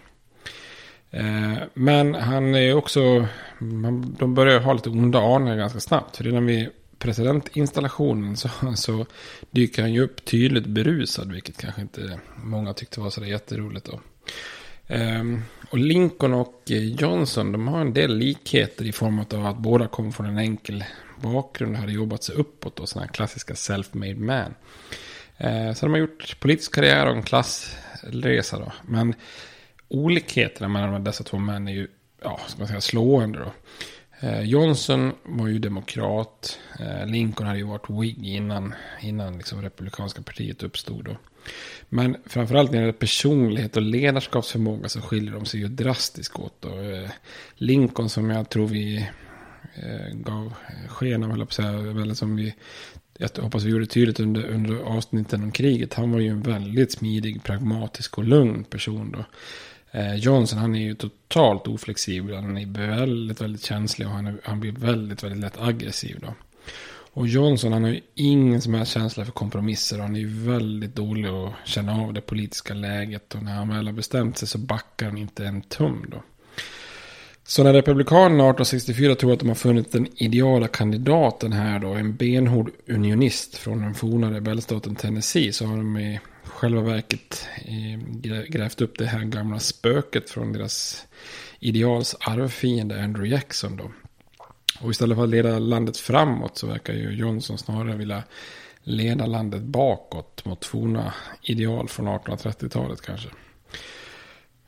Eh, 1.19 1.59
men 1.75 2.15
han 2.15 2.55
är 2.55 2.75
också, 2.75 3.27
man, 3.59 4.17
de 4.19 4.35
börjar 4.35 4.61
ha 4.61 4.73
lite 4.73 4.91
onda 4.91 5.19
aningar 5.19 5.57
ganska 5.57 5.81
snabbt. 5.81 6.17
För 6.17 6.25
redan 6.25 6.47
vid 6.47 6.69
presidentinstallationen 6.99 8.37
så, 8.37 8.49
så 8.77 9.07
dyker 9.51 9.83
han 9.83 9.93
ju 9.93 10.03
upp 10.03 10.25
tydligt 10.25 10.67
berusad. 10.67 11.33
Vilket 11.33 11.57
kanske 11.57 11.81
inte 11.81 12.21
många 12.37 12.73
tyckte 12.73 13.01
var 13.01 13.11
så 13.11 13.25
jätteroligt 13.25 13.87
då. 13.87 14.01
Eh, 14.95 15.25
och 15.75 15.81
Lincoln 15.81 16.35
och 16.35 16.63
eh, 16.71 16.85
Johnson 16.85 17.53
de 17.53 17.69
har 17.69 17.81
en 17.81 17.93
del 17.93 18.17
likheter 18.17 18.85
i 18.85 18.93
form 18.93 19.19
av 19.19 19.47
att 19.47 19.59
båda 19.59 19.89
kom 19.89 20.13
från 20.13 20.27
en 20.27 20.39
enkel 20.39 20.85
bakgrund 21.17 21.73
och 21.73 21.81
hade 21.81 21.93
jobbat 21.93 22.25
sig 22.25 22.35
uppåt. 22.35 22.81
Och 22.81 22.89
sådana 22.89 23.07
här 23.07 23.15
klassiska 23.15 23.55
self-made 23.55 24.19
man. 24.19 24.55
Eh, 25.37 25.75
så 25.75 25.87
de 25.87 25.93
har 25.93 25.99
gjort 25.99 26.41
politisk 26.41 26.75
karriär 26.75 27.07
och 27.07 27.17
en 27.17 27.23
klassresa 27.23 28.59
då. 28.59 28.73
Men 28.83 29.15
olikheterna 29.89 30.69
mellan 30.69 31.05
dessa 31.05 31.25
två 31.25 31.39
män 31.39 31.69
är 31.69 31.73
ju 31.73 31.89
ja, 32.23 32.41
ska 32.47 32.59
man 32.59 32.69
säga, 32.69 32.81
slående 32.81 33.39
då. 33.39 33.53
Eh, 34.27 34.43
Johnson 34.43 35.13
var 35.23 35.47
ju 35.47 35.59
demokrat. 35.59 36.59
Lincoln 37.07 37.47
hade 37.47 37.59
ju 37.59 37.65
varit 37.65 37.91
Whig 37.91 38.27
innan, 38.27 38.75
innan 39.01 39.39
liksom 39.39 39.63
republikanska 39.63 40.23
partiet 40.23 40.63
uppstod. 40.63 41.05
Då. 41.05 41.17
Men 41.89 42.17
framförallt 42.27 42.71
när 42.71 42.79
det 42.79 42.87
gäller 42.87 42.99
personlighet 42.99 43.77
och 43.77 43.83
ledarskapsförmåga 43.83 44.89
så 44.89 45.01
skiljer 45.01 45.33
de 45.33 45.45
sig 45.47 45.61
ju 45.61 45.69
drastiskt 45.69 46.39
åt. 46.39 46.65
Och, 46.65 46.85
Eh, 47.05 47.11
Lincoln 47.55 48.09
som 48.09 48.31
jag 48.31 48.49
tror 48.49 48.67
vi 48.67 48.97
eh, 49.75 50.15
gav 50.15 50.55
sken 50.89 51.25
av, 51.25 51.31
eller 51.31 52.09
på 52.09 52.15
som 52.15 52.37
vi 52.37 52.55
jag 53.19 53.43
hoppas 53.43 53.65
vi 53.65 53.71
gjorde 53.71 53.87
tydligt 53.87 54.21
under, 54.21 54.47
under 54.47 54.77
avsnitten 54.77 55.43
om 55.43 55.53
kriget. 55.53 55.95
Han 55.95 56.13
var 56.13 56.21
ju 56.21 56.29
en 56.29 56.43
väldigt 56.43 56.93
smidig, 56.93 57.43
pragmatisk 57.43 58.19
och 58.19 58.25
lugn 58.25 58.65
person 58.65 59.13
då. 59.13 59.25
Eh, 59.99 60.15
Johnson 60.15 60.59
han 60.59 60.75
är 60.75 60.81
ju 60.81 60.95
totalt 60.95 61.67
oflexibel. 61.67 62.35
Han 62.35 62.59
är 62.59 62.67
väldigt, 62.67 63.41
väldigt 63.41 63.65
känslig 63.65 64.09
och 64.09 64.15
han, 64.15 64.27
är, 64.27 64.37
han 64.45 64.61
blir 64.61 64.73
väldigt, 64.73 65.25
väldigt 65.25 65.41
lätt 65.41 65.61
aggressiv 65.61 66.19
då. 66.21 66.35
Och 67.17 67.29
Johnson 67.29 67.73
han 67.73 67.83
har 67.83 67.91
ju 67.91 68.01
ingen 68.15 68.61
som 68.61 68.75
helst 68.75 68.93
känsla 68.93 69.25
för 69.25 69.33
kompromisser. 69.33 69.99
Han 69.99 70.17
är 70.17 70.21
ju 70.21 70.29
väldigt 70.29 70.97
dålig 70.97 71.29
att 71.29 71.53
känna 71.65 72.03
av 72.03 72.13
det 72.13 72.21
politiska 72.21 72.75
läget. 72.75 73.35
Och 73.35 73.43
när 73.43 73.55
han 73.55 73.69
väl 73.69 73.87
har 73.87 73.93
bestämt 73.93 74.39
sig 74.39 74.49
så 74.49 74.59
backar 74.59 75.07
han 75.07 75.19
inte 75.19 75.47
en 75.47 75.63
tum 75.63 76.07
då. 76.11 76.23
Så 77.47 77.63
när 77.63 77.73
Republikanerna 77.73 78.45
1864 78.45 79.15
tror 79.15 79.33
att 79.33 79.41
de 79.41 79.49
har 79.49 79.55
funnit 79.55 79.93
den 79.93 80.07
ideala 80.17 80.69
kandidaten 80.69 81.53
här 81.53 81.79
då, 81.79 81.89
en 81.89 82.17
benhård 82.17 82.71
unionist 82.89 83.57
från 83.57 83.83
den 83.83 83.95
forna 83.95 84.31
rebellstaten 84.31 84.95
Tennessee, 84.95 85.53
så 85.53 85.67
har 85.67 85.77
de 85.77 85.97
i 85.99 86.21
själva 86.45 86.83
verket 86.83 87.49
eh, 87.57 88.45
grävt 88.49 88.81
upp 88.81 88.99
det 88.99 89.07
här 89.07 89.25
gamla 89.25 89.59
spöket 89.59 90.31
från 90.31 90.53
deras 90.53 91.07
ideals 91.61 92.17
arvfiende 92.21 93.05
Andrew 93.05 93.35
Jackson 93.35 93.77
då. 93.77 93.91
Och 94.81 94.91
istället 94.91 95.17
för 95.17 95.25
att 95.25 95.31
leda 95.31 95.59
landet 95.59 95.97
framåt 95.97 96.59
så 96.59 96.67
verkar 96.67 96.93
ju 96.93 97.11
Johnson 97.11 97.59
snarare 97.59 97.97
vilja 97.97 98.23
leda 98.83 99.27
landet 99.27 99.63
bakåt 99.63 100.45
mot 100.45 100.65
forna 100.65 101.15
ideal 101.43 101.89
från 101.89 102.09
1830-talet 102.09 103.03
kanske. 103.03 103.29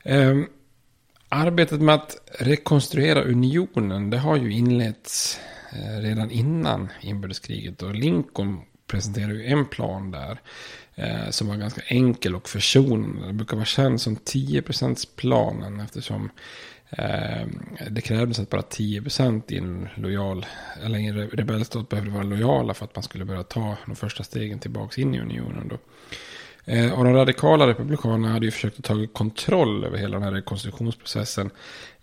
Um, 0.05 0.47
arbetet 1.29 1.81
med 1.81 1.95
att 1.95 2.31
rekonstruera 2.39 3.23
unionen 3.23 4.09
det 4.09 4.17
har 4.17 4.37
ju 4.37 4.51
inletts 4.51 5.39
eh, 5.73 6.01
redan 6.01 6.31
innan 6.31 6.89
inbördeskriget 7.01 7.81
och 7.81 7.95
Lincoln 7.95 8.61
presenterar 8.87 9.29
ju 9.29 9.45
en 9.45 9.65
plan 9.65 10.11
där. 10.11 10.41
Eh, 10.99 11.29
som 11.29 11.47
var 11.47 11.55
ganska 11.55 11.81
enkel 11.87 12.35
och 12.35 12.49
försonande. 12.49 13.27
Det 13.27 13.33
brukar 13.33 13.55
vara 13.57 13.65
känd 13.65 14.01
som 14.01 14.15
10%-planen 14.15 15.79
eftersom 15.79 16.29
Ehm, 16.89 17.59
det 17.89 18.01
krävdes 18.01 18.39
att 18.39 18.49
bara 18.49 18.61
10% 18.61 19.51
i 19.51 19.57
en 19.57 19.89
lojal, 19.95 20.45
eller 20.85 20.99
en 20.99 21.29
rebellstat 21.29 21.89
behövde 21.89 22.11
vara 22.11 22.23
lojala 22.23 22.73
för 22.73 22.85
att 22.85 22.95
man 22.95 23.03
skulle 23.03 23.25
börja 23.25 23.43
ta 23.43 23.77
de 23.85 23.95
första 23.95 24.23
stegen 24.23 24.59
tillbaka 24.59 25.01
in 25.01 25.15
i 25.15 25.19
unionen. 25.19 25.67
Då. 25.67 25.77
Ehm, 26.65 26.93
och 26.93 27.03
de 27.03 27.13
radikala 27.13 27.67
republikanerna 27.67 28.33
hade 28.33 28.45
ju 28.45 28.51
försökt 28.51 28.79
att 28.79 28.85
ta 28.85 29.07
kontroll 29.13 29.83
över 29.83 29.97
hela 29.97 30.13
den 30.13 30.23
här 30.23 30.31
rekonstruktionsprocessen 30.31 31.49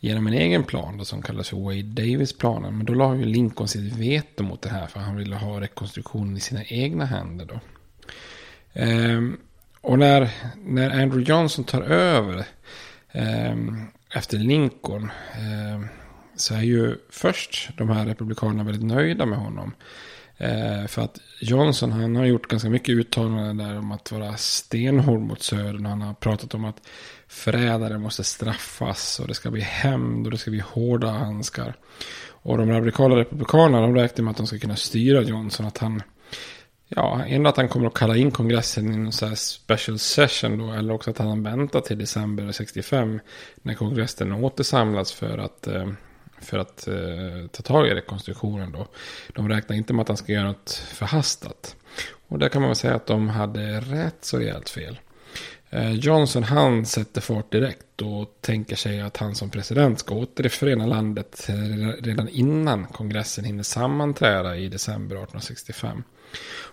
genom 0.01 0.27
en 0.27 0.33
egen 0.33 0.65
plan 0.65 0.99
då, 0.99 1.05
som 1.05 1.23
kallas 1.23 1.49
för 1.49 1.57
Wade 1.57 1.83
Davis-planen. 1.83 2.77
Men 2.77 2.87
då 2.87 2.95
la 2.95 3.17
ju 3.17 3.25
Lincoln 3.25 3.69
sitt 3.69 3.97
veto 3.97 4.43
mot 4.43 4.63
det 4.63 4.69
här 4.69 4.87
för 4.87 5.01
han 5.01 5.17
ville 5.17 5.37
ha 5.37 5.61
rekonstruktionen 5.61 6.37
i 6.37 6.41
sina 6.41 6.65
egna 6.65 7.05
händer. 7.05 7.45
Då. 7.45 7.61
Ehm, 8.73 9.37
och 9.81 9.99
när, 9.99 10.31
när 10.65 10.91
Andrew 10.91 11.33
Johnson 11.33 11.65
tar 11.65 11.83
över 11.83 12.45
um, 13.13 13.87
efter 14.15 14.39
Lincoln 14.39 15.11
eh, 15.33 15.87
så 16.37 16.55
är 16.55 16.63
ju 16.63 16.97
först 17.11 17.69
de 17.77 17.89
här 17.89 18.07
republikanerna 18.07 18.65
väldigt 18.65 18.85
nöjda 18.85 19.27
med 19.27 19.39
honom. 19.39 19.75
Eh, 20.37 20.87
för 20.87 21.03
att 21.03 21.21
Johnson 21.41 21.93
han 21.93 22.17
har 22.17 22.25
gjort 22.25 22.49
ganska 22.49 22.71
mycket 22.71 22.89
uttalanden 22.89 23.57
där 23.57 23.79
om 23.79 23.93
att 23.93 24.13
vara 24.13 24.37
stenhård 24.37 25.21
mot 25.21 25.43
södern. 25.43 25.87
Han 25.87 26.03
har 26.03 26.15
pratat 26.15 26.55
om 26.55 26.65
att 26.65 26.89
förrädare 27.29 27.99
måste 27.99 28.25
straffas 28.25 29.21
och 29.21 29.29
det 29.29 29.35
ska 29.35 29.51
bli 29.51 29.61
hämnd 29.61 30.27
och 30.27 30.31
det 30.31 30.39
ska 30.39 30.51
bli 30.51 30.63
hårda 30.67 31.11
handskar. 31.11 31.77
Och 32.29 32.59
de 32.59 32.71
radikala 32.71 33.17
republikanerna 33.17 33.81
de 33.81 33.95
räknar 33.95 34.25
med 34.25 34.31
att 34.31 34.37
de 34.37 34.47
ska 34.47 34.59
kunna 34.59 34.77
styra 34.77 35.23
Johnson. 35.23 35.67
Att 35.67 35.79
han 35.79 36.03
Ja, 36.97 37.25
ändå 37.27 37.51
att 37.51 37.57
han 37.57 37.69
kommer 37.69 37.87
att 37.87 37.95
kalla 37.95 38.17
in 38.17 38.31
kongressen 38.31 38.93
i 38.93 38.97
någon 38.97 39.13
så 39.13 39.27
här 39.27 39.35
special 39.35 39.99
session 39.99 40.59
då. 40.59 40.73
Eller 40.73 40.95
också 40.95 41.11
att 41.11 41.19
han 41.19 41.43
väntar 41.43 41.81
till 41.81 41.99
december 41.99 42.53
65. 42.53 43.21
När 43.63 43.75
kongressen 43.75 44.33
återsamlas 44.33 45.13
för 45.13 45.39
att, 45.39 45.67
eh, 45.67 45.89
för 46.41 46.59
att 46.59 46.89
uh, 46.89 47.47
ta 47.47 47.63
tag 47.63 47.89
i 47.89 47.95
rekonstruktionen 47.95 48.73
då. 48.73 48.87
De 49.35 49.49
räknar 49.49 49.77
inte 49.77 49.93
med 49.93 50.03
att 50.03 50.09
han 50.09 50.17
ska 50.17 50.33
göra 50.33 50.47
något 50.47 50.71
förhastat. 50.71 51.77
Och 52.29 52.39
där 52.39 52.49
kan 52.49 52.63
man 52.63 52.69
väl 52.69 52.77
säga 52.77 52.95
att 52.95 53.07
de 53.07 53.29
hade 53.29 53.81
rätt 53.81 54.25
så 54.25 54.39
rejält 54.39 54.69
fel. 54.69 54.99
Eh, 55.71 55.93
Johnson 55.93 56.43
han 56.43 56.87
sätter 56.87 57.21
fart 57.21 57.53
direkt 57.53 58.03
och 58.03 58.39
tänker 58.41 58.77
sig 58.77 59.01
att 59.01 59.17
han 59.17 59.35
som 59.35 59.51
president 59.51 59.99
ska 59.99 60.15
återförena 60.15 60.87
landet 60.87 61.47
redan 62.01 62.29
innan 62.29 62.87
kongressen 62.87 63.45
hinner 63.45 63.63
sammanträda 63.63 64.57
i 64.57 64.69
december 64.69 65.17
1865. 65.17 66.03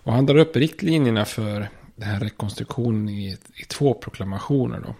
Och 0.03 0.13
han 0.13 0.25
drar 0.25 0.37
upp 0.37 0.55
riktlinjerna 0.55 1.25
för 1.25 1.69
den 1.95 2.09
här 2.09 2.19
rekonstruktionen 2.19 3.09
i, 3.09 3.37
i 3.55 3.63
två 3.67 3.93
proklamationer. 3.93 4.79
Då. 4.79 4.95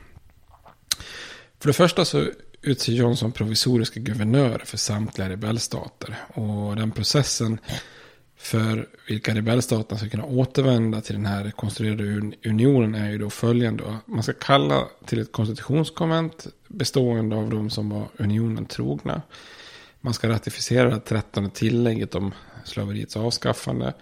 För 1.59 1.67
det 1.67 1.73
första 1.73 2.05
så 2.05 2.25
utser 2.61 2.93
Johnson 2.93 3.31
provisoriska 3.31 3.99
guvernörer 3.99 4.65
för 4.65 4.77
samtliga 4.77 5.29
rebellstater. 5.29 6.17
Och 6.33 6.75
den 6.75 6.91
processen 6.91 7.59
för 8.37 8.87
vilka 9.07 9.35
rebellstaterna 9.35 9.99
ska 9.99 10.09
kunna 10.09 10.25
återvända 10.25 11.01
till 11.01 11.15
den 11.15 11.25
här 11.25 11.43
rekonstruerade 11.43 12.31
unionen 12.45 12.95
är 12.95 13.11
ju 13.11 13.17
då 13.17 13.29
följande. 13.29 13.97
Man 14.05 14.23
ska 14.23 14.33
kalla 14.33 14.87
till 15.05 15.19
ett 15.19 15.31
konstitutionskonvent 15.31 16.47
bestående 16.67 17.35
av 17.35 17.49
de 17.49 17.69
som 17.69 17.89
var 17.89 18.07
unionen 18.17 18.65
trogna. 18.65 19.21
Man 20.01 20.13
ska 20.13 20.29
ratificera 20.29 20.89
det 20.89 20.99
trettonde 20.99 21.49
tillägget 21.49 22.15
om 22.15 22.33
slaveriets 22.63 23.17
avskaffande. 23.17 23.93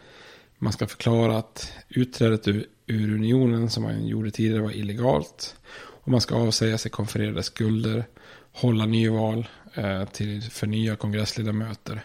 Man 0.59 0.73
ska 0.73 0.87
förklara 0.87 1.37
att 1.37 1.73
utträdet 1.89 2.47
ur, 2.47 2.65
ur 2.87 3.15
unionen 3.15 3.69
som 3.69 3.83
man 3.83 4.07
gjorde 4.07 4.31
tidigare 4.31 4.61
var 4.61 4.71
illegalt. 4.71 5.55
Och 5.75 6.07
man 6.07 6.21
ska 6.21 6.35
avsäga 6.35 6.77
sig 6.77 6.91
konfererade 6.91 7.43
skulder, 7.43 8.05
hålla 8.51 8.85
nyval 8.85 9.47
eh, 9.73 10.05
till, 10.05 10.41
för 10.41 10.67
nya 10.67 10.95
kongressledamöter. 10.95 12.01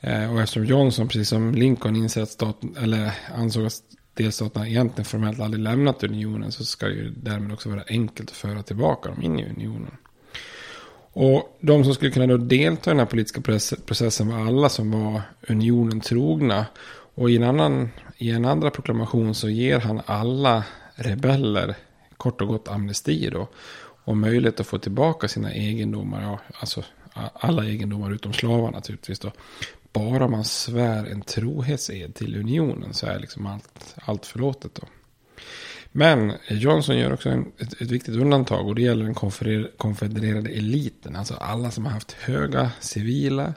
Eh, 0.00 0.32
och 0.32 0.40
eftersom 0.40 0.64
Johnson, 0.64 1.08
precis 1.08 1.28
som 1.28 1.54
Lincoln, 1.54 1.96
inser 1.96 2.22
att 2.22 2.30
staten, 2.30 2.76
eller 2.80 3.12
ansåg 3.34 3.66
att 3.66 3.82
delstaterna 4.14 4.68
egentligen 4.68 5.04
formellt 5.04 5.40
aldrig 5.40 5.62
lämnat 5.62 6.04
unionen 6.04 6.52
så 6.52 6.64
ska 6.64 6.86
det 6.86 6.94
ju 6.94 7.10
därmed 7.10 7.52
också 7.52 7.68
vara 7.68 7.84
enkelt 7.88 8.30
att 8.30 8.36
föra 8.36 8.62
tillbaka 8.62 9.08
dem 9.08 9.22
in 9.22 9.38
i 9.38 9.44
unionen. 9.44 9.96
Och 11.12 11.58
de 11.60 11.84
som 11.84 11.94
skulle 11.94 12.10
kunna 12.10 12.26
då 12.26 12.36
delta 12.36 12.90
i 12.90 12.92
den 12.92 12.98
här 12.98 13.06
politiska 13.06 13.40
processen 13.86 14.28
var 14.28 14.46
alla 14.46 14.68
som 14.68 14.90
var 14.90 15.22
unionen 15.48 16.00
trogna. 16.00 16.66
Och 17.16 17.30
i 17.30 17.36
en, 17.36 17.42
annan, 17.42 17.90
i 18.16 18.30
en 18.30 18.44
andra 18.44 18.70
proklamation 18.70 19.34
så 19.34 19.48
ger 19.48 19.80
han 19.80 20.00
alla 20.06 20.64
rebeller 20.94 21.74
kort 22.16 22.40
och 22.40 22.48
gott 22.48 22.68
amnesti 22.68 23.30
då. 23.30 23.48
Och 23.78 24.16
möjlighet 24.16 24.60
att 24.60 24.66
få 24.66 24.78
tillbaka 24.78 25.28
sina 25.28 25.52
egendomar, 25.52 26.22
ja, 26.22 26.40
alltså 26.60 26.84
alla 27.32 27.64
egendomar 27.64 28.12
utom 28.12 28.32
slavar 28.32 28.70
naturligtvis 28.70 29.18
då. 29.18 29.32
Bara 29.92 30.28
man 30.28 30.44
svär 30.44 31.06
en 31.06 31.20
trohetsed 31.20 32.14
till 32.14 32.40
unionen 32.40 32.94
så 32.94 33.06
är 33.06 33.18
liksom 33.18 33.46
allt, 33.46 33.94
allt 34.04 34.26
förlåtet 34.26 34.74
då. 34.74 34.82
Men 35.92 36.32
Johnson 36.48 36.98
gör 36.98 37.12
också 37.12 37.28
en, 37.28 37.52
ett, 37.58 37.80
ett, 37.80 37.90
viktigt 37.90 38.16
undantag 38.16 38.66
och 38.66 38.74
det 38.74 38.82
gäller 38.82 39.04
den 39.04 39.14
konfedererade 39.76 40.50
eliten. 40.50 41.16
Alltså 41.16 41.34
alla 41.34 41.70
som 41.70 41.84
har 41.84 41.92
haft 41.92 42.12
höga 42.12 42.70
civila 42.80 43.54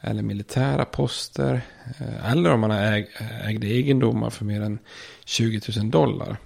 eller 0.00 0.22
militära 0.22 0.84
poster. 0.84 1.60
Eh, 2.00 2.30
eller 2.30 2.50
om 2.50 2.60
man 2.60 2.70
har 2.70 2.82
äg, 2.82 3.08
ägde 3.44 3.66
egendomar 3.66 4.30
för 4.30 4.44
mer 4.44 4.60
än 4.60 4.78
20 5.24 5.60
000 5.76 5.90
dollar. 5.90 6.36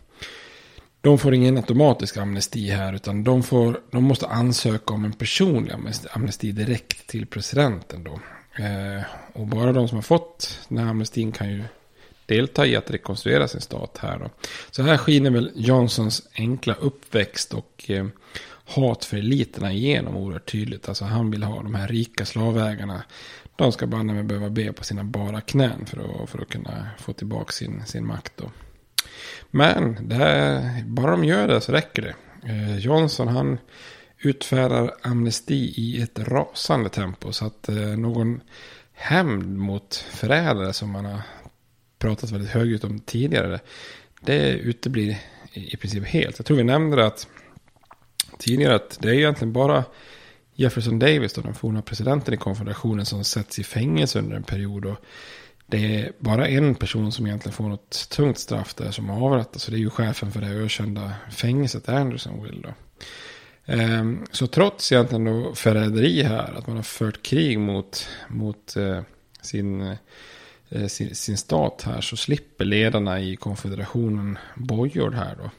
De 1.00 1.18
får 1.18 1.34
ingen 1.34 1.56
automatisk 1.56 2.16
amnesti 2.16 2.70
här 2.70 2.92
utan 2.92 3.24
de, 3.24 3.42
får, 3.42 3.80
de 3.90 4.04
måste 4.04 4.26
ansöka 4.26 4.94
om 4.94 5.04
en 5.04 5.12
personlig 5.12 5.74
amnesti 6.12 6.52
direkt 6.52 7.06
till 7.06 7.26
presidenten 7.26 8.04
då. 8.04 8.20
Eh, 8.64 9.02
och 9.32 9.46
bara 9.46 9.72
de 9.72 9.88
som 9.88 9.96
har 9.96 10.02
fått 10.02 10.60
den 10.68 10.78
här 10.78 10.86
amnestin 10.86 11.32
kan 11.32 11.50
ju 11.50 11.64
delta 12.26 12.66
i 12.66 12.76
att 12.76 12.90
rekonstruera 12.90 13.48
sin 13.48 13.60
stat 13.60 13.98
här. 14.00 14.18
Då. 14.18 14.30
Så 14.70 14.82
här 14.82 14.96
skiner 14.96 15.30
väl 15.30 15.50
Johnsons 15.54 16.28
enkla 16.36 16.74
uppväxt 16.74 17.54
och 17.54 17.84
eh, 17.88 18.06
hat 18.64 19.04
för 19.04 19.16
eliterna 19.16 19.72
igenom 19.72 20.16
oerhört 20.16 20.52
tydligt. 20.52 20.88
Alltså 20.88 21.04
han 21.04 21.30
vill 21.30 21.42
ha 21.42 21.62
de 21.62 21.74
här 21.74 21.88
rika 21.88 22.24
slavägarna. 22.24 23.02
De 23.62 23.72
ska 23.72 23.86
banne 23.86 24.12
mig 24.12 24.22
behöva 24.22 24.50
be 24.50 24.72
på 24.72 24.84
sina 24.84 25.04
bara 25.04 25.40
knän 25.40 25.86
för 25.86 26.22
att, 26.22 26.30
för 26.30 26.42
att 26.42 26.48
kunna 26.48 26.88
få 26.98 27.12
tillbaka 27.12 27.52
sin, 27.52 27.86
sin 27.86 28.06
makt. 28.06 28.32
Då. 28.36 28.50
Men 29.50 30.08
det 30.08 30.14
här, 30.14 30.82
bara 30.86 31.10
de 31.10 31.24
gör 31.24 31.48
det 31.48 31.60
så 31.60 31.72
räcker 31.72 32.02
det. 32.02 32.14
Eh, 32.48 32.78
Johnson 32.78 33.28
han 33.28 33.58
utfärdar 34.18 34.94
amnesti 35.02 35.74
i 35.76 36.02
ett 36.02 36.18
rasande 36.18 36.88
tempo. 36.88 37.32
Så 37.32 37.46
att 37.46 37.68
eh, 37.68 37.76
någon 37.76 38.40
hämnd 38.92 39.58
mot 39.58 39.94
förrädare 39.94 40.72
som 40.72 40.90
man 40.90 41.04
har 41.04 41.20
pratat 41.98 42.30
väldigt 42.30 42.50
högljutt 42.50 42.84
om 42.84 43.00
tidigare. 43.00 43.60
Det 44.20 44.50
uteblir 44.52 45.18
i 45.52 45.76
princip 45.76 46.04
helt. 46.04 46.38
Jag 46.38 46.46
tror 46.46 46.56
vi 46.56 46.64
nämnde 46.64 47.06
att 47.06 47.28
tidigare 48.38 48.74
att 48.74 48.98
det 49.00 49.08
är 49.08 49.14
egentligen 49.14 49.52
bara 49.52 49.84
Jefferson 50.54 50.98
Davis, 50.98 51.32
då, 51.32 51.42
den 51.42 51.54
forna 51.54 51.82
presidenten 51.82 52.34
i 52.34 52.36
konfederationen, 52.36 53.06
som 53.06 53.24
sätts 53.24 53.58
i 53.58 53.64
fängelse 53.64 54.18
under 54.18 54.36
en 54.36 54.42
period. 54.42 54.84
Och 54.84 54.96
det 55.66 55.96
är 55.96 56.12
bara 56.18 56.48
en 56.48 56.74
person 56.74 57.12
som 57.12 57.26
egentligen 57.26 57.54
får 57.54 57.68
något 57.68 58.08
tungt 58.10 58.38
straff 58.38 58.74
där 58.74 58.90
som 58.90 59.10
avrättas. 59.10 59.62
Så 59.62 59.70
det 59.70 59.76
är 59.76 59.78
ju 59.78 59.90
chefen 59.90 60.32
för 60.32 60.40
det 60.40 60.46
ökända 60.46 61.12
fängelset 61.30 61.88
Andersonville. 61.88 62.60
Då. 62.62 62.74
Ehm, 63.72 64.26
så 64.30 64.46
trots 64.46 64.92
egentligen 64.92 65.24
då 65.24 65.54
förräderi 65.54 66.22
här, 66.22 66.54
att 66.58 66.66
man 66.66 66.76
har 66.76 66.82
fört 66.82 67.22
krig 67.22 67.58
mot, 67.58 68.08
mot 68.28 68.76
eh, 68.76 69.00
sin 69.42 69.96
Eh, 70.74 70.86
sin, 70.86 71.14
sin 71.14 71.36
stat 71.36 71.82
här 71.86 72.00
så 72.00 72.16
slipper 72.16 72.64
ledarna 72.64 73.20
i 73.20 73.36
konfederationen 73.36 74.38
bojor 74.54 75.10
här 75.10 75.36
då. 75.36 75.50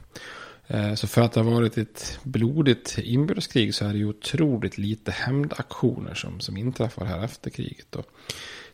Eh, 0.66 0.94
så 0.94 1.06
för 1.06 1.22
att 1.22 1.32
det 1.32 1.40
har 1.40 1.50
varit 1.50 1.78
ett 1.78 2.18
blodigt 2.22 2.98
inbördeskrig 2.98 3.74
så 3.74 3.84
är 3.84 3.92
det 3.92 3.98
ju 3.98 4.08
otroligt 4.08 4.78
lite 4.78 5.10
hämndaktioner 5.10 6.14
som, 6.14 6.40
som 6.40 6.56
inträffar 6.56 7.04
här 7.04 7.24
efter 7.24 7.50
kriget. 7.50 7.86
Då. 7.90 8.02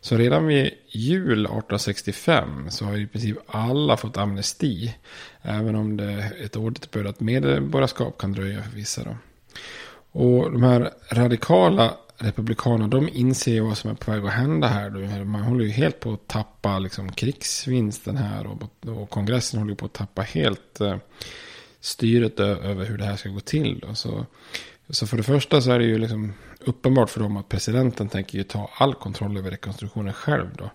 Så 0.01 0.17
redan 0.17 0.47
vid 0.47 0.71
jul 0.89 1.47
1865 1.47 2.71
så 2.71 2.85
har 2.85 2.97
i 2.97 3.07
princip 3.07 3.37
alla 3.47 3.97
fått 3.97 4.17
amnesti. 4.17 4.95
Även 5.43 5.75
om 5.75 5.97
det 5.97 6.05
är 6.05 6.45
ett 6.45 6.57
återbördat 6.57 7.21
medborgarskap 7.21 8.19
kan 8.19 8.33
dröja 8.33 8.63
för 8.63 8.77
vissa. 8.77 9.05
Då. 9.05 9.17
Och 10.13 10.53
de 10.53 10.63
här 10.63 10.91
radikala 11.11 11.97
Republikanerna, 12.23 12.89
de 12.89 13.09
inser 13.09 13.53
ju 13.53 13.61
vad 13.61 13.79
som 13.79 13.91
är 13.91 13.95
på 13.95 14.11
väg 14.11 14.25
att 14.25 14.33
hända 14.33 14.69
här. 14.69 15.25
Man 15.25 15.43
håller 15.43 15.65
ju 15.65 15.71
helt 15.71 16.01
på 16.01 16.13
att 16.13 16.29
tappa 16.29 16.79
liksom, 16.79 17.13
krigsvinsten 17.13 18.17
här. 18.17 18.47
Och, 18.47 18.89
och 18.89 19.11
kongressen 19.11 19.61
håller 19.61 19.75
på 19.75 19.87
att 19.87 19.93
tappa 19.93 20.23
helt 20.23 20.81
eh, 20.81 20.97
styret 21.81 22.41
över 22.41 22.85
hur 22.85 22.99
det 22.99 23.05
här 23.05 23.17
ska 23.17 23.29
gå 23.29 23.41
till. 23.41 23.79
Då. 23.79 23.95
Så, 23.95 24.27
så 24.89 25.07
för 25.07 25.17
det 25.17 25.23
första 25.23 25.61
så 25.61 25.71
är 25.71 25.79
det 25.79 25.85
ju 25.85 25.99
liksom 25.99 26.33
uppenbart 26.61 27.11
för 27.11 27.21
dem 27.21 27.37
att 27.37 27.49
presidenten 27.49 28.09
tänker 28.09 28.39
ju 28.39 28.45
ta 28.45 28.71
all 28.75 28.95
kontroll 28.95 29.39
över 29.39 29.51
rekonstruktionen 29.51 30.13
själv. 30.13 30.47
Då. 30.59 30.71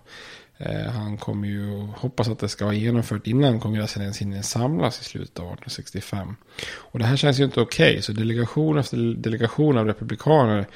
Eh, 0.58 0.90
han 0.92 1.16
kommer 1.16 1.48
ju 1.48 1.86
hoppas 1.96 2.28
att 2.28 2.38
det 2.38 2.48
ska 2.48 2.64
vara 2.64 2.74
genomfört 2.74 3.26
innan 3.26 3.60
kongressen 3.60 4.02
ens 4.02 4.18
hinner 4.18 4.42
samlas 4.42 5.00
i 5.00 5.04
slutet 5.04 5.38
av 5.38 5.44
1865. 5.44 6.36
Och 6.74 6.98
det 6.98 7.04
här 7.04 7.16
känns 7.16 7.40
ju 7.40 7.44
inte 7.44 7.60
okej. 7.60 7.90
Okay, 7.90 8.02
så 8.02 8.12
delegation 8.12 8.78
efter 8.78 8.96
delegation 9.14 9.78
av 9.78 9.86
republikaner 9.86 10.66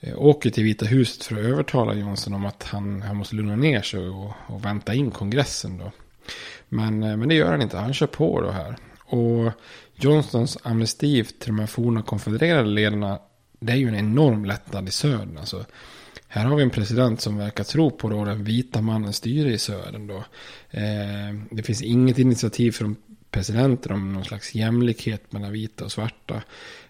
eh, 0.00 0.18
åker 0.18 0.50
till 0.50 0.64
Vita 0.64 0.86
huset 0.86 1.24
för 1.24 1.34
att 1.34 1.44
övertala 1.44 1.94
Johnson 1.94 2.34
om 2.34 2.46
att 2.46 2.62
han, 2.62 3.02
han 3.02 3.16
måste 3.16 3.36
lugna 3.36 3.56
ner 3.56 3.82
sig 3.82 4.08
och, 4.08 4.32
och 4.46 4.64
vänta 4.64 4.94
in 4.94 5.10
kongressen. 5.10 5.78
Då. 5.78 5.92
Men, 6.68 7.02
eh, 7.02 7.16
men 7.16 7.28
det 7.28 7.34
gör 7.34 7.50
han 7.50 7.62
inte, 7.62 7.78
han 7.78 7.94
kör 7.94 8.06
på 8.06 8.40
då 8.40 8.50
här. 8.50 8.76
Och 9.10 9.52
Johnstons 9.94 10.58
amnesti 10.62 11.24
till 11.24 11.46
de 11.46 11.58
här 11.58 11.66
forna 11.66 12.02
konfedererade 12.02 12.68
ledarna, 12.68 13.18
det 13.60 13.72
är 13.72 13.76
ju 13.76 13.88
en 13.88 13.94
enorm 13.94 14.44
lättnad 14.44 14.88
i 14.88 14.90
södern. 14.90 15.38
Alltså, 15.38 15.64
här 16.28 16.44
har 16.44 16.56
vi 16.56 16.62
en 16.62 16.70
president 16.70 17.20
som 17.20 17.38
verkar 17.38 17.64
tro 17.64 17.90
på 17.90 18.08
då 18.08 18.24
den 18.24 18.44
vita 18.44 18.80
mannens 18.80 19.16
styre 19.16 19.52
i 19.52 19.58
södern. 19.58 20.06
Då. 20.06 20.24
Eh, 20.70 21.34
det 21.50 21.62
finns 21.62 21.82
inget 21.82 22.18
initiativ 22.18 22.72
från 22.72 22.96
presidenten 23.30 23.92
om 23.92 24.12
någon 24.12 24.24
slags 24.24 24.54
jämlikhet 24.54 25.32
mellan 25.32 25.52
vita 25.52 25.84
och 25.84 25.92
svarta 25.92 26.42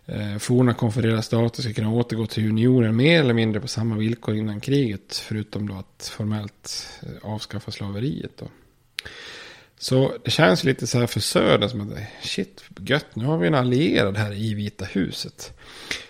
eh, 0.06 0.38
forna 0.38 0.74
konfedererade 0.74 1.22
stater 1.22 1.62
ska 1.62 1.72
kunna 1.72 1.92
återgå 1.92 2.26
till 2.26 2.48
unionen 2.48 2.96
mer 2.96 3.20
eller 3.20 3.34
mindre 3.34 3.60
på 3.60 3.68
samma 3.68 3.96
villkor 3.96 4.34
innan 4.34 4.60
kriget. 4.60 5.16
Förutom 5.28 5.68
då 5.68 5.74
att 5.74 6.12
formellt 6.16 6.88
eh, 7.02 7.30
avskaffa 7.30 7.70
slaveriet. 7.70 8.32
Då. 8.38 8.46
Så 9.82 10.12
det 10.24 10.30
känns 10.30 10.64
lite 10.64 10.86
så 10.86 10.98
här 10.98 11.06
för 11.06 11.20
södern 11.20 11.68
som 11.68 11.80
att 11.80 11.98
shit, 12.22 12.64
gött, 12.78 13.16
nu 13.16 13.24
har 13.24 13.38
vi 13.38 13.46
en 13.46 13.54
allierad 13.54 14.16
här 14.16 14.32
i 14.32 14.54
Vita 14.54 14.84
huset. 14.84 15.58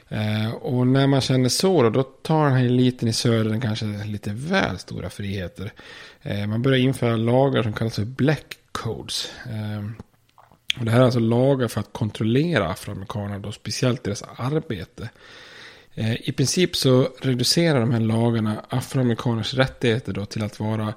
Eh, 0.09 0.51
och 0.51 0.87
när 0.87 1.07
man 1.07 1.21
känner 1.21 1.49
så 1.49 1.83
då, 1.83 1.91
då 1.91 2.03
tar 2.03 2.45
den 2.45 2.53
här 2.53 2.65
eliten 2.65 3.09
i 3.09 3.13
södern 3.13 3.61
kanske 3.61 3.87
lite 3.87 4.31
väl 4.33 4.79
stora 4.79 5.11
friheter. 5.11 5.73
Eh, 6.23 6.47
man 6.47 6.63
börjar 6.63 6.79
införa 6.79 7.17
lagar 7.17 7.63
som 7.63 7.73
kallas 7.73 7.95
för 7.95 8.05
black 8.05 8.59
codes. 8.73 9.31
Eh, 9.45 9.91
och 10.79 10.85
det 10.85 10.91
här 10.91 11.01
är 11.01 11.05
alltså 11.05 11.21
lagar 11.21 11.69
för 11.69 11.81
att 11.81 11.93
kontrollera 11.93 12.69
afroamerikanerna, 12.69 13.39
då 13.39 13.53
speciellt 13.53 14.05
deras 14.05 14.23
arbete. 14.37 15.09
Eh, 15.95 16.29
I 16.29 16.33
princip 16.33 16.77
så 16.77 17.09
reducerar 17.21 17.81
de 17.81 17.91
här 17.91 18.01
lagarna 18.01 18.65
afroamerikaners 18.69 19.55
rättigheter 19.55 20.13
då 20.13 20.25
till 20.25 20.43
att 20.43 20.61
vara 20.61 20.95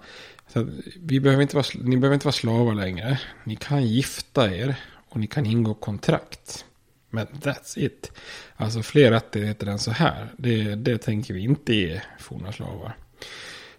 så 0.53 0.67
vi 0.95 1.19
behöver 1.19 1.41
inte 1.41 1.55
vara, 1.55 1.65
ni 1.73 1.97
behöver 1.97 2.13
inte 2.13 2.25
vara 2.25 2.33
slavar 2.33 2.73
längre. 2.73 3.19
Ni 3.43 3.55
kan 3.55 3.85
gifta 3.85 4.55
er 4.55 4.75
och 5.09 5.19
ni 5.19 5.27
kan 5.27 5.45
ingå 5.45 5.73
kontrakt. 5.73 6.65
Men 7.09 7.27
that's 7.27 7.79
it. 7.79 8.11
Alltså 8.55 8.83
fler 8.83 9.11
rättigheter 9.11 9.67
än 9.67 9.79
så 9.79 9.91
här. 9.91 10.33
Det, 10.37 10.75
det 10.75 10.97
tänker 10.97 11.33
vi 11.33 11.41
inte 11.41 11.73
ge 11.73 12.01
forna 12.19 12.51
slavar. 12.51 12.95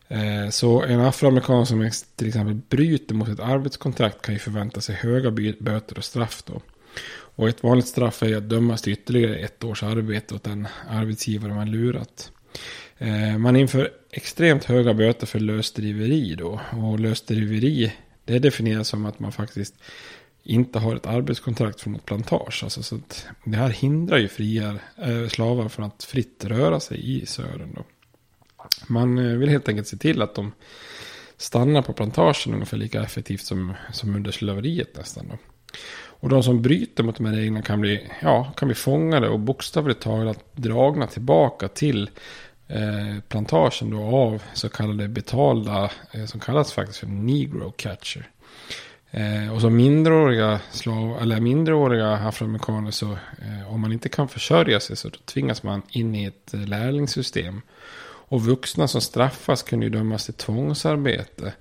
Eh, 0.09 0.49
så 0.51 0.83
en 0.83 1.01
afroamerikan 1.01 1.67
som 1.67 1.91
till 2.17 2.29
exempel 2.29 2.55
bryter 2.55 3.15
mot 3.15 3.29
ett 3.29 3.41
arbetskontrakt 3.41 4.23
kan 4.23 4.35
ju 4.35 4.39
förvänta 4.39 4.81
sig 4.81 4.95
höga 4.95 5.31
böter 5.61 5.99
och 5.99 6.05
straff 6.05 6.43
då. 6.47 6.63
Och 7.37 7.49
ett 7.49 7.63
vanligt 7.63 7.89
straff 7.89 8.23
är 8.23 8.37
att 8.37 8.49
dömas 8.49 8.83
till 8.83 8.93
ytterligare 8.93 9.37
ett 9.37 9.65
års 9.65 9.83
arbete 9.83 10.35
åt 10.35 10.45
den 10.45 10.69
arbetsgivare 10.91 11.55
man 11.55 11.71
lurat. 11.71 12.33
Eh, 13.05 13.39
man 13.39 13.57
inför 13.57 13.91
extremt 14.11 14.65
höga 14.65 14.95
böter 14.95 15.27
för 15.27 15.41
lösdriveri 15.41 16.35
då. 16.35 16.61
Och 16.73 17.01
lösdriveri 17.01 17.93
det 18.25 18.39
definieras 18.39 18.89
som 18.89 19.07
att 19.07 19.21
man 19.21 19.33
faktiskt 19.33 19.75
inte 20.43 20.79
har 20.79 20.97
ett 20.97 21.07
arbetskontrakt 21.07 21.81
från 21.81 21.95
ett 21.95 22.05
plantage. 22.05 22.61
Alltså, 22.65 22.83
så 22.83 22.95
att 22.95 23.27
det 23.45 23.57
här 23.57 23.69
hindrar 23.69 24.19
ju 24.19 24.29
fria 24.29 24.79
äh, 24.97 25.29
slavar 25.29 25.69
från 25.69 25.85
att 25.85 26.05
fritt 26.05 26.45
röra 26.45 26.81
sig 26.81 27.17
i 27.17 27.27
södern. 27.27 27.75
Då. 27.75 27.85
Man 28.87 29.19
eh, 29.19 29.37
vill 29.39 29.49
helt 29.49 29.69
enkelt 29.69 29.89
se 29.89 29.97
till 29.97 30.23
att 30.23 30.35
de 30.35 30.53
stannar 31.37 31.83
på 31.83 31.93
plantagen 31.93 32.55
ungefär 32.55 32.77
lika 32.77 33.03
effektivt 33.03 33.43
som, 33.43 33.73
som 33.93 34.17
under 34.17 34.31
slaveriet 34.31 34.97
nästan. 34.97 35.29
Då. 35.29 35.39
Och 36.25 36.29
de 36.29 36.43
som 36.43 36.63
bryter 36.63 37.03
mot 37.03 37.17
de 37.17 37.27
här 37.27 37.35
reglerna 37.35 37.63
kan 37.63 37.81
bli, 37.81 38.11
ja, 38.23 38.53
kan 38.57 38.69
bli 38.69 38.75
fångade 38.75 39.29
och 39.29 39.41
bokstavligt 39.41 40.01
talat 40.01 40.57
dragna 40.57 41.07
tillbaka 41.07 41.69
till 41.69 42.11
eh, 42.69 43.21
plantagen 43.29 43.91
då 43.91 44.03
av 44.03 44.43
så 44.55 44.69
kallade 44.69 45.09
betalda, 45.09 45.91
eh, 46.13 46.25
som 46.25 46.41
kallas 46.41 46.73
faktiskt 46.73 46.99
för 46.99 47.07
negro 47.07 47.71
catcher. 47.77 48.29
Eh, 49.17 49.55
och 49.55 49.61
som 49.61 49.77
mindreåriga, 49.77 50.61
slav, 50.71 51.19
eller 51.23 51.41
mindreåriga 51.41 52.13
afroamerikaner 52.13 52.91
så 52.91 53.13
eh, 53.13 53.73
om 53.75 53.81
man 53.81 53.93
inte 53.93 54.09
kan 54.09 54.29
försörja 54.29 54.81
sig 54.81 54.97
så 54.97 55.11
tvingas 55.11 55.63
man 55.63 55.83
in 55.91 56.15
i 56.15 56.25
ett 56.25 56.55
eh, 56.55 56.61
lärlingssystem. 56.61 57.63
Och 58.29 58.45
vuxna 58.45 58.89
som 58.89 59.01
straffas 59.01 59.63
kunde 59.63 59.87
ju 59.87 59.91
dömas 59.91 60.25
till 60.25 60.35
tvångsarbete. 60.35 61.53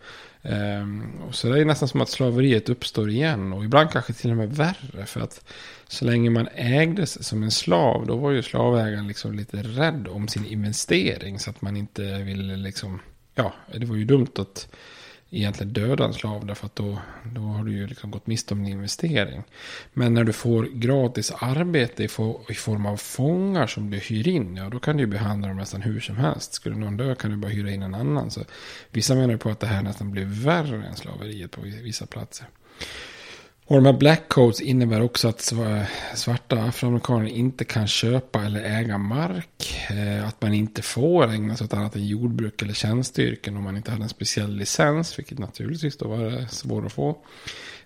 Ehm, 0.42 1.22
och 1.28 1.36
så 1.36 1.50
det 1.50 1.62
är 1.62 1.66
nästan 1.66 1.88
som 1.88 2.02
att 2.02 2.10
slaveriet 2.10 2.70
uppstår 2.70 3.10
igen. 3.10 3.54
Och 3.54 3.66
ibland 3.66 3.92
kanske 3.92 4.14
till 4.14 4.32
och 4.32 4.38
med 4.38 4.56
värre. 4.56 5.06
För 5.06 5.22
att 5.22 5.46
så 5.88 6.06
länge 6.06 6.30
man 6.30 6.48
ägdes 6.56 7.28
som 7.28 7.44
en 7.44 7.52
slav. 7.52 8.06
Då 8.08 8.16
var 8.16 8.32
ju 8.32 8.44
slavägaren 8.44 9.08
liksom 9.08 9.34
lite 9.34 9.58
rädd 9.58 10.08
om 10.08 10.28
sin 10.28 10.46
investering. 10.46 11.40
Så 11.40 11.50
att 11.50 11.62
man 11.62 11.78
inte 11.78 12.18
ville 12.18 12.56
liksom. 12.56 13.00
Ja, 13.36 13.54
det 13.74 13.86
var 13.86 13.96
ju 13.96 14.06
dumt 14.06 14.32
att 14.36 14.68
egentligen 15.34 15.74
döda 15.74 16.06
en 16.06 16.14
slav. 16.14 16.46
Därför 16.46 16.66
att 16.66 16.76
då, 16.76 17.00
då 17.24 17.42
har 17.42 17.64
du 17.64 17.72
ju 17.72 17.88
liksom 17.88 18.12
gått 18.12 18.28
miste 18.28 18.54
om 18.54 18.60
en 18.60 18.68
investering. 18.68 19.44
Men 19.94 20.14
när 20.14 20.24
du 20.24 20.34
får 20.34 20.64
gratis 20.64 21.32
arbete 21.40 22.04
i, 22.04 22.08
for, 22.08 22.42
i 22.50 22.54
form 22.54 22.86
av 22.86 22.98
fångar 22.98 23.68
som 23.68 23.90
du 23.90 23.98
hyr 23.98 24.28
in. 24.28 24.56
Ja, 24.56 24.70
då 24.70 24.80
kan 24.80 24.98
du 24.98 25.04
ju 25.04 25.08
behandla 25.08 25.48
dem 25.48 25.58
nästan 25.58 25.82
hur 25.82 26.00
som 26.00 26.18
helst. 26.18 26.54
Skulle 26.54 26.76
någon 26.76 26.98
dö 26.98 27.16
kan 27.16 27.32
du 27.32 27.38
bara 27.38 27.52
hyra 27.52 27.72
in 27.72 27.82
en 27.82 27.96
annan. 27.96 28.32
Så 28.32 28.42
vissa 28.92 29.16
menar 29.16 29.38
på 29.38 29.50
att 29.50 29.60
det 29.60 29.68
här 29.68 29.84
nästan 29.84 30.12
blir 30.12 30.26
värre 30.26 30.86
än 30.88 30.96
slaveriet 30.96 31.52
på 31.52 31.62
vissa 31.62 32.06
platser. 32.06 32.48
Och 33.66 33.76
de 33.76 33.86
här 33.86 33.94
black 33.94 34.30
codes 34.30 34.62
innebär 34.62 35.02
också 35.02 35.28
att 35.28 35.54
svarta 36.16 36.64
afroamerikaner 36.64 37.26
inte 37.26 37.66
kan 37.66 37.88
köpa 37.88 38.44
eller 38.44 38.64
äga 38.64 38.98
mark. 38.98 39.76
Eh, 39.90 40.28
att 40.28 40.42
man 40.42 40.54
inte 40.54 40.82
får 40.82 41.32
ägna 41.32 41.56
sig 41.56 41.66
åt 41.66 41.74
annat 41.74 41.96
än 41.96 42.08
jordbruk 42.08 42.62
eller 42.62 42.74
tjänsteyrken 42.74 43.58
om 43.58 43.64
man 43.64 43.78
inte 43.78 43.92
hade 43.92 44.04
en 44.04 44.10
speciell 44.10 44.56
licens. 44.56 45.20
Vilket 45.20 45.40
naturligtvis 45.40 45.98
då 45.98 46.08
var 46.08 46.48
svårt 46.48 46.86
att 46.86 46.94
få. 46.94 47.18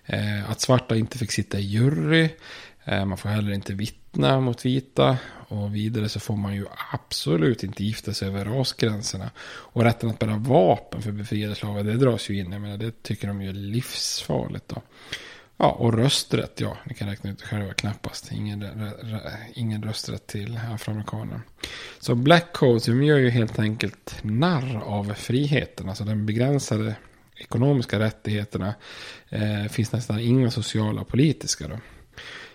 Eh, 0.06 0.50
att 0.50 0.60
svarta 0.60 0.96
inte 0.96 1.18
fick 1.18 1.32
sitta 1.32 1.58
i 1.58 1.62
jury. 1.62 2.28
Eh, 2.84 3.04
man 3.04 3.18
får 3.18 3.28
heller 3.28 3.52
inte 3.52 3.72
vittna 3.72 4.40
mot 4.40 4.66
vita. 4.66 5.16
Och 5.48 5.74
vidare 5.74 6.08
så 6.08 6.20
får 6.20 6.36
man 6.36 6.54
ju 6.54 6.64
absolut 6.92 7.64
inte 7.64 7.84
gifta 7.84 8.12
sig 8.12 8.28
över 8.28 8.44
rasgränserna. 8.44 9.30
Och 9.46 9.82
rätten 9.82 10.10
att 10.10 10.18
bära 10.18 10.36
vapen 10.36 11.02
för 11.02 11.12
befriade 11.12 11.54
slavar, 11.54 11.82
det 11.82 11.96
dras 11.96 12.30
ju 12.30 12.38
in. 12.38 12.52
Jag 12.52 12.60
menar, 12.60 12.76
det 12.76 13.02
tycker 13.02 13.28
de 13.28 13.42
ju 13.42 13.48
är 13.48 13.52
livsfarligt 13.52 14.68
då. 14.68 14.82
Ja, 15.60 15.70
och 15.70 15.94
rösträtt, 15.94 16.60
ja, 16.60 16.76
ni 16.84 16.94
kan 16.94 17.08
räkna 17.08 17.30
ut 17.30 17.38
det 17.38 17.44
själva, 17.44 17.72
knappast. 17.72 18.32
Ingen, 18.32 18.64
ingen 19.54 19.82
rösträtt 19.82 20.26
till 20.26 20.60
afroamerikaner. 20.74 21.40
Så 22.00 22.14
Black 22.14 22.52
Codes, 22.52 22.84
de 22.84 23.02
gör 23.02 23.18
ju 23.18 23.30
helt 23.30 23.58
enkelt 23.58 24.18
narr 24.22 24.82
av 24.84 25.14
friheten, 25.14 25.88
alltså 25.88 26.04
den 26.04 26.26
begränsade 26.26 26.94
ekonomiska 27.36 27.98
rättigheterna. 27.98 28.74
Eh, 29.28 29.70
finns 29.70 29.92
nästan 29.92 30.20
inga 30.20 30.50
sociala 30.50 31.00
och 31.00 31.08
politiska 31.08 31.68
då. 31.68 31.78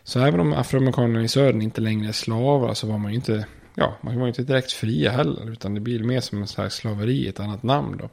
Så 0.03 0.19
även 0.19 0.39
om 0.39 0.53
afroamerikanerna 0.53 1.23
i 1.23 1.27
södern 1.27 1.61
inte 1.61 1.81
längre 1.81 2.07
är 2.07 2.13
slavar 2.13 2.73
så 2.73 2.87
var 2.87 2.97
man 2.97 3.11
ju 3.11 3.15
inte, 3.15 3.45
ja, 3.75 3.97
man 4.01 4.15
var 4.15 4.25
ju 4.25 4.29
inte 4.29 4.43
direkt 4.43 4.71
fria 4.71 5.11
heller. 5.11 5.51
Utan 5.51 5.73
det 5.73 5.79
blir 5.79 6.03
mer 6.03 6.19
som 6.19 6.41
en 6.41 6.47
slags 6.47 6.75
slaveri, 6.75 7.27
ett 7.27 7.39
annat 7.39 7.63
namn 7.63 7.97
då 7.97 8.09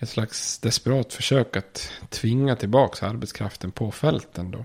ett 0.00 0.08
slags 0.08 0.58
desperat 0.58 1.12
försök 1.12 1.56
att 1.56 1.92
tvinga 2.08 2.56
tillbaka 2.56 3.06
arbetskraften 3.06 3.70
på 3.70 3.90
fälten 3.90 4.50
då. 4.50 4.64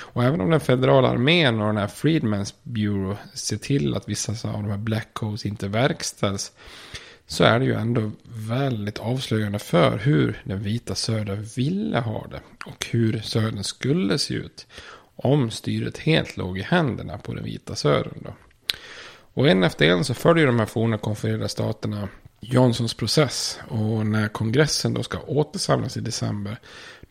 Och 0.00 0.24
även 0.24 0.40
om 0.40 0.50
den 0.50 0.60
federala 0.60 1.08
armén 1.08 1.60
och 1.60 1.66
den 1.66 1.76
här 1.76 1.86
Freedmen's 1.86 2.54
Bureau 2.62 3.16
ser 3.34 3.56
till 3.56 3.94
att 3.94 4.08
vissa 4.08 4.48
av 4.48 4.62
de 4.62 4.70
här 4.70 4.78
Black 4.78 5.08
Codes 5.12 5.46
inte 5.46 5.68
verkställs. 5.68 6.52
Så 7.26 7.44
är 7.44 7.58
det 7.58 7.64
ju 7.64 7.74
ändå 7.74 8.10
väldigt 8.24 8.98
avslöjande 8.98 9.58
för 9.58 9.98
hur 9.98 10.42
den 10.44 10.62
vita 10.62 10.94
södern 10.94 11.46
ville 11.56 11.98
ha 11.98 12.26
det. 12.30 12.40
Och 12.66 12.86
hur 12.90 13.20
södern 13.20 13.64
skulle 13.64 14.18
se 14.18 14.34
ut. 14.34 14.66
Om 15.16 15.50
styret 15.50 15.98
helt 15.98 16.36
låg 16.36 16.58
i 16.58 16.62
händerna 16.62 17.18
på 17.18 17.34
den 17.34 17.44
vita 17.44 17.74
södern 17.74 18.18
då. 18.24 18.34
Och 19.34 19.48
en 19.48 19.62
efter 19.62 19.88
en 19.88 20.04
så 20.04 20.14
följer 20.14 20.46
de 20.46 20.58
här 20.58 20.66
forna 20.66 20.98
konfedererade 20.98 21.48
staterna 21.48 22.08
Johnsons 22.48 22.94
process. 22.94 23.58
Och 23.68 24.06
när 24.06 24.28
kongressen 24.28 24.94
då 24.94 25.02
ska 25.02 25.18
återsamlas 25.20 25.96
i 25.96 26.00
december. 26.00 26.58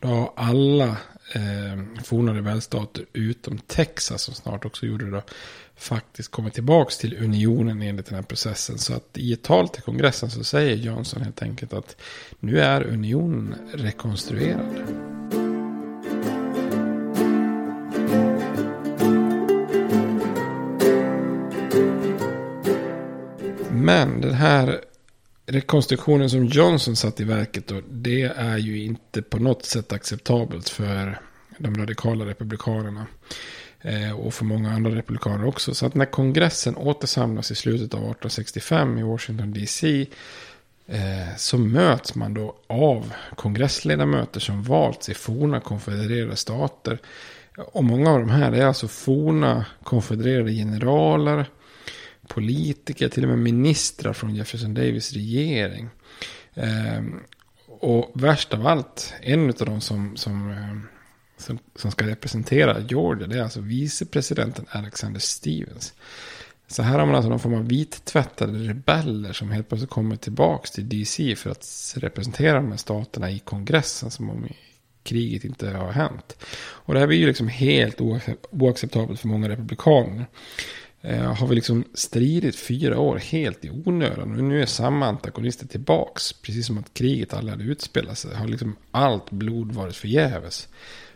Då 0.00 0.08
har 0.08 0.32
alla 0.36 0.88
eh, 1.32 2.02
forna 2.04 2.34
rebellstater 2.34 3.04
utom 3.12 3.58
Texas 3.58 4.22
som 4.22 4.34
snart 4.34 4.64
också 4.64 4.86
gjorde 4.86 5.04
det 5.04 5.10
då. 5.10 5.22
Faktiskt 5.76 6.30
kommit 6.30 6.54
tillbaka 6.54 6.90
till 6.90 7.24
unionen 7.24 7.82
enligt 7.82 8.06
den 8.06 8.14
här 8.14 8.22
processen. 8.22 8.78
Så 8.78 8.94
att 8.94 9.18
i 9.18 9.32
ett 9.32 9.42
tal 9.42 9.68
till 9.68 9.82
kongressen 9.82 10.30
så 10.30 10.44
säger 10.44 10.76
Johnson 10.76 11.22
helt 11.22 11.42
enkelt 11.42 11.72
att 11.72 11.96
nu 12.40 12.60
är 12.60 12.82
unionen 12.82 13.54
rekonstruerad. 13.74 15.04
Men 23.70 24.20
den 24.20 24.34
här 24.34 24.80
rekonstruktionen 25.46 26.30
som 26.30 26.44
Johnson 26.44 26.96
satt 26.96 27.20
i 27.20 27.24
verket 27.24 27.66
då, 27.66 27.80
det 27.90 28.22
är 28.22 28.58
ju 28.58 28.84
inte 28.84 29.22
på 29.22 29.38
något 29.38 29.64
sätt 29.64 29.92
acceptabelt 29.92 30.68
för 30.68 31.18
de 31.58 31.74
radikala 31.74 32.26
republikanerna. 32.26 33.06
Eh, 33.80 34.20
och 34.20 34.34
för 34.34 34.44
många 34.44 34.70
andra 34.70 34.94
republikaner 34.94 35.46
också. 35.46 35.74
Så 35.74 35.86
att 35.86 35.94
när 35.94 36.06
kongressen 36.06 36.76
återsamlas 36.76 37.50
i 37.50 37.54
slutet 37.54 37.94
av 37.94 38.00
1865 38.00 38.98
i 38.98 39.02
Washington 39.02 39.52
DC. 39.52 40.06
Eh, 40.86 41.36
så 41.36 41.58
möts 41.58 42.14
man 42.14 42.34
då 42.34 42.54
av 42.66 43.12
kongressledamöter 43.36 44.40
som 44.40 44.62
valts 44.62 45.08
i 45.08 45.14
forna 45.14 45.60
konfedererade 45.60 46.36
stater. 46.36 46.98
Och 47.56 47.84
många 47.84 48.10
av 48.10 48.18
de 48.18 48.30
här 48.30 48.52
är 48.52 48.66
alltså 48.66 48.88
forna 48.88 49.64
konfedererade 49.82 50.52
generaler 50.52 51.46
politiker, 52.28 53.08
till 53.08 53.22
och 53.22 53.28
med 53.28 53.38
ministrar 53.38 54.12
från 54.12 54.34
Jefferson 54.34 54.74
Davis 54.74 55.12
regering. 55.12 55.88
Ehm, 56.54 57.20
och 57.66 58.10
värst 58.14 58.54
av 58.54 58.66
allt, 58.66 59.14
en 59.20 59.48
av 59.48 59.54
dem 59.54 59.80
som, 59.80 60.16
som, 60.16 60.50
ehm, 60.50 60.86
som, 61.36 61.58
som, 61.76 61.90
ska 61.90 62.06
representera 62.06 62.80
Georgia, 62.80 63.26
det 63.26 63.38
är 63.38 63.42
alltså 63.42 63.60
vicepresidenten 63.60 64.66
Alexander 64.68 65.20
Stevens. 65.20 65.94
Så 66.66 66.82
här 66.82 66.98
har 66.98 67.06
man 67.06 67.14
alltså 67.14 67.30
någon 67.30 67.40
form 67.40 67.54
av 67.54 67.68
vittvättade 67.68 68.58
rebeller 68.58 69.32
som 69.32 69.50
helt 69.50 69.68
plötsligt 69.68 69.90
kommer 69.90 70.16
tillbaka 70.16 70.66
till 70.66 70.88
DC 70.88 71.36
för 71.36 71.50
att 71.50 71.94
representera 71.96 72.54
de 72.54 72.70
här 72.70 72.76
staterna 72.76 73.30
i 73.30 73.38
kongressen 73.38 74.10
som 74.10 74.30
om 74.30 74.48
kriget 75.02 75.44
inte 75.44 75.70
har 75.70 75.92
hänt. 75.92 76.36
Och 76.56 76.94
det 76.94 77.00
här 77.00 77.06
blir 77.06 77.18
ju 77.18 77.26
liksom 77.26 77.48
helt 77.48 78.00
oacceptabelt 78.50 79.20
för 79.20 79.28
många 79.28 79.48
republikaner. 79.48 80.26
Eh, 81.04 81.34
har 81.34 81.46
vi 81.46 81.54
liksom 81.54 81.84
stridit 81.94 82.56
fyra 82.56 82.98
år 82.98 83.16
helt 83.16 83.64
i 83.64 83.70
onödan. 83.70 84.36
Och 84.36 84.44
nu 84.44 84.62
är 84.62 84.66
samma 84.66 85.06
antagonister 85.06 85.66
tillbaks. 85.66 86.32
Precis 86.32 86.66
som 86.66 86.78
att 86.78 86.94
kriget 86.94 87.34
aldrig 87.34 87.50
hade 87.50 87.64
utspelat 87.64 88.18
sig. 88.18 88.34
Har 88.34 88.48
liksom 88.48 88.76
allt 88.90 89.30
blod 89.30 89.72
varit 89.72 89.96
förgäves. 89.96 90.68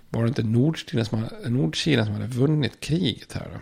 Var 0.09 0.22
det 0.22 0.28
inte 0.28 0.43
Nordkina 0.43 1.05
som, 1.05 1.18
hade, 1.18 1.51
Nordkina 1.51 2.05
som 2.05 2.14
hade 2.14 2.26
vunnit 2.26 2.80
kriget 2.80 3.32
här 3.32 3.49
då? 3.53 3.61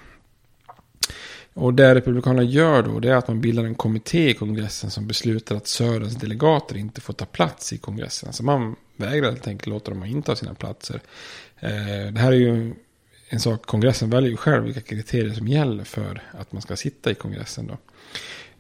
Och 1.61 1.75
det 1.75 1.95
Republikanerna 1.95 2.43
gör 2.43 2.83
då, 2.83 3.01
det 3.01 3.11
är 3.11 3.17
att 3.17 3.29
man 3.29 3.41
bildar 3.41 3.65
en 3.65 3.75
kommitté 3.75 4.31
i 4.31 4.35
kongressen 4.35 4.91
som 4.91 5.07
beslutar 5.07 5.57
att 5.57 5.67
Sörens 5.67 6.17
delegater 6.17 6.77
inte 6.77 7.01
får 7.01 7.13
ta 7.13 7.25
plats 7.25 7.73
i 7.73 7.79
kongressen. 7.79 8.33
Så 8.33 8.45
man 8.45 8.77
vägrar 8.97 9.31
helt 9.31 9.49
enkelt 9.49 9.67
låta 9.67 9.91
dem 9.91 10.05
inta 10.05 10.37
sina 10.37 10.55
platser. 10.55 11.01
Eh, 11.61 12.13
det 12.13 12.21
här 12.21 12.33
är 12.33 12.37
ju 12.37 12.75
en 13.29 13.41
sak, 13.41 13.67
kongressen 13.67 14.11
väljer 14.11 14.31
ju 14.31 14.37
själv 14.37 14.65
vilka 14.65 14.81
kriterier 14.81 15.35
som 15.35 15.49
gäller 15.49 15.85
för 15.85 16.23
att 16.33 16.53
man 16.53 16.63
ska 16.63 16.77
sitta 16.77 17.11
i 17.11 17.15
kongressen. 17.15 17.67
Då. 17.67 17.77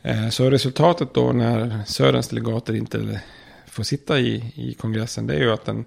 Eh, 0.03 0.29
så 0.29 0.51
resultatet 0.51 1.15
då 1.15 1.33
när 1.33 1.85
Sörens 1.87 2.29
delegater 2.29 2.75
inte 2.75 3.21
får 3.67 3.83
sitta 3.83 4.19
i, 4.19 4.53
i 4.55 4.75
kongressen 4.75 5.27
det 5.27 5.35
är 5.35 5.41
ju 5.41 5.53
att 5.53 5.65
den 5.65 5.85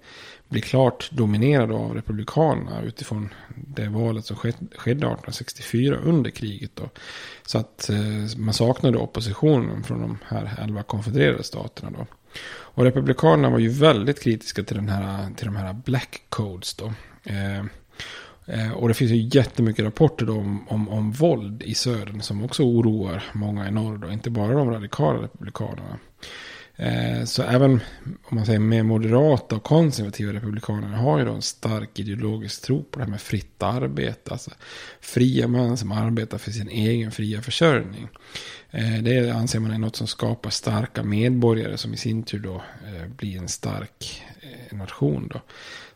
blir 0.49 0.61
klart 0.61 1.11
dominerad 1.11 1.71
av 1.71 1.93
republikanerna 1.93 2.81
utifrån 2.81 3.29
det 3.55 3.87
valet 3.87 4.25
som 4.25 4.35
skedde 4.37 4.65
1864 4.75 5.95
under 5.95 6.31
kriget. 6.31 6.71
Då. 6.75 6.89
Så 7.45 7.57
att 7.57 7.89
eh, 7.89 8.37
man 8.37 8.53
saknade 8.53 8.97
oppositionen 8.97 9.83
från 9.83 10.01
de 10.01 10.17
här 10.25 10.59
elva 10.63 10.83
konfedererade 10.83 11.43
staterna. 11.43 11.91
Då. 11.97 12.05
Och 12.51 12.83
republikanerna 12.83 13.49
var 13.49 13.59
ju 13.59 13.69
väldigt 13.69 14.23
kritiska 14.23 14.63
till, 14.63 14.75
den 14.75 14.89
här, 14.89 15.29
till 15.35 15.45
de 15.45 15.55
här 15.55 15.73
black 15.73 16.21
codes. 16.29 16.73
Då. 16.73 16.93
Eh, 17.23 17.63
Eh, 18.49 18.71
och 18.71 18.87
det 18.87 18.93
finns 18.93 19.11
ju 19.11 19.29
jättemycket 19.39 19.85
rapporter 19.85 20.25
då 20.25 20.33
om, 20.33 20.67
om, 20.69 20.89
om 20.89 21.11
våld 21.11 21.63
i 21.63 21.73
södern 21.73 22.21
som 22.21 22.43
också 22.43 22.63
oroar 22.63 23.23
många 23.33 23.67
i 23.67 23.71
norr. 23.71 23.97
Då. 23.97 24.11
Inte 24.11 24.29
bara 24.29 24.53
de 24.53 24.69
radikala 24.69 25.23
republikanerna. 25.23 25.99
Eh, 26.75 27.23
så 27.25 27.43
även 27.43 27.71
om 28.23 28.35
man 28.35 28.45
säger 28.45 28.59
mer 28.59 28.83
moderata 28.83 29.55
och 29.55 29.63
konservativa 29.63 30.33
republikanerna 30.33 30.97
har 30.97 31.19
ju 31.19 31.25
då 31.25 31.31
en 31.31 31.41
stark 31.41 31.99
ideologisk 31.99 32.61
tro 32.61 32.83
på 32.83 32.99
det 32.99 33.05
här 33.05 33.11
med 33.11 33.21
fritt 33.21 33.63
arbete. 33.63 34.31
Alltså 34.31 34.51
fria 34.99 35.47
män 35.47 35.77
som 35.77 35.91
arbetar 35.91 36.37
för 36.37 36.51
sin 36.51 36.69
egen 36.69 37.11
fria 37.11 37.41
försörjning. 37.41 38.07
Eh, 38.71 39.03
det 39.03 39.29
anser 39.29 39.59
man 39.59 39.71
är 39.71 39.77
något 39.77 39.95
som 39.95 40.07
skapar 40.07 40.49
starka 40.49 41.03
medborgare 41.03 41.77
som 41.77 41.93
i 41.93 41.97
sin 41.97 42.23
tur 42.23 42.39
då 42.39 42.55
eh, 42.55 43.07
blir 43.17 43.37
en 43.37 43.47
stark 43.47 44.23
eh, 44.41 44.77
nation. 44.77 45.29
Då. 45.33 45.41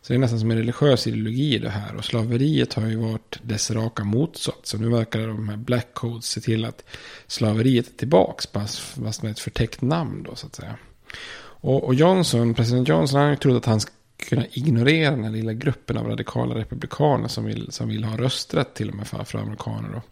Så 0.02 0.12
det 0.12 0.16
är 0.16 0.18
nästan 0.18 0.40
som 0.40 0.50
en 0.50 0.56
religiös 0.56 1.06
ideologi 1.06 1.58
det 1.58 1.70
här. 1.70 1.96
Och 1.96 2.04
slaveriet 2.04 2.74
har 2.74 2.86
ju 2.86 2.96
varit 2.96 3.38
dess 3.42 3.70
raka 3.70 4.04
motsats. 4.04 4.70
Så 4.70 4.78
nu 4.78 4.88
verkar 4.88 5.26
de 5.26 5.48
här 5.48 5.56
black 5.56 5.94
codes 5.94 6.24
se 6.24 6.40
till 6.40 6.64
att 6.64 6.84
slaveriet 7.26 7.88
är 7.88 7.98
tillbaks. 7.98 8.46
Fast 8.46 9.22
med 9.22 9.30
ett 9.30 9.38
förtäckt 9.38 9.82
namn 9.82 10.22
då 10.22 10.34
så 10.34 10.46
att 10.46 10.54
säga. 10.54 10.76
Och, 11.64 11.84
och 11.84 11.94
Johnson, 11.94 12.54
president 12.54 12.88
Johnson, 12.88 13.18
han 13.18 13.24
har 13.24 13.32
ju 13.32 13.36
trott 13.36 13.56
att 13.56 13.66
han 13.66 13.80
kunna 14.28 14.46
ignorera 14.52 15.10
den 15.10 15.24
här 15.24 15.30
lilla 15.30 15.52
gruppen 15.52 15.96
av 15.96 16.06
radikala 16.06 16.54
republikaner 16.54 17.28
som 17.28 17.44
vill, 17.44 17.72
som 17.72 17.88
vill 17.88 18.04
ha 18.04 18.16
rösträtt 18.16 18.74
till 18.74 18.88
och 18.88 18.94
med 18.94 19.06
för 19.06 19.20
afroamerikaner. 19.20 19.88
Då. 19.92 20.02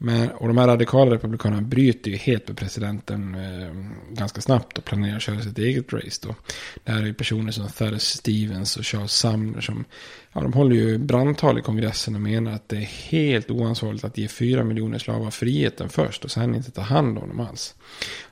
Men, 0.00 0.30
och 0.30 0.48
de 0.48 0.58
här 0.58 0.66
radikala 0.66 1.14
republikanerna 1.14 1.62
bryter 1.62 2.10
ju 2.10 2.16
helt 2.16 2.48
med 2.48 2.56
presidenten 2.56 3.34
eh, 3.34 3.74
ganska 4.10 4.40
snabbt 4.40 4.78
och 4.78 4.84
planerar 4.84 5.16
att 5.16 5.22
köra 5.22 5.40
sitt 5.40 5.58
eget 5.58 5.92
race. 5.92 6.20
Då. 6.26 6.34
Det 6.84 6.92
här 6.92 7.02
är 7.02 7.06
ju 7.06 7.14
personer 7.14 7.52
som 7.52 7.68
Thaddeus 7.68 8.04
Stevens 8.04 8.76
och 8.76 8.86
Charles 8.86 9.12
Sumner 9.12 9.60
som 9.60 9.84
ja, 10.32 10.40
de 10.40 10.52
håller 10.52 10.76
ju 10.76 10.98
brandtal 10.98 11.58
i 11.58 11.62
kongressen 11.62 12.14
och 12.14 12.20
menar 12.20 12.52
att 12.52 12.68
det 12.68 12.76
är 12.76 12.80
helt 13.10 13.50
oansvarigt 13.50 14.04
att 14.04 14.18
ge 14.18 14.28
fyra 14.28 14.64
miljoner 14.64 14.98
slavar 14.98 15.30
friheten 15.30 15.88
först 15.88 16.24
och 16.24 16.30
sen 16.30 16.54
inte 16.54 16.70
ta 16.70 16.82
hand 16.82 17.18
om 17.18 17.28
dem 17.28 17.40
alls. 17.40 17.74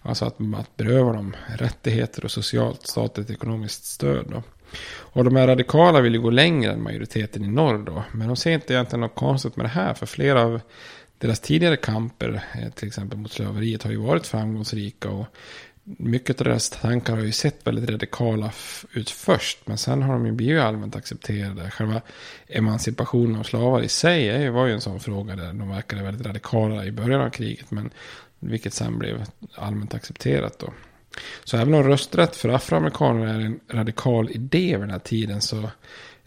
Alltså 0.03 0.25
att, 0.25 0.37
att 0.55 0.77
beröva 0.77 1.12
dem 1.12 1.37
rättigheter 1.59 2.25
och 2.25 2.31
socialt 2.31 2.87
statligt 2.87 3.31
ekonomiskt 3.31 3.85
stöd. 3.85 4.27
Då. 4.31 4.43
Och 4.89 5.24
de 5.24 5.37
här 5.37 5.47
radikala 5.47 6.01
vill 6.01 6.14
ju 6.14 6.20
gå 6.20 6.31
längre 6.31 6.72
än 6.72 6.83
majoriteten 6.83 7.45
i 7.45 7.49
norr 7.49 7.79
då. 7.79 8.03
Men 8.12 8.27
de 8.27 8.37
ser 8.37 8.53
inte 8.53 8.74
egentligen 8.74 9.01
något 9.01 9.14
konstigt 9.14 9.57
med 9.57 9.64
det 9.64 9.70
här. 9.70 9.95
För 9.95 10.07
flera 10.07 10.43
av 10.43 10.61
deras 11.18 11.41
tidigare 11.41 11.77
kamper, 11.77 12.45
eh, 12.55 12.70
till 12.70 12.89
exempel 12.89 13.18
mot 13.18 13.33
slaveriet, 13.33 13.83
har 13.83 13.91
ju 13.91 13.97
varit 13.97 14.27
framgångsrika. 14.27 15.11
Och 15.11 15.27
mycket 15.85 16.41
av 16.41 16.45
deras 16.45 16.70
tankar 16.70 17.16
har 17.16 17.22
ju 17.22 17.33
sett 17.33 17.66
väldigt 17.66 17.91
radikala 17.91 18.53
ut 18.93 19.11
först. 19.11 19.59
Men 19.64 19.79
sen 19.79 20.03
har 20.03 20.12
de 20.12 20.27
ju 20.27 20.33
blivit 20.33 20.62
allmänt 20.62 20.97
accepterade. 20.97 21.70
Själva 21.70 22.01
emancipationen 22.49 23.41
av 23.41 23.43
slavar 23.43 23.83
i 23.83 23.89
sig 23.89 24.51
var 24.51 24.66
ju 24.66 24.72
en 24.72 24.81
sån 24.81 25.01
fråga 25.01 25.37
där 25.37 25.47
de 25.47 25.68
verkade 25.68 26.03
väldigt 26.03 26.27
radikala 26.27 26.85
i 26.85 26.93
början 26.93 27.20
av 27.20 27.31
kriget. 27.31 27.70
Men 27.70 27.91
vilket 28.41 28.74
sen 28.74 28.99
blev 28.99 29.24
allmänt 29.55 29.95
accepterat 29.95 30.59
då. 30.59 30.72
Så 31.45 31.57
även 31.57 31.75
om 31.75 31.83
rösträtt 31.83 32.37
för 32.37 32.49
afroamerikaner 32.49 33.27
är 33.27 33.41
en 33.41 33.61
radikal 33.71 34.31
idé 34.31 34.67
vid 34.73 34.81
den 34.81 34.91
här 34.91 34.99
tiden 34.99 35.41
så 35.41 35.71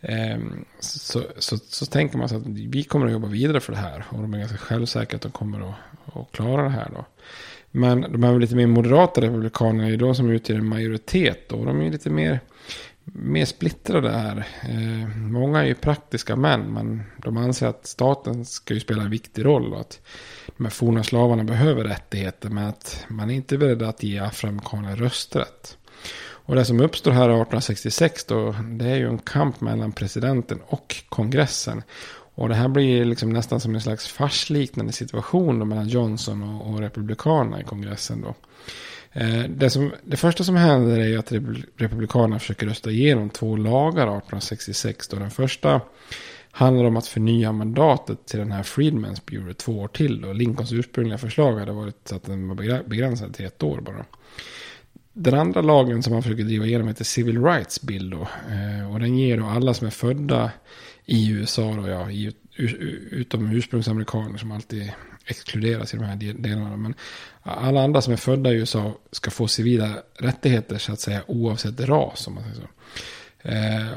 eh, 0.02 0.38
så, 0.80 1.24
så, 1.38 1.58
så, 1.58 1.86
tänker 1.86 2.18
man 2.18 2.30
sig 2.30 2.38
att 2.38 2.48
vi 2.48 2.84
kommer 2.84 3.06
att 3.06 3.12
jobba 3.12 3.28
vidare 3.28 3.60
för 3.60 3.74
det 3.74 3.80
här. 3.80 4.06
Och 4.10 4.22
de 4.22 4.34
är 4.34 4.40
ganska 4.40 4.58
självsäkra 4.58 5.16
att 5.16 5.22
de 5.22 5.32
kommer 5.32 5.70
att, 5.70 6.16
att 6.16 6.32
klara 6.32 6.64
det 6.64 6.70
här. 6.70 6.92
Då. 6.96 7.06
Men 7.72 8.02
de 8.02 8.24
här 8.24 8.40
lite 8.40 8.56
mer 8.56 8.68
moderata 8.68 9.22
republikanerna 9.22 9.86
är 9.86 9.90
ju 9.90 9.98
de 9.98 10.16
som 10.16 10.30
utgör 10.30 10.58
en 10.58 10.66
majoritet. 10.66 11.52
Och 11.52 11.66
de 11.66 11.82
är 11.82 11.92
lite 11.92 12.10
mer, 12.10 12.40
mer 13.04 13.46
splittrade 13.46 14.12
här. 14.12 14.48
Eh, 14.62 15.18
många 15.18 15.60
är 15.60 15.66
ju 15.66 15.76
praktiska 15.76 16.36
män. 16.36 16.74
Men 16.74 17.04
de 17.18 17.38
anser 17.38 17.68
att 17.68 17.88
staten 17.88 18.46
ska 18.46 18.74
ju 18.74 18.80
spela 18.80 19.04
en 19.04 19.10
viktig 19.10 19.46
roll. 19.46 19.74
Och 19.74 19.80
att 19.80 20.02
de 20.58 20.64
här 20.64 20.72
forna 20.72 21.04
slavarna 21.04 21.44
behöver 21.44 21.84
rättigheter. 21.84 22.50
Men 22.50 22.68
att 22.68 23.06
man 23.08 23.30
är 23.30 23.36
inte 23.36 23.58
beredd 23.58 23.82
att 23.82 24.04
ge 24.04 24.20
afroamerikaner 24.20 24.96
rösträtt. 24.96 25.78
Och 26.50 26.56
det 26.56 26.66
som 26.66 26.80
uppstår 26.80 27.12
här 27.12 27.24
1866 27.24 28.26
då, 28.26 28.56
det 28.80 28.86
är 28.86 28.96
ju 28.96 29.08
en 29.08 29.18
kamp 29.18 29.62
mellan 29.62 29.92
presidenten 29.92 30.60
och 30.68 30.96
kongressen. 31.10 31.84
Och 32.36 32.50
det 32.50 32.56
här 32.56 32.68
blir 32.68 33.06
liksom 33.06 33.30
nästan 33.30 33.60
som 33.60 33.76
en 33.76 33.82
slags 33.82 34.08
farsliknande 34.08 34.94
situation 34.94 35.60
då 35.60 35.66
mellan 35.66 35.88
Johnson 35.88 36.44
och, 36.44 36.74
och 36.74 36.80
republikanerna 36.80 37.62
i 37.62 37.64
kongressen 37.64 38.22
då. 38.22 38.36
Eh, 39.12 39.44
det, 39.50 39.70
som, 39.70 39.92
det 40.04 40.18
första 40.18 40.44
som 40.44 40.56
händer 40.56 41.00
är 41.00 41.08
ju 41.08 41.18
att 41.18 41.32
republikanerna 41.78 42.40
försöker 42.40 42.68
rösta 42.68 42.92
igenom 42.92 43.30
två 43.30 43.56
lagar 43.56 44.04
1866. 44.04 45.08
Då. 45.08 45.18
Den 45.18 45.32
första 45.32 45.82
handlar 46.52 46.86
om 46.86 46.98
att 46.98 47.08
förnya 47.08 47.52
mandatet 47.52 48.26
till 48.26 48.40
den 48.40 48.52
här 48.52 48.64
Freedmen's 48.64 49.22
Bureau 49.26 49.54
två 49.54 49.80
år 49.80 49.88
till. 49.88 50.22
Då. 50.22 50.34
Lincolns 50.34 50.72
ursprungliga 50.72 51.18
förslag 51.18 51.60
hade 51.60 51.72
varit 51.72 52.12
att 52.12 52.24
den 52.24 52.48
var 52.48 52.84
begränsad 52.84 53.34
till 53.34 53.46
ett 53.46 53.64
år 53.64 53.82
bara. 53.82 54.06
Den 55.14 55.34
andra 55.34 55.62
lagen 55.62 56.04
som 56.04 56.14
man 56.14 56.24
försöker 56.24 56.44
driva 56.44 56.66
igenom 56.66 56.88
heter 56.88 57.04
Civil 57.04 57.44
Rights 57.44 57.82
Bill. 57.82 58.10
Då. 58.10 58.28
Eh, 58.50 58.94
och 58.94 59.00
den 59.00 59.18
ger 59.18 59.38
då 59.38 59.46
alla 59.46 59.74
som 59.74 59.88
är 59.88 59.92
födda 59.92 60.52
i 61.06 61.32
USA, 61.32 61.74
då, 61.74 61.88
ja, 61.88 62.12
i, 62.12 62.34
utom 63.12 63.52
ursprungsamerikaner 63.52 64.38
som 64.38 64.52
alltid 64.52 64.92
exkluderas 65.26 65.94
i 65.94 65.98
de 65.98 66.04
här 66.04 66.34
delarna. 66.34 66.78
Men 66.78 66.94
alla 67.44 67.84
andra 67.84 68.02
som 68.02 68.14
är 68.14 68.18
födda 68.18 68.52
i 68.52 68.56
USA 68.56 68.98
ska 69.12 69.32
få 69.32 69.48
civila 69.48 69.94
rättigheter 70.20 70.78
så 70.78 70.94
att 70.94 71.00
säga 71.00 71.22
oavsett 71.28 71.80
ras. 71.80 72.28
Om 72.28 72.34
man 72.34 72.44
säger 72.44 72.56
så. 72.56 72.68
Eh, 73.42 73.88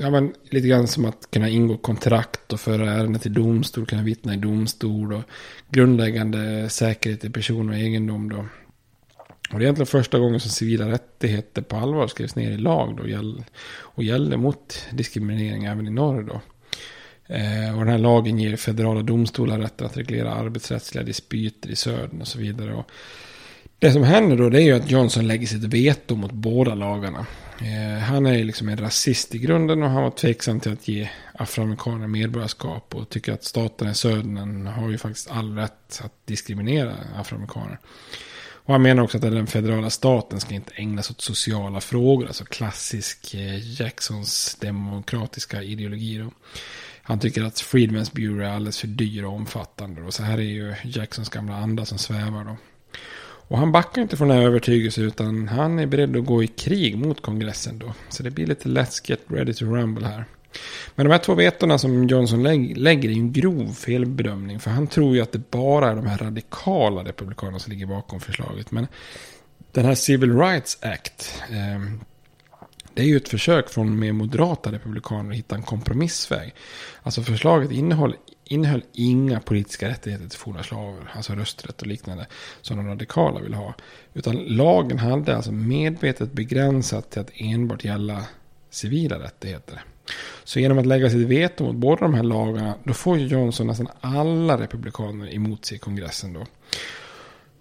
Ja, 0.00 0.10
men, 0.10 0.34
lite 0.50 0.68
grann 0.68 0.88
som 0.88 1.04
att 1.04 1.30
kunna 1.30 1.48
ingå 1.48 1.76
kontrakt 1.76 2.52
och 2.52 2.60
föra 2.60 2.90
ärenden 2.90 3.20
till 3.20 3.32
domstol, 3.32 3.86
kunna 3.86 4.02
vittna 4.02 4.34
i 4.34 4.36
domstol 4.36 5.12
och 5.12 5.22
grundläggande 5.70 6.68
säkerhet 6.68 7.24
i 7.24 7.30
person 7.30 7.68
och 7.68 7.76
egendom. 7.76 8.28
Då. 8.28 8.46
Och 9.52 9.58
det 9.58 9.62
är 9.62 9.62
egentligen 9.62 9.86
första 9.86 10.18
gången 10.18 10.40
som 10.40 10.50
civila 10.50 10.88
rättigheter 10.88 11.62
på 11.62 11.76
allvar 11.76 12.06
skrevs 12.06 12.36
ner 12.36 12.50
i 12.50 12.58
lag 12.58 12.96
då, 12.96 13.34
och 13.74 14.04
gällde 14.04 14.36
mot 14.36 14.86
diskriminering 14.92 15.64
även 15.64 15.86
i 15.86 15.90
norr. 15.90 16.22
Då. 16.22 16.40
Eh, 17.34 17.78
och 17.78 17.84
den 17.84 17.88
här 17.88 17.98
lagen 17.98 18.38
ger 18.38 18.56
federala 18.56 19.02
domstolar 19.02 19.58
rätten 19.58 19.86
att 19.86 19.96
reglera 19.96 20.34
arbetsrättsliga 20.34 21.04
dispyter 21.04 21.70
i 21.70 21.76
södern 21.76 22.20
och 22.20 22.28
så 22.28 22.38
vidare. 22.38 22.74
Och 22.74 22.90
det 23.78 23.92
som 23.92 24.02
händer 24.02 24.36
då 24.36 24.48
det 24.48 24.62
är 24.62 24.64
ju 24.64 24.72
att 24.72 24.90
Johnson 24.90 25.28
lägger 25.28 25.46
sitt 25.46 25.64
veto 25.64 26.14
mot 26.14 26.32
båda 26.32 26.74
lagarna. 26.74 27.26
Eh, 27.62 27.98
han 27.98 28.26
är 28.26 28.34
ju 28.34 28.44
liksom 28.44 28.68
en 28.68 28.76
rasist 28.76 29.34
i 29.34 29.38
grunden 29.38 29.82
och 29.82 29.90
han 29.90 30.02
var 30.02 30.10
tveksam 30.10 30.60
till 30.60 30.72
att 30.72 30.88
ge 30.88 31.08
afroamerikaner 31.34 32.06
medborgarskap 32.06 32.94
och 32.94 33.08
tycker 33.08 33.32
att 33.32 33.44
staten 33.44 33.88
i 33.88 33.94
södern 33.94 34.66
har 34.66 34.90
ju 34.90 34.98
faktiskt 34.98 35.30
all 35.30 35.56
rätt 35.56 36.00
att 36.04 36.26
diskriminera 36.26 36.96
afroamerikaner. 37.16 37.78
Och 38.64 38.74
han 38.74 38.82
menar 38.82 39.02
också 39.02 39.16
att 39.16 39.22
den 39.22 39.46
federala 39.46 39.90
staten 39.90 40.40
ska 40.40 40.54
inte 40.54 40.72
ägna 40.74 41.02
sig 41.02 41.14
åt 41.14 41.20
sociala 41.20 41.80
frågor. 41.80 42.26
Alltså 42.26 42.44
klassisk 42.44 43.34
eh, 43.34 43.80
Jacksons 43.80 44.56
demokratiska 44.60 45.62
ideologi. 45.62 46.18
Då. 46.18 46.30
Han 47.02 47.18
tycker 47.18 47.42
att 47.42 47.54
Freedmen's 47.54 48.14
Bureau 48.14 48.40
är 48.40 48.54
alldeles 48.54 48.78
för 48.78 48.86
dyr 48.86 49.24
och 49.24 49.32
omfattande. 49.32 50.02
Och 50.02 50.14
så 50.14 50.22
här 50.22 50.38
är 50.38 50.42
ju 50.42 50.74
Jacksons 50.84 51.28
gamla 51.28 51.56
anda 51.56 51.84
som 51.84 51.98
svävar 51.98 52.44
då. 52.44 52.56
Och 53.52 53.58
han 53.58 53.72
backar 53.72 54.02
inte 54.02 54.16
från 54.16 54.28
den 54.28 54.36
här 54.36 54.44
övertygelsen 54.44 55.04
utan 55.04 55.48
han 55.48 55.78
är 55.78 55.86
beredd 55.86 56.16
att 56.16 56.24
gå 56.24 56.42
i 56.42 56.46
krig 56.46 56.98
mot 56.98 57.22
kongressen 57.22 57.78
då. 57.78 57.94
Så 58.08 58.22
det 58.22 58.30
blir 58.30 58.46
lite 58.46 58.68
let's 58.68 59.10
get 59.10 59.20
ready 59.28 59.54
to 59.54 59.64
rumble 59.64 60.06
här. 60.06 60.24
Men 60.94 61.06
de 61.06 61.12
här 61.12 61.18
två 61.18 61.34
vetorna 61.34 61.78
som 61.78 62.08
Johnson 62.08 62.42
lägger 62.74 63.08
är 63.08 63.12
en 63.12 63.32
grov 63.32 63.74
felbedömning. 63.74 64.60
För 64.60 64.70
han 64.70 64.86
tror 64.86 65.14
ju 65.14 65.22
att 65.22 65.32
det 65.32 65.50
bara 65.50 65.90
är 65.90 65.96
de 65.96 66.06
här 66.06 66.18
radikala 66.18 67.04
republikanerna 67.04 67.58
som 67.58 67.72
ligger 67.72 67.86
bakom 67.86 68.20
förslaget. 68.20 68.70
Men 68.70 68.86
den 69.72 69.84
här 69.84 69.94
Civil 69.94 70.38
Rights 70.38 70.78
Act. 70.82 71.42
Eh, 71.50 71.80
det 72.94 73.02
är 73.02 73.06
ju 73.06 73.16
ett 73.16 73.28
försök 73.28 73.68
från 73.68 73.98
mer 73.98 74.12
moderata 74.12 74.72
republikaner 74.72 75.30
att 75.30 75.36
hitta 75.36 75.56
en 75.56 75.62
kompromissväg. 75.62 76.54
Alltså 77.02 77.22
förslaget 77.22 77.70
innehåller 77.70 78.16
innehöll 78.52 78.84
inga 78.92 79.40
politiska 79.40 79.88
rättigheter 79.88 80.28
till 80.28 80.38
forna 80.38 80.62
slaver, 80.62 81.10
alltså 81.14 81.32
rösträtt 81.34 81.80
och 81.80 81.86
liknande, 81.86 82.26
som 82.60 82.76
de 82.76 82.86
radikala 82.86 83.40
vill 83.40 83.54
ha. 83.54 83.74
Utan 84.14 84.36
lagen 84.36 84.98
hade 84.98 85.36
alltså 85.36 85.52
medvetet 85.52 86.32
begränsat 86.32 87.10
till 87.10 87.20
att 87.20 87.30
enbart 87.34 87.84
gälla 87.84 88.26
civila 88.70 89.18
rättigheter. 89.18 89.84
Så 90.44 90.60
genom 90.60 90.78
att 90.78 90.86
lägga 90.86 91.10
sitt 91.10 91.28
veto 91.28 91.64
mot 91.64 91.76
båda 91.76 92.02
de 92.02 92.14
här 92.14 92.22
lagarna, 92.22 92.74
då 92.84 92.94
får 92.94 93.18
ju 93.18 93.26
Johnson 93.26 93.66
nästan 93.66 93.88
alla 94.00 94.60
republikaner 94.60 95.34
emot 95.34 95.64
sig 95.64 95.76
i 95.76 95.78
kongressen 95.78 96.32
då. 96.32 96.46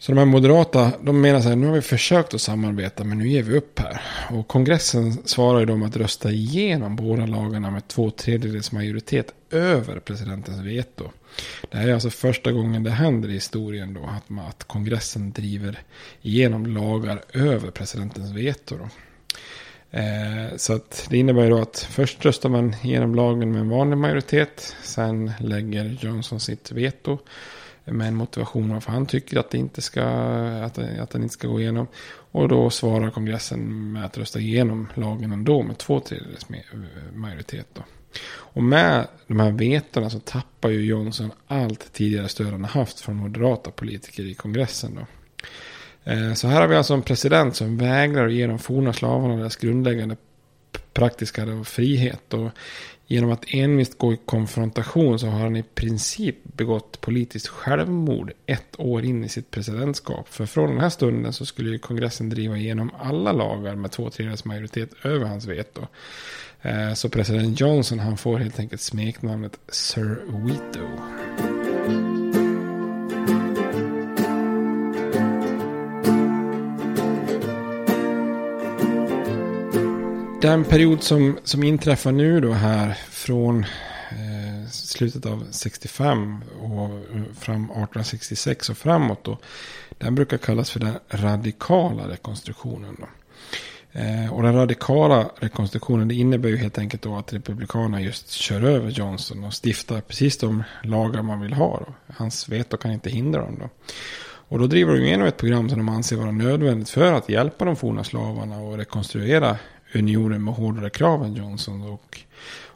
Så 0.01 0.11
de 0.11 0.17
här 0.17 0.25
moderata, 0.25 0.91
de 1.01 1.21
menar 1.21 1.41
så 1.41 1.49
här, 1.49 1.55
nu 1.55 1.67
har 1.67 1.73
vi 1.73 1.81
försökt 1.81 2.33
att 2.33 2.41
samarbeta 2.41 3.03
men 3.03 3.17
nu 3.17 3.27
ger 3.27 3.43
vi 3.43 3.57
upp 3.57 3.79
här. 3.79 4.01
Och 4.31 4.47
kongressen 4.47 5.27
svarar 5.27 5.59
ju 5.59 5.65
då 5.65 5.85
att 5.85 5.95
rösta 5.95 6.31
igenom 6.31 6.95
båda 6.95 7.25
lagarna 7.25 7.71
med 7.71 7.87
två 7.87 8.11
tredjedels 8.11 8.71
majoritet 8.71 9.33
över 9.51 9.99
presidentens 9.99 10.59
veto. 10.59 11.03
Det 11.71 11.77
här 11.77 11.87
är 11.87 11.93
alltså 11.93 12.09
första 12.09 12.51
gången 12.51 12.83
det 12.83 12.91
händer 12.91 13.29
i 13.29 13.33
historien 13.33 13.93
då 13.93 14.09
att, 14.17 14.29
man, 14.29 14.45
att 14.45 14.63
kongressen 14.63 15.31
driver 15.31 15.79
igenom 16.21 16.65
lagar 16.65 17.21
över 17.33 17.71
presidentens 17.71 18.31
veto. 18.31 18.77
Då. 18.77 18.89
Eh, 19.97 20.57
så 20.57 20.73
att 20.73 21.07
det 21.09 21.17
innebär 21.17 21.43
ju 21.43 21.49
då 21.49 21.57
att 21.57 21.87
först 21.91 22.25
röstar 22.25 22.49
man 22.49 22.75
igenom 22.83 23.15
lagen 23.15 23.51
med 23.51 23.61
en 23.61 23.69
vanlig 23.69 23.97
majoritet. 23.97 24.75
Sen 24.83 25.31
lägger 25.39 25.97
Johnson 26.01 26.39
sitt 26.39 26.71
veto 26.71 27.19
med 27.85 28.07
en 28.07 28.15
motivation 28.15 28.73
varför 28.73 28.91
han 28.91 29.05
tycker 29.05 29.39
att, 29.39 29.49
det 29.49 29.57
inte 29.57 29.81
ska, 29.81 30.03
att, 30.63 30.77
att 30.77 31.09
den 31.09 31.23
inte 31.23 31.33
ska 31.33 31.47
gå 31.47 31.59
igenom. 31.59 31.87
Och 32.31 32.47
då 32.47 32.69
svarar 32.69 33.09
kongressen 33.09 33.91
med 33.91 34.05
att 34.05 34.17
rösta 34.17 34.39
igenom 34.39 34.87
lagen 34.95 35.31
ändå 35.31 35.63
med 35.63 35.77
två 35.77 35.99
tredjedels 35.99 36.47
majoritet. 37.13 37.67
Då. 37.73 37.81
Och 38.33 38.63
med 38.63 39.07
de 39.27 39.39
här 39.39 39.51
vetorna 39.51 40.09
så 40.09 40.19
tappar 40.19 40.69
ju 40.69 40.85
Johnson 40.85 41.31
allt 41.47 41.93
tidigare 41.93 42.27
stöd 42.27 42.47
han 42.47 42.65
haft 42.65 42.99
från 42.99 43.15
moderata 43.15 43.71
politiker 43.71 44.23
i 44.23 44.33
kongressen. 44.33 44.95
Då. 44.95 45.05
Eh, 46.11 46.33
så 46.33 46.47
här 46.47 46.61
har 46.61 46.67
vi 46.67 46.75
alltså 46.75 46.93
en 46.93 47.01
president 47.01 47.55
som 47.55 47.77
vägrar 47.77 48.27
att 48.27 48.33
ge 48.33 48.47
de 48.47 48.59
forna 48.59 48.93
slavarna 48.93 49.35
deras 49.35 49.55
grundläggande 49.55 50.15
praktiska 50.93 51.63
frihet. 51.63 52.33
Och 52.33 52.51
Genom 53.11 53.31
att 53.31 53.45
envist 53.47 53.97
gå 53.97 54.13
i 54.13 54.17
konfrontation 54.25 55.19
så 55.19 55.27
har 55.27 55.39
han 55.39 55.55
i 55.55 55.63
princip 55.63 56.35
begått 56.43 57.01
politiskt 57.01 57.47
självmord 57.47 58.31
ett 58.45 58.79
år 58.79 59.05
in 59.05 59.23
i 59.23 59.29
sitt 59.29 59.51
presidentskap. 59.51 60.27
För 60.29 60.45
från 60.45 60.69
den 60.69 60.79
här 60.79 60.89
stunden 60.89 61.33
så 61.33 61.45
skulle 61.45 61.69
ju 61.69 61.79
kongressen 61.79 62.29
driva 62.29 62.57
igenom 62.57 62.91
alla 62.99 63.31
lagar 63.31 63.75
med 63.75 63.91
två 63.91 64.09
tredjedels 64.09 64.45
majoritet 64.45 64.89
över 65.03 65.25
hans 65.25 65.45
veto. 65.45 65.87
Eh, 66.61 66.93
så 66.93 67.09
president 67.09 67.59
Johnson 67.59 67.99
han 67.99 68.17
får 68.17 68.37
helt 68.37 68.59
enkelt 68.59 68.81
smeknamnet 68.81 69.59
Sir 69.69 70.21
Veto. 70.27 71.50
Den 80.41 80.63
period 80.63 81.03
som, 81.03 81.39
som 81.43 81.63
inträffar 81.63 82.11
nu 82.11 82.39
då 82.39 82.51
här 82.51 82.97
från 83.09 83.63
eh, 84.09 84.69
slutet 84.71 85.25
av 85.25 85.47
65 85.51 86.43
och 86.61 86.89
fram 87.39 87.63
1866 87.63 88.69
och 88.69 88.77
framåt 88.77 89.23
då. 89.23 89.37
Den 89.97 90.15
brukar 90.15 90.37
kallas 90.37 90.71
för 90.71 90.79
den 90.79 90.93
radikala 91.09 92.07
rekonstruktionen. 92.09 92.97
Då. 92.99 93.07
Eh, 93.99 94.33
och 94.33 94.43
den 94.43 94.55
radikala 94.55 95.31
rekonstruktionen 95.39 96.07
det 96.07 96.15
innebär 96.15 96.49
ju 96.49 96.57
helt 96.57 96.77
enkelt 96.77 97.03
då 97.03 97.15
att 97.15 97.33
Republikanerna 97.33 98.01
just 98.01 98.29
kör 98.29 98.63
över 98.63 98.89
Johnson 98.89 99.43
och 99.43 99.53
stiftar 99.65 100.01
precis 100.01 100.37
de 100.37 100.63
lagar 100.83 101.21
man 101.21 101.41
vill 101.41 101.53
ha. 101.53 101.83
Då. 101.87 102.13
Hans 102.17 102.49
veto 102.49 102.77
kan 102.77 102.91
inte 102.91 103.09
hindra 103.09 103.41
dem 103.41 103.57
då. 103.59 103.69
Och 104.23 104.59
då 104.59 104.67
driver 104.67 104.93
de 104.93 105.03
igenom 105.03 105.27
ett 105.27 105.37
program 105.37 105.69
som 105.69 105.77
de 105.77 105.89
anser 105.89 106.15
vara 106.15 106.31
nödvändigt 106.31 106.89
för 106.89 107.13
att 107.13 107.29
hjälpa 107.29 107.65
de 107.65 107.75
forna 107.75 108.03
slavarna 108.03 108.59
och 108.59 108.77
rekonstruera 108.77 109.57
unionen 109.93 110.43
med 110.43 110.53
hårdare 110.53 110.89
krav 110.89 111.23
än 111.23 111.35
Johnson. 111.35 111.81
Och 111.81 112.19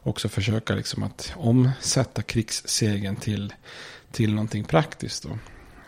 också 0.04 0.30
försöka 0.30 0.76
liksom 0.76 1.04
att 1.04 1.34
omsätta 1.36 2.22
krigssegen 2.22 3.16
till, 3.16 3.54
till 4.12 4.34
någonting 4.34 4.64
praktiskt. 4.64 5.24
Då. 5.24 5.30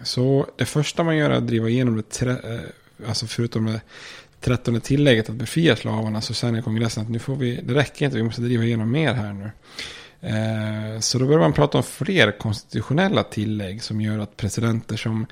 Så 0.03 0.47
det 0.55 0.65
första 0.65 1.03
man 1.03 1.17
gör 1.17 1.29
är 1.29 1.37
att 1.37 1.47
driva 1.47 1.69
igenom 1.69 1.95
det, 1.95 2.09
tre, 2.09 2.31
eh, 2.31 2.59
alltså 3.07 3.27
förutom 3.27 3.65
det 3.65 3.81
trettonde 4.41 4.79
tillägget 4.79 5.29
att 5.29 5.35
befria 5.35 5.75
slavarna 5.75 6.21
så 6.21 6.33
säger 6.33 6.61
kongressen 6.61 7.03
att 7.03 7.09
nu 7.09 7.19
får 7.19 7.35
vi, 7.35 7.61
det 7.63 7.73
räcker 7.73 8.05
inte, 8.05 8.17
vi 8.17 8.23
måste 8.23 8.41
driva 8.41 8.63
igenom 8.63 8.91
mer 8.91 9.13
här 9.13 9.33
nu. 9.33 9.51
Eh, 10.21 10.99
så 10.99 11.19
då 11.19 11.25
börjar 11.25 11.39
man 11.39 11.53
prata 11.53 11.77
om 11.77 11.83
fler 11.83 12.31
konstitutionella 12.31 13.23
tillägg 13.23 13.83
som 13.83 14.01
gör 14.01 14.19
att 14.19 14.37
presidenter 14.37 14.97
som 14.97 15.25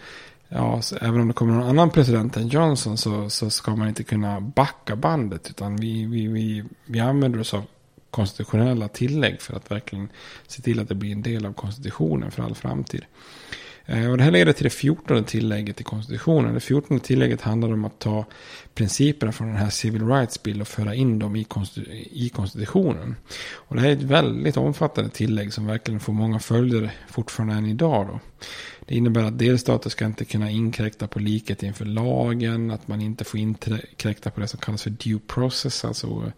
ja, 0.49 0.81
även 1.01 1.21
om 1.21 1.27
det 1.27 1.33
kommer 1.33 1.53
någon 1.53 1.69
annan 1.69 1.89
president 1.89 2.37
än 2.37 2.47
Johnson 2.47 2.97
så, 2.97 3.29
så 3.29 3.49
ska 3.49 3.75
man 3.75 3.87
inte 3.87 4.03
kunna 4.03 4.41
backa 4.41 4.95
bandet. 4.95 5.49
Utan 5.49 5.75
vi, 5.75 6.05
vi, 6.05 6.27
vi, 6.27 6.63
vi 6.85 6.99
använder 6.99 7.39
oss 7.39 7.53
av 7.53 7.65
konstitutionella 8.09 8.87
tillägg 8.87 9.41
för 9.41 9.55
att 9.55 9.71
verkligen 9.71 10.09
se 10.47 10.61
till 10.61 10.79
att 10.79 10.89
det 10.89 10.95
blir 10.95 11.11
en 11.11 11.21
del 11.21 11.45
av 11.45 11.53
konstitutionen 11.53 12.31
för 12.31 12.43
all 12.43 12.55
framtid. 12.55 13.05
Eh, 13.85 14.11
och 14.11 14.17
det 14.17 14.23
här 14.23 14.31
leder 14.31 14.53
till 14.53 14.63
det 14.63 14.69
fjortonde 14.69 15.23
tillägget 15.23 15.81
i 15.81 15.83
konstitutionen. 15.83 16.53
Det 16.53 16.59
fjortonde 16.59 17.03
tillägget 17.03 17.41
handlar 17.41 17.73
om 17.73 17.85
att 17.85 17.99
ta 17.99 18.25
principerna 18.73 19.31
från 19.31 19.47
den 19.47 19.57
här 19.57 19.69
Civil 19.69 20.07
Rights 20.07 20.43
Bill 20.43 20.61
och 20.61 20.67
föra 20.67 20.95
in 20.95 21.19
dem 21.19 21.35
i, 21.35 22.29
konstitutionen. 22.33 23.15
Och 23.53 23.75
det 23.75 23.81
här 23.81 23.89
är 23.89 23.93
ett 23.93 24.03
väldigt 24.03 24.57
omfattande 24.57 25.09
tillägg 25.09 25.53
som 25.53 25.67
verkligen 25.67 25.99
får 25.99 26.13
många 26.13 26.39
följder 26.39 26.91
fortfarande 27.09 27.55
än 27.55 27.65
idag. 27.65 28.07
Då. 28.07 28.19
Det 28.85 28.95
innebär 28.95 29.23
att 29.23 29.39
delstater 29.39 29.89
ska 29.89 30.05
inte 30.05 30.25
kunna 30.25 30.51
inkräkta 30.51 31.07
på 31.07 31.19
likhet 31.19 31.63
inför 31.63 31.85
lagen, 31.85 32.71
att 32.71 32.87
man 32.87 33.01
inte 33.01 33.23
får 33.23 33.39
inkräkta 33.39 34.29
på 34.31 34.39
det 34.39 34.47
som 34.47 34.59
kallas 34.59 34.83
för 34.83 34.89
due 34.89 35.19
process, 35.27 35.85
alltså 35.85 36.31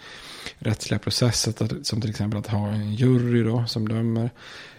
rättsliga 0.57 0.99
processer, 0.99 1.83
som 1.83 2.01
till 2.01 2.09
exempel 2.09 2.39
att 2.39 2.47
ha 2.47 2.67
en 2.67 2.93
jury 2.93 3.43
då, 3.43 3.65
som 3.67 3.87
dömer. 3.87 4.29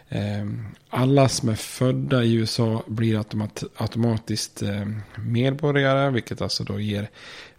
Ehm, 0.08 0.66
alla 0.88 1.28
som 1.28 1.48
är 1.48 1.54
födda 1.54 2.24
i 2.24 2.34
USA 2.34 2.82
blir 2.86 3.18
automat 3.18 3.64
automatiskt 3.76 4.62
ehm, 4.62 5.02
medborgare, 5.16 6.10
vilket 6.10 6.42
alltså 6.42 6.64
då 6.64 6.80
ger 6.80 7.10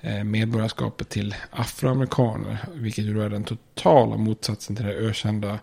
eh, 0.01 0.23
medborgarskapet 0.23 1.09
till 1.09 1.35
afroamerikaner, 1.51 2.57
vilket 2.73 3.05
ju 3.05 3.13
då 3.13 3.21
är 3.21 3.29
den 3.29 3.43
totala 3.43 4.17
motsatsen 4.17 4.75
till 4.75 4.85
det 4.85 4.93
ökända 4.93 5.59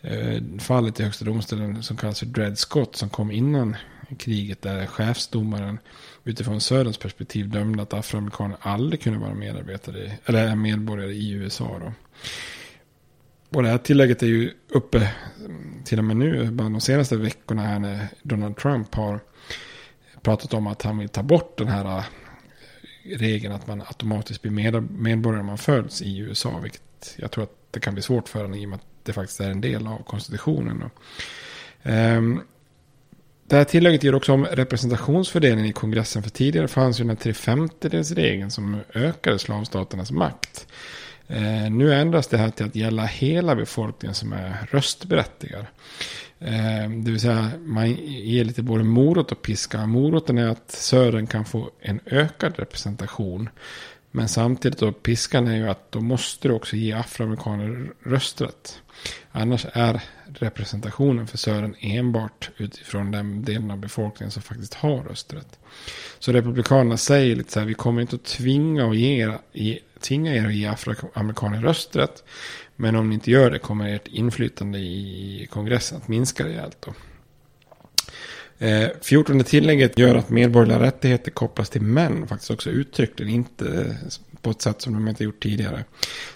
eh, 0.00 0.42
fallet 0.58 1.00
i 1.00 1.02
högsta 1.02 1.24
domstolen 1.24 1.82
som 1.82 1.96
kallas 1.96 2.18
för 2.18 2.26
Dred 2.26 2.58
Scott, 2.58 2.96
som 2.96 3.08
kom 3.08 3.30
innan 3.30 3.76
kriget, 4.18 4.62
där 4.62 4.86
chefsdomaren 4.86 5.78
utifrån 6.24 6.60
Söderns 6.60 6.98
perspektiv 6.98 7.48
dömde 7.48 7.82
att 7.82 7.94
afroamerikaner 7.94 8.56
aldrig 8.60 9.02
kunde 9.02 9.18
vara 9.18 9.34
medarbetare, 9.34 10.12
eller 10.24 10.54
medborgare 10.54 11.12
i 11.12 11.30
USA. 11.30 11.78
Då. 11.80 11.92
Och 13.54 13.62
det 13.62 13.68
här 13.68 13.78
tillägget 13.78 14.22
är 14.22 14.26
ju 14.26 14.52
uppe 14.68 15.10
mm, 15.44 15.82
till 15.84 15.98
och 15.98 16.04
med 16.04 16.16
nu, 16.16 16.50
bara 16.50 16.68
de 16.68 16.80
senaste 16.80 17.16
veckorna 17.16 17.62
här 17.62 17.78
när 17.78 18.06
Donald 18.22 18.56
Trump 18.56 18.94
har 18.94 19.20
pratat 20.22 20.54
om 20.54 20.66
att 20.66 20.82
han 20.82 20.98
vill 20.98 21.08
ta 21.08 21.22
bort 21.22 21.58
den 21.58 21.68
här 21.68 21.98
äh, 21.98 22.04
regeln 23.16 23.54
att 23.54 23.66
man 23.66 23.80
automatiskt 23.80 24.42
blir 24.42 24.80
medborgare 24.80 25.40
om 25.40 25.46
man 25.46 25.58
föds 25.58 26.02
i 26.02 26.18
USA. 26.18 26.58
Vilket 26.58 27.14
jag 27.16 27.30
tror 27.30 27.44
att 27.44 27.56
det 27.70 27.80
kan 27.80 27.94
bli 27.94 28.02
svårt 28.02 28.28
för 28.28 28.42
honom 28.42 28.54
i 28.54 28.64
och 28.64 28.68
med 28.68 28.76
att 28.76 28.86
det 29.02 29.12
faktiskt 29.12 29.40
är 29.40 29.50
en 29.50 29.60
del 29.60 29.86
av 29.86 30.02
konstitutionen. 30.04 30.90
Ehm, 31.82 32.40
det 33.48 33.56
här 33.56 33.64
tillägget 33.64 34.02
ger 34.02 34.14
också 34.14 34.32
om 34.32 34.44
representationsfördelningen 34.44 35.70
i 35.70 35.72
kongressen. 35.72 36.22
För 36.22 36.30
tidigare 36.30 36.68
fanns 36.68 37.00
ju 37.00 37.02
den 37.04 37.10
här 37.10 37.16
tre 37.16 37.34
femtedels 37.34 38.54
som 38.54 38.80
ökade 38.94 39.38
slavstaternas 39.38 40.10
makt. 40.10 40.66
Eh, 41.28 41.70
nu 41.70 41.94
ändras 41.94 42.26
det 42.26 42.38
här 42.38 42.50
till 42.50 42.66
att 42.66 42.76
gälla 42.76 43.04
hela 43.04 43.54
befolkningen 43.54 44.14
som 44.14 44.32
är 44.32 44.66
röstberättigad. 44.70 45.66
Eh, 46.38 46.90
det 46.90 47.10
vill 47.10 47.20
säga 47.20 47.50
man 47.64 47.90
ger 48.06 48.44
lite 48.44 48.62
både 48.62 48.84
morot 48.84 49.32
och 49.32 49.42
piska. 49.42 49.86
Moroten 49.86 50.38
är 50.38 50.48
att 50.48 50.70
Sören 50.70 51.26
kan 51.26 51.44
få 51.44 51.70
en 51.80 52.00
ökad 52.06 52.58
representation. 52.58 53.48
Men 54.10 54.28
samtidigt 54.28 54.78
då 54.78 54.92
piskan 54.92 55.48
är 55.48 55.56
ju 55.56 55.68
att 55.68 55.92
då 55.92 56.00
måste 56.00 56.48
du 56.48 56.54
också 56.54 56.76
ge 56.76 56.92
afroamerikaner 56.92 57.92
rösträtt. 58.02 58.82
Annars 59.32 59.66
är 59.72 60.00
representationen 60.26 61.26
för 61.26 61.38
Sören 61.38 61.74
enbart 61.80 62.50
utifrån 62.56 63.10
den 63.10 63.44
delen 63.44 63.70
av 63.70 63.78
befolkningen 63.78 64.30
som 64.30 64.42
faktiskt 64.42 64.74
har 64.74 65.02
rösträtt. 65.02 65.58
Så 66.18 66.32
Republikanerna 66.32 66.96
säger 66.96 67.36
lite 67.36 67.52
så 67.52 67.60
här, 67.60 67.66
vi 67.66 67.74
kommer 67.74 68.00
inte 68.00 68.16
att 68.16 68.24
tvinga, 68.24 68.86
och 68.86 68.94
ge, 68.94 69.32
ge, 69.52 69.78
tvinga 70.00 70.34
er 70.34 70.46
att 70.46 70.54
ge 70.54 70.66
afroamerikaner 70.66 71.60
rösträtt. 71.62 72.24
Men 72.76 72.96
om 72.96 73.08
ni 73.08 73.14
inte 73.14 73.30
gör 73.30 73.50
det 73.50 73.58
kommer 73.58 73.94
ert 73.94 74.08
inflytande 74.08 74.78
i 74.78 75.48
kongressen 75.50 75.98
att 75.98 76.08
minska 76.08 76.44
rejält. 76.44 76.76
Då. 76.80 76.94
Eh, 78.66 78.88
14 79.02 79.44
tillägget 79.44 79.98
gör 79.98 80.14
att 80.14 80.30
medborgerliga 80.30 80.80
rättigheter 80.80 81.30
kopplas 81.30 81.70
till 81.70 81.82
män 81.82 82.26
faktiskt 82.26 82.50
också 82.50 82.70
uttryckligen, 82.70 83.34
inte 83.34 83.96
på 84.44 84.50
ett 84.50 84.62
sätt 84.62 84.82
som 84.82 84.92
de 84.92 85.08
inte 85.08 85.24
gjort 85.24 85.42
tidigare. 85.42 85.84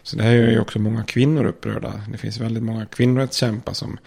Så 0.02 0.16
det 0.16 0.22
här 0.22 0.32
gör 0.32 0.50
ju 0.50 0.60
också 0.60 0.78
många 0.78 1.04
kvinnor 1.04 1.44
upprörda. 1.44 2.00
Det 2.12 2.18
finns 2.18 2.40
väldigt 2.40 2.62
många 2.62 2.86
kvinnorättskämpar 2.86 3.72
som 3.72 3.98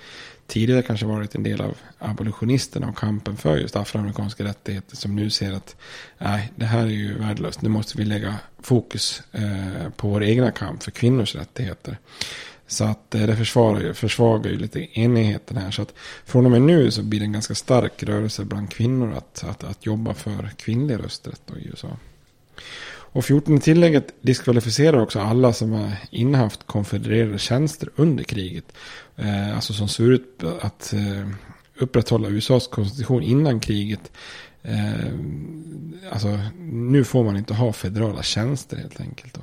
tidigare 0.47 0.81
kanske 0.81 1.05
varit 1.05 1.35
en 1.35 1.43
del 1.43 1.61
av 1.61 1.77
abolitionisterna 1.99 2.89
och 2.89 2.97
kampen 2.97 3.37
för 3.37 3.57
just 3.57 3.75
afroamerikanska 3.75 4.43
rättigheter 4.43 4.95
som 4.95 5.15
nu 5.15 5.29
ser 5.29 5.53
att 5.53 5.75
nej, 6.17 6.51
det 6.55 6.65
här 6.65 6.83
är 6.83 6.91
ju 6.91 7.17
värdelöst. 7.17 7.61
Nu 7.61 7.69
måste 7.69 7.97
vi 7.97 8.05
lägga 8.05 8.35
fokus 8.59 9.23
eh, 9.31 9.89
på 9.95 10.07
vår 10.07 10.23
egna 10.23 10.51
kamp 10.51 10.83
för 10.83 10.91
kvinnors 10.91 11.35
rättigheter. 11.35 11.97
Så 12.67 12.83
att 12.83 13.15
eh, 13.15 13.21
det 13.21 13.35
försvarar, 13.35 13.93
försvagar 13.93 14.51
ju 14.51 14.57
lite 14.57 14.99
enigheten 14.99 15.57
här. 15.57 15.71
Så 15.71 15.81
att 15.81 15.93
från 16.25 16.45
och 16.45 16.51
med 16.51 16.61
nu 16.61 16.91
så 16.91 17.03
blir 17.03 17.19
det 17.19 17.25
en 17.25 17.33
ganska 17.33 17.55
stark 17.55 18.03
rörelse 18.03 18.45
bland 18.45 18.71
kvinnor 18.71 19.13
att, 19.17 19.43
att, 19.43 19.63
att 19.63 19.85
jobba 19.85 20.13
för 20.13 20.49
kvinnlig 20.57 20.99
rösträtt 20.99 21.41
i 21.57 21.67
USA. 21.67 21.97
Och 23.11 23.25
14 23.25 23.59
tillägget 23.59 24.13
diskvalificerar 24.21 25.01
också 25.01 25.19
alla 25.19 25.53
som 25.53 25.71
har 25.71 25.91
innehaft 26.11 26.67
konfedererade 26.67 27.39
tjänster 27.39 27.89
under 27.95 28.23
kriget. 28.23 28.65
Eh, 29.15 29.55
alltså 29.55 29.73
som 29.73 29.87
ser 29.87 30.11
ut 30.11 30.43
att 30.61 30.93
eh, 30.93 31.27
upprätthålla 31.77 32.29
USAs 32.29 32.67
konstitution 32.67 33.23
innan 33.23 33.59
kriget. 33.59 34.11
Eh, 34.63 35.13
alltså 36.11 36.39
nu 36.59 37.03
får 37.03 37.23
man 37.23 37.37
inte 37.37 37.53
ha 37.53 37.73
federala 37.73 38.23
tjänster 38.23 38.77
helt 38.77 39.01
enkelt. 39.01 39.33
Då. 39.33 39.41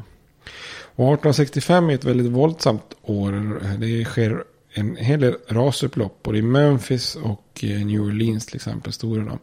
Och 0.81 1.13
1865 1.15 1.91
är 1.91 1.95
ett 1.95 2.05
väldigt 2.05 2.33
våldsamt 2.33 2.95
år. 3.03 3.61
Det 3.79 4.05
sker 4.05 4.45
en 4.73 4.97
hel 4.97 5.21
del 5.21 5.37
rasupplopp 5.49 6.23
både 6.23 6.39
i 6.39 6.43
Memphis 6.43 7.17
och 7.17 7.61
eh, 7.63 7.87
New 7.87 8.01
Orleans 8.01 8.47
till 8.47 8.57
exempel. 8.57 8.93
Stora 8.93 9.25
då. 9.25 9.39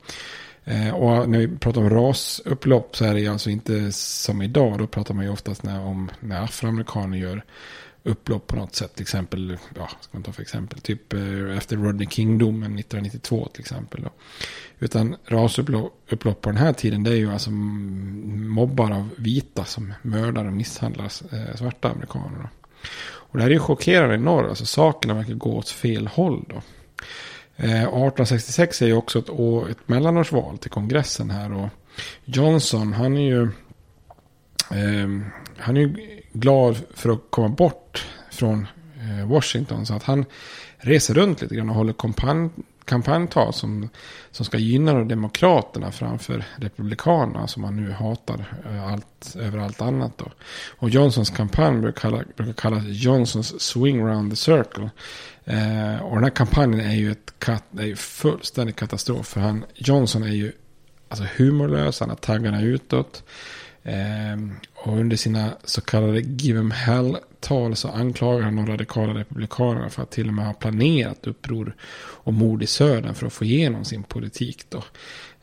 Eh, 0.65 0.95
och 0.95 1.29
när 1.29 1.39
vi 1.39 1.47
pratar 1.47 1.81
om 1.81 1.89
rasupplopp 1.89 2.95
så 2.95 3.05
är 3.05 3.13
det 3.13 3.27
alltså 3.27 3.49
inte 3.49 3.91
som 3.91 4.41
idag. 4.41 4.77
Då 4.79 4.87
pratar 4.87 5.13
man 5.13 5.25
ju 5.25 5.31
oftast 5.31 5.63
när, 5.63 5.79
om 5.81 6.11
när 6.19 6.43
afroamerikaner 6.43 7.17
gör 7.17 7.43
upplopp 8.03 8.47
på 8.47 8.55
något 8.55 8.75
sätt. 8.75 8.95
Till 8.95 9.01
exempel, 9.01 9.57
ja, 9.75 9.89
ska 10.01 10.17
man 10.17 10.23
ta 10.23 10.31
för 10.31 10.41
exempel, 10.41 10.79
typ 10.79 11.13
eh, 11.13 11.57
efter 11.57 11.77
Rodney 11.77 12.07
King-domen 12.07 12.79
1992 12.79 13.47
till 13.53 13.61
exempel. 13.61 14.01
Då. 14.03 14.09
Utan 14.79 15.15
rasupplopp 15.25 16.41
på 16.41 16.49
den 16.49 16.57
här 16.57 16.73
tiden 16.73 17.03
det 17.03 17.11
är 17.11 17.15
ju 17.15 17.33
alltså 17.33 17.51
mobbar 17.51 18.91
av 18.91 19.09
vita 19.17 19.65
som 19.65 19.93
mördar 20.01 20.45
och 20.45 20.53
misshandlar 20.53 21.05
eh, 21.05 21.55
svarta 21.55 21.89
amerikaner. 21.89 22.37
Då. 22.41 22.49
Och 23.07 23.37
det 23.37 23.43
här 23.43 23.49
är 23.49 23.53
ju 23.53 23.59
chockerande 23.59 24.15
i 24.15 24.17
norr, 24.17 24.49
alltså 24.49 24.65
sakerna 24.65 25.13
verkar 25.13 25.33
gå 25.33 25.57
åt 25.57 25.69
fel 25.69 26.07
håll 26.07 26.45
då. 26.49 26.61
Eh, 27.57 27.83
1866 27.83 28.81
är 28.81 28.85
ju 28.85 28.93
också 28.93 29.19
ett, 29.19 29.29
år, 29.29 29.69
ett 29.69 29.87
mellanårsval 29.87 30.57
till 30.57 30.71
kongressen 30.71 31.29
här. 31.29 31.53
Och 31.53 31.69
Johnson, 32.25 32.93
han 32.93 33.17
är 33.17 33.21
ju, 33.21 33.41
eh, 34.71 35.09
han 35.57 35.77
är 35.77 35.81
ju 35.81 36.19
glad 36.33 36.77
för 36.93 37.09
att 37.09 37.21
komma 37.29 37.49
bort 37.49 38.07
från 38.31 38.67
eh, 38.99 39.27
Washington. 39.27 39.85
Så 39.85 39.93
att 39.93 40.03
han 40.03 40.25
reser 40.77 41.13
runt 41.13 41.41
lite 41.41 41.55
grann 41.55 41.69
och 41.69 41.75
håller 41.75 41.93
kampanj, 41.93 42.49
kampanjtal 42.85 43.53
som, 43.53 43.89
som 44.31 44.45
ska 44.45 44.57
gynna 44.57 45.03
Demokraterna 45.03 45.91
framför 45.91 46.45
Republikanerna 46.55 47.47
som 47.47 47.63
han 47.63 47.75
nu 47.75 47.91
hatar 47.91 48.45
eh, 48.65 48.91
allt, 48.91 49.35
över 49.35 49.59
allt 49.59 49.81
annat. 49.81 50.17
Då. 50.17 50.25
Och 50.77 50.89
Johnsons 50.89 51.29
kampanj 51.29 51.81
brukar, 51.81 52.01
kalla, 52.01 52.23
brukar 52.35 52.53
kallas 52.53 52.83
Johnsons 52.85 53.61
swing 53.61 54.01
round 54.01 54.31
the 54.31 54.35
circle. 54.35 54.89
Eh, 55.45 56.01
och 56.01 56.15
den 56.15 56.23
här 56.23 56.29
kampanjen 56.29 56.79
är 56.79 56.95
ju 56.95 57.11
ett 57.11 57.33
kat, 57.39 57.63
är 57.77 57.85
ju 57.85 57.95
fullständig 57.95 58.75
katastrof. 58.75 59.27
För 59.27 59.39
han, 59.41 59.65
Johnson 59.75 60.23
är 60.23 60.27
ju 60.27 60.51
alltså 61.09 61.25
humorlös, 61.37 61.99
han 61.99 62.09
har 62.09 62.15
taggarna 62.15 62.61
utåt. 62.61 63.23
Eh, 63.83 64.37
och 64.75 64.97
under 64.97 65.17
sina 65.17 65.51
så 65.63 65.81
kallade 65.81 66.19
Give 66.19 66.59
em 66.59 66.71
Hell-tal 66.71 67.75
så 67.75 67.89
anklagar 67.89 68.43
han 68.43 68.55
de 68.55 68.67
radikala 68.67 69.13
republikanerna 69.13 69.89
för 69.89 70.03
att 70.03 70.11
till 70.11 70.27
och 70.27 70.33
med 70.33 70.45
ha 70.45 70.53
planerat 70.53 71.27
uppror 71.27 71.75
och 71.97 72.33
mord 72.33 72.63
i 72.63 72.67
södern 72.67 73.13
för 73.13 73.27
att 73.27 73.33
få 73.33 73.45
igenom 73.45 73.85
sin 73.85 74.03
politik. 74.03 74.65
Då. 74.69 74.83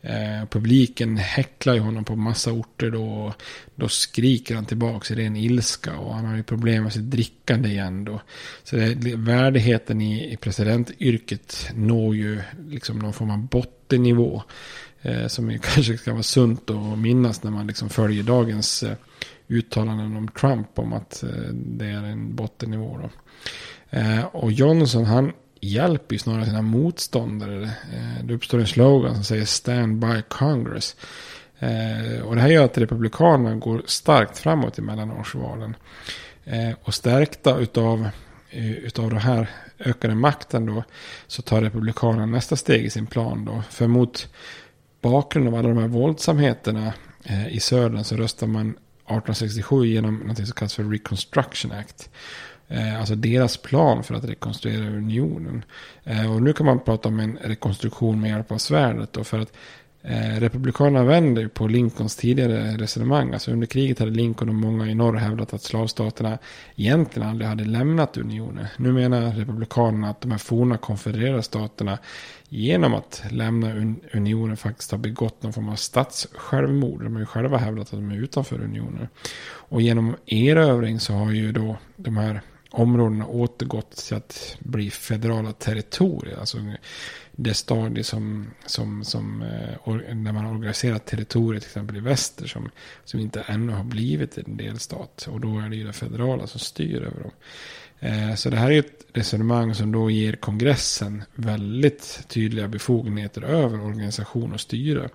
Eh, 0.05 0.47
publiken 0.51 1.17
häcklar 1.17 1.75
ju 1.75 1.81
honom 1.81 2.05
på 2.05 2.17
massa 2.17 2.53
orter 2.53 2.91
då. 2.91 3.05
Och 3.05 3.43
då 3.75 3.89
skriker 3.89 4.55
han 4.55 4.67
tillbaka 4.67 5.15
i 5.15 5.17
ren 5.17 5.37
ilska. 5.37 5.99
Och 5.99 6.15
han 6.15 6.25
har 6.25 6.37
ju 6.37 6.43
problem 6.43 6.83
med 6.83 6.93
sitt 6.93 7.11
drickande 7.11 7.69
igen 7.69 8.05
då. 8.05 8.21
Så 8.65 8.77
det, 8.77 9.17
värdigheten 9.17 10.01
i, 10.01 10.33
i 10.33 10.37
presidentyrket 10.37 11.71
når 11.75 12.17
ju 12.17 12.41
liksom 12.69 12.99
någon 12.99 13.13
form 13.13 13.31
av 13.31 13.39
bottennivå. 13.39 14.43
Eh, 15.03 15.27
som 15.27 15.51
ju 15.51 15.59
kanske 15.75 15.99
ska 15.99 16.13
vara 16.13 16.23
sunt 16.23 16.71
att 16.71 16.99
minnas 16.99 17.43
när 17.43 17.51
man 17.51 17.67
liksom 17.67 17.89
följer 17.89 18.23
dagens 18.23 18.83
eh, 18.83 18.97
uttalanden 19.49 20.17
om 20.17 20.29
Trump. 20.29 20.79
Om 20.79 20.93
att 20.93 21.23
eh, 21.23 21.53
det 21.53 21.87
är 21.87 22.05
en 22.05 22.37
bottennivå 22.37 22.99
då. 23.03 23.11
Eh, 23.99 24.25
och 24.25 24.53
Johnson 24.53 25.05
han 25.05 25.33
hjälper 25.65 26.15
ju 26.15 26.19
snarare 26.19 26.45
sina 26.45 26.63
motståndare. 26.63 27.63
Eh, 27.65 28.25
det 28.25 28.35
uppstår 28.35 28.59
en 28.59 28.67
slogan 28.67 29.15
som 29.15 29.25
säger 29.25 29.45
Stand 29.45 29.99
by 29.99 30.23
Congress. 30.29 30.97
Eh, 31.59 32.23
och 32.23 32.35
det 32.35 32.41
här 32.41 32.49
gör 32.49 32.65
att 32.65 32.79
Republikanerna 32.79 33.57
går 33.57 33.83
starkt 33.87 34.39
framåt 34.39 34.79
i 34.79 34.83
mellanårsvalen. 34.83 35.77
Eh, 36.45 36.75
och 36.83 36.95
stärkta 36.95 37.59
utav, 37.59 38.09
utav 38.83 39.11
den 39.11 39.19
här 39.19 39.51
ökade 39.79 40.15
makten 40.15 40.67
då 40.67 40.85
så 41.27 41.43
tar 41.43 41.63
Republikanerna 41.63 42.27
nästa 42.27 42.57
steg 42.57 42.85
i 42.85 42.91
sin 42.91 43.07
plan 43.07 43.45
då. 43.45 43.63
För 43.71 43.87
mot 43.87 44.29
bakgrund 45.01 45.49
av 45.49 45.55
alla 45.55 45.69
de 45.69 45.79
här 45.79 45.89
våldsamheterna 45.89 46.93
i 47.51 47.61
södern 47.61 48.05
så 48.05 48.17
röstar 48.17 48.47
man 48.47 48.69
1867 48.71 49.87
genom 49.87 50.17
något 50.17 50.37
som 50.37 50.47
kallas 50.47 50.75
för 50.75 50.85
Reconstruction 50.85 51.73
Act. 51.73 52.11
Eh, 52.73 52.99
alltså 52.99 53.15
deras 53.15 53.57
plan 53.57 54.03
för 54.03 54.15
att 54.15 54.25
rekonstruera 54.25 54.87
unionen. 54.87 55.65
Eh, 56.05 56.35
och 56.35 56.43
nu 56.43 56.53
kan 56.53 56.67
man 56.67 56.81
prata 56.81 57.09
om 57.09 57.21
en 57.21 57.39
rekonstruktion 57.43 58.21
med 58.21 58.31
hjälp 58.31 58.53
av 58.53 58.59
svärdet. 58.59 59.13
Då 59.13 59.25
för 59.25 59.39
att 59.39 59.53
eh, 60.03 60.41
Republikanerna 60.41 61.05
vänder 61.05 61.49
på 61.49 61.67
Lincolns 61.67 62.17
tidigare 62.17 62.77
resonemang. 62.77 63.33
Alltså 63.33 63.51
under 63.51 63.67
kriget 63.67 63.99
hade 63.99 64.11
Lincoln 64.11 64.49
och 64.49 64.55
många 64.55 64.87
i 64.87 64.95
norr 64.95 65.17
hävdat 65.17 65.55
att 65.55 65.63
slavstaterna 65.63 66.39
egentligen 66.77 67.29
aldrig 67.29 67.49
hade 67.49 67.65
lämnat 67.65 68.17
unionen. 68.17 68.67
Nu 68.77 68.93
menar 68.93 69.33
Republikanerna 69.33 70.11
att 70.11 70.21
de 70.21 70.31
här 70.31 70.39
forna 70.39 70.77
konfedererade 70.77 71.43
staterna 71.43 71.99
genom 72.49 72.95
att 72.95 73.23
lämna 73.31 73.97
unionen 74.13 74.57
faktiskt 74.57 74.91
har 74.91 74.99
begått 74.99 75.43
någon 75.43 75.53
form 75.53 75.69
av 75.69 75.77
statssjälvmord. 75.77 77.05
De 77.05 77.13
har 77.13 77.21
ju 77.21 77.27
själva 77.27 77.57
hävdat 77.57 77.85
att 77.85 77.99
de 78.01 78.11
är 78.11 78.17
utanför 78.17 78.61
unionen. 78.63 79.09
Och 79.45 79.83
genom 79.83 80.17
erövring 80.27 81.01
så 81.01 81.13
har 81.13 81.33
ju 81.33 81.53
då 81.53 81.77
de 81.97 82.17
här 82.17 82.41
områdena 82.73 83.27
återgått 83.27 83.97
till 83.97 84.17
att 84.17 84.57
bli 84.61 84.91
federala 84.91 85.53
territorier. 85.53 86.37
Alltså 86.39 86.59
det 87.33 87.55
stadie 87.55 88.05
som, 88.05 88.51
som, 88.67 89.05
som 89.05 89.43
eh, 89.43 90.15
när 90.15 90.33
man 90.33 90.47
organiserar 90.47 90.83
organiserat 90.93 91.07
territorier 91.07 91.61
till 91.61 91.69
exempel 91.69 91.97
i 91.97 92.01
väster 92.01 92.47
som, 92.47 92.71
som 93.05 93.21
inte 93.21 93.41
ännu 93.41 93.73
har 93.73 93.85
blivit 93.85 94.39
en 94.39 94.57
delstat. 94.57 95.29
Och 95.31 95.41
då 95.41 95.59
är 95.59 95.69
det 95.69 95.77
ju 95.77 95.87
det 95.87 95.93
federala 95.93 96.47
som 96.47 96.61
styr 96.61 97.03
över 97.03 97.21
dem. 97.21 97.31
Eh, 98.03 98.35
så 98.35 98.51
det 98.51 98.57
här 98.57 98.71
är 98.71 98.79
ett 98.79 99.07
resonemang 99.13 99.75
som 99.75 99.93
då 99.93 100.11
ger 100.11 100.33
kongressen 100.33 101.23
väldigt 101.35 102.25
tydliga 102.29 102.69
befogenheter 102.69 103.43
över 103.43 103.81
organisation 103.81 104.53
och 104.53 104.61
styre. 104.61 105.09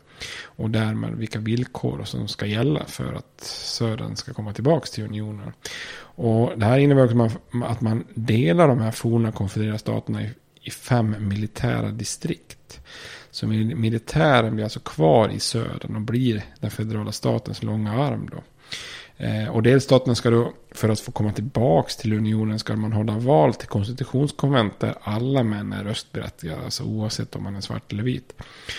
Och 0.43 0.69
därmed 0.69 1.15
vilka 1.15 1.39
villkor 1.39 2.03
som 2.03 2.27
ska 2.27 2.45
gälla 2.45 2.85
för 2.85 3.13
att 3.13 3.41
Södern 3.41 4.15
ska 4.15 4.33
komma 4.33 4.53
tillbaka 4.53 4.85
till 4.85 5.03
unionen. 5.03 5.53
Och 5.99 6.59
det 6.59 6.65
här 6.65 6.77
innebär 6.77 7.05
också 7.05 7.39
att 7.65 7.81
man 7.81 8.03
delar 8.13 8.67
de 8.67 8.81
här 8.81 8.91
forna 8.91 9.31
konfedererade 9.31 9.79
staterna 9.79 10.23
i, 10.23 10.29
i 10.61 10.71
fem 10.71 11.15
militära 11.19 11.91
distrikt. 11.91 12.79
Så 13.31 13.47
militären 13.47 14.55
blir 14.55 14.63
alltså 14.63 14.79
kvar 14.79 15.29
i 15.29 15.39
södern 15.39 15.95
och 15.95 16.01
blir 16.01 16.43
den 16.59 16.71
federala 16.71 17.11
statens 17.11 17.63
långa 17.63 17.91
arm 17.91 18.29
då. 18.31 18.43
Eh, 19.19 19.49
och 19.49 19.63
delstaterna 19.63 20.15
ska 20.15 20.29
då, 20.29 20.53
för 20.71 20.89
att 20.89 20.99
få 20.99 21.11
komma 21.11 21.31
tillbaka 21.31 21.89
till 21.89 22.13
unionen, 22.13 22.59
ska 22.59 22.75
man 22.75 22.93
hålla 22.93 23.17
val 23.17 23.53
till 23.53 23.67
konstitutionskonvent 23.67 24.79
där 24.79 24.95
alla 25.01 25.43
män 25.43 25.73
är 25.73 25.83
röstberättigade, 25.83 26.63
alltså 26.63 26.83
oavsett 26.83 27.35
om 27.35 27.43
man 27.43 27.55
är 27.55 27.61
svart 27.61 27.93
eller 27.93 28.03
vit. 28.03 28.33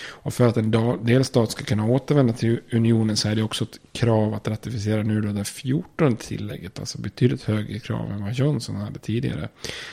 Och 0.06 0.34
för 0.34 0.48
att 0.48 0.56
en 0.56 0.70
delstat 1.02 1.50
ska 1.50 1.64
kunna 1.64 1.86
återvända 1.86 2.32
till 2.32 2.60
unionen 2.72 3.16
så 3.16 3.28
är 3.28 3.34
det 3.34 3.42
också 3.42 3.64
ett 3.64 3.80
krav 3.92 4.34
att 4.34 4.48
ratificera 4.48 5.02
nu 5.02 5.20
då 5.20 5.32
det 5.32 5.44
14 5.44 6.16
tillägget, 6.16 6.78
alltså 6.78 7.00
betydligt 7.00 7.42
högre 7.42 7.78
krav 7.78 8.10
än 8.10 8.22
vad 8.22 8.32
Johnson 8.32 8.76
hade 8.76 8.98
tidigare, 8.98 9.48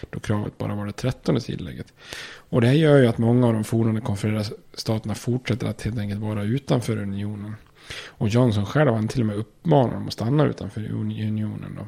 då 0.10 0.20
kravet 0.20 0.58
bara 0.58 0.76
var 0.76 0.86
det 0.86 0.92
13 0.92 1.40
tillägget. 1.40 1.94
Och 2.50 2.62
det 2.62 2.68
här 2.68 2.74
gör 2.74 2.98
ju 2.98 3.08
att 3.08 3.18
många 3.18 3.48
av 3.48 3.54
de 3.54 3.64
forna 3.64 4.02
konfedererade 4.02 4.50
staterna 4.74 5.16
fortsätter 5.16 5.68
att 5.68 5.82
helt 5.82 6.00
enkelt 6.00 6.22
vara 6.22 6.44
utanför 6.44 6.98
unionen. 6.98 7.56
Och 8.08 8.30
Johnson 8.30 8.66
själv 8.66 8.92
han 8.92 9.08
till 9.08 9.22
och 9.22 9.28
med 9.28 9.36
uppmanar 9.36 9.94
dem 9.94 10.08
att 10.08 10.14
stanna 10.14 10.46
utanför 10.46 10.92
unionen. 10.92 11.76
Då. 11.78 11.88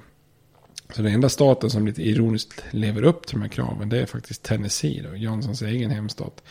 Så 0.96 1.02
den 1.02 1.14
enda 1.14 1.30
staten 1.30 1.70
som 1.70 1.88
lite 1.88 2.02
ironiskt 2.02 2.64
lever 2.72 3.04
upp 3.04 3.28
till 3.28 3.36
de 3.36 3.42
här 3.42 3.50
kraven 3.50 3.90
det 3.90 4.02
är 4.02 4.06
faktiskt 4.06 4.44
Tennessee, 4.44 5.02
då, 5.10 5.16
Johnsons 5.16 5.62
egen 5.62 5.92
hemstat. 5.92 6.44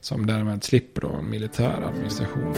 Som 0.00 0.26
därmed 0.26 0.64
slipper 0.64 1.00
då 1.00 1.22
militär 1.22 1.82
administration. 1.82 2.54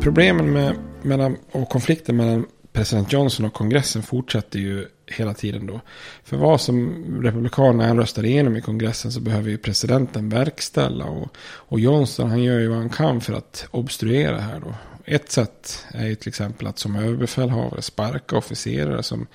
Problemen 0.00 0.52
med, 0.52 0.76
mellan, 1.02 1.36
och 1.52 1.68
konflikten 1.68 2.16
mellan 2.16 2.46
president 2.72 3.12
Johnson 3.12 3.46
och 3.46 3.52
kongressen 3.52 4.02
fortsätter 4.02 4.58
ju 4.58 4.86
hela 5.06 5.34
tiden 5.34 5.66
då. 5.66 5.80
För 6.24 6.36
vad 6.36 6.60
som 6.60 7.04
Republikanerna 7.22 8.02
röstar 8.02 8.24
igenom 8.24 8.56
i 8.56 8.60
kongressen 8.60 9.12
så 9.12 9.20
behöver 9.20 9.50
ju 9.50 9.58
presidenten 9.58 10.28
verkställa. 10.28 11.04
Och, 11.04 11.36
och 11.42 11.80
Johnson 11.80 12.30
han 12.30 12.42
gör 12.42 12.60
ju 12.60 12.68
vad 12.68 12.78
han 12.78 12.90
kan 12.90 13.20
för 13.20 13.32
att 13.32 13.66
obstruera 13.70 14.40
här 14.40 14.60
då. 14.60 14.74
Ett 15.06 15.30
sätt 15.30 15.86
är 15.88 16.06
ju 16.06 16.14
till 16.14 16.28
exempel 16.28 16.66
att 16.66 16.78
som 16.78 16.96
överbefälhavare 16.96 17.82
sparka 17.82 18.36
officerare 18.36 19.02
som 19.02 19.26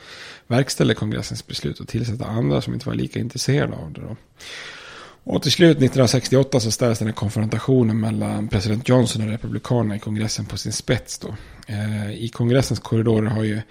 verkställer 0.47 0.93
kongressens 0.93 1.47
beslut 1.47 1.80
och 1.80 1.88
tillsätta 1.88 2.26
andra 2.26 2.61
som 2.61 2.74
inte 2.74 2.88
var 2.88 2.95
lika 2.95 3.20
intresserade 3.20 3.76
av 3.76 3.93
det. 3.93 4.01
Då. 4.01 4.15
Och 5.24 5.41
till 5.41 5.51
slut 5.51 5.78
1968 5.78 6.59
så 6.59 6.72
ställs 6.72 6.99
den 6.99 7.07
här 7.07 7.15
konfrontationen 7.15 7.99
mellan 7.99 8.47
president 8.47 8.89
Johnson 8.89 9.22
och 9.22 9.30
republikanerna 9.30 9.95
i 9.95 9.99
kongressen 9.99 10.45
på 10.45 10.57
sin 10.57 10.74
spets. 10.74 11.20
Då. 11.20 11.36
Eh, 11.67 12.11
I 12.11 12.30
kongressens 12.30 12.80
korridorer 12.80 13.30
har 13.30 13.43
ju 13.43 13.61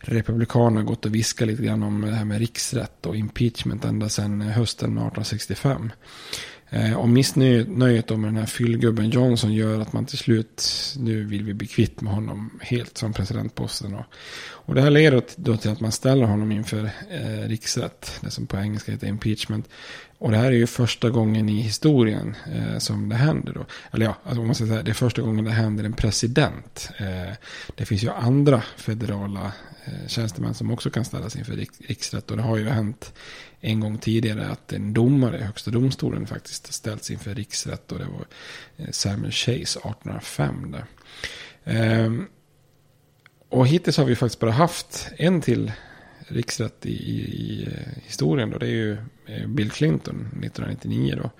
republikanerna 0.00 0.82
gått 0.82 1.04
och 1.04 1.14
viskat 1.14 1.48
lite 1.48 1.62
grann 1.62 1.82
om 1.82 2.00
det 2.00 2.14
här 2.14 2.24
med 2.24 2.38
riksrätt 2.38 3.06
och 3.06 3.16
impeachment 3.16 3.84
ända 3.84 4.08
sedan 4.08 4.40
hösten 4.40 4.90
1865. 4.90 5.90
Eh, 6.70 6.94
och 6.94 7.08
missnöjet 7.08 8.10
med 8.10 8.28
den 8.28 8.36
här 8.36 8.46
fyllgubben 8.46 9.10
Johnson 9.10 9.52
gör 9.52 9.80
att 9.80 9.92
man 9.92 10.06
till 10.06 10.18
slut, 10.18 10.64
nu 10.98 11.24
vill 11.24 11.44
vi 11.44 11.54
bli 11.54 11.66
kvitt 11.66 12.00
med 12.00 12.12
honom 12.12 12.58
helt 12.62 12.98
som 12.98 13.12
presidentposten. 13.12 13.94
Och, 13.94 14.04
och 14.50 14.74
det 14.74 14.80
här 14.80 14.90
leder 14.90 15.22
då 15.36 15.56
till 15.56 15.70
att 15.70 15.80
man 15.80 15.92
ställer 15.92 16.26
honom 16.26 16.52
inför 16.52 16.90
eh, 17.10 17.48
riksrätt, 17.48 18.18
det 18.20 18.30
som 18.30 18.46
på 18.46 18.56
engelska 18.56 18.92
heter 18.92 19.06
impeachment. 19.06 19.68
Och 20.18 20.30
det 20.30 20.36
här 20.36 20.46
är 20.46 20.56
ju 20.56 20.66
första 20.66 21.10
gången 21.10 21.48
i 21.48 21.60
historien 21.60 22.36
eh, 22.52 22.78
som 22.78 23.08
det 23.08 23.16
händer 23.16 23.52
då. 23.52 23.66
Eller 23.92 24.06
ja, 24.06 24.16
alltså 24.24 24.42
man 24.42 24.54
ska 24.54 24.66
säga, 24.66 24.82
det 24.82 24.90
är 24.90 24.94
första 24.94 25.22
gången 25.22 25.44
det 25.44 25.50
händer 25.50 25.84
en 25.84 25.92
president. 25.92 26.90
Eh, 26.98 27.34
det 27.74 27.84
finns 27.84 28.02
ju 28.02 28.10
andra 28.10 28.62
federala 28.76 29.52
eh, 29.84 30.08
tjänstemän 30.08 30.54
som 30.54 30.70
också 30.70 30.90
kan 30.90 31.04
ställas 31.04 31.36
inför 31.36 31.52
rik 31.52 31.70
riksrätt. 31.88 32.30
Och 32.30 32.36
det 32.36 32.42
har 32.42 32.56
ju 32.56 32.68
hänt 32.68 33.12
en 33.60 33.80
gång 33.80 33.98
tidigare 33.98 34.46
att 34.46 34.72
en 34.72 34.92
domare 34.92 35.38
i 35.38 35.42
högsta 35.42 35.70
domstolen 35.70 36.26
faktiskt 36.26 36.72
ställts 36.72 37.10
inför 37.10 37.34
riksrätt. 37.34 37.92
Och 37.92 37.98
det 37.98 38.04
var 38.04 38.26
eh, 38.76 38.90
Samuel 38.90 39.32
Chase 39.32 39.78
1805. 39.78 40.72
Där. 40.72 40.84
Ehm, 41.64 42.26
och 43.48 43.66
hittills 43.66 43.96
har 43.96 44.04
vi 44.04 44.16
faktiskt 44.16 44.40
bara 44.40 44.50
haft 44.50 45.08
en 45.16 45.40
till 45.40 45.72
riksrätt 46.28 46.86
i, 46.86 46.90
i, 46.90 47.20
i 47.20 47.68
eh, 47.72 48.02
historien. 48.04 48.50
Då. 48.50 48.58
Det 48.58 48.66
är 48.66 48.70
ju 48.70 48.92
eh, 49.26 49.46
Bill 49.46 49.70
Clinton 49.70 50.16
1999. 50.16 51.18
Då. 51.22 51.30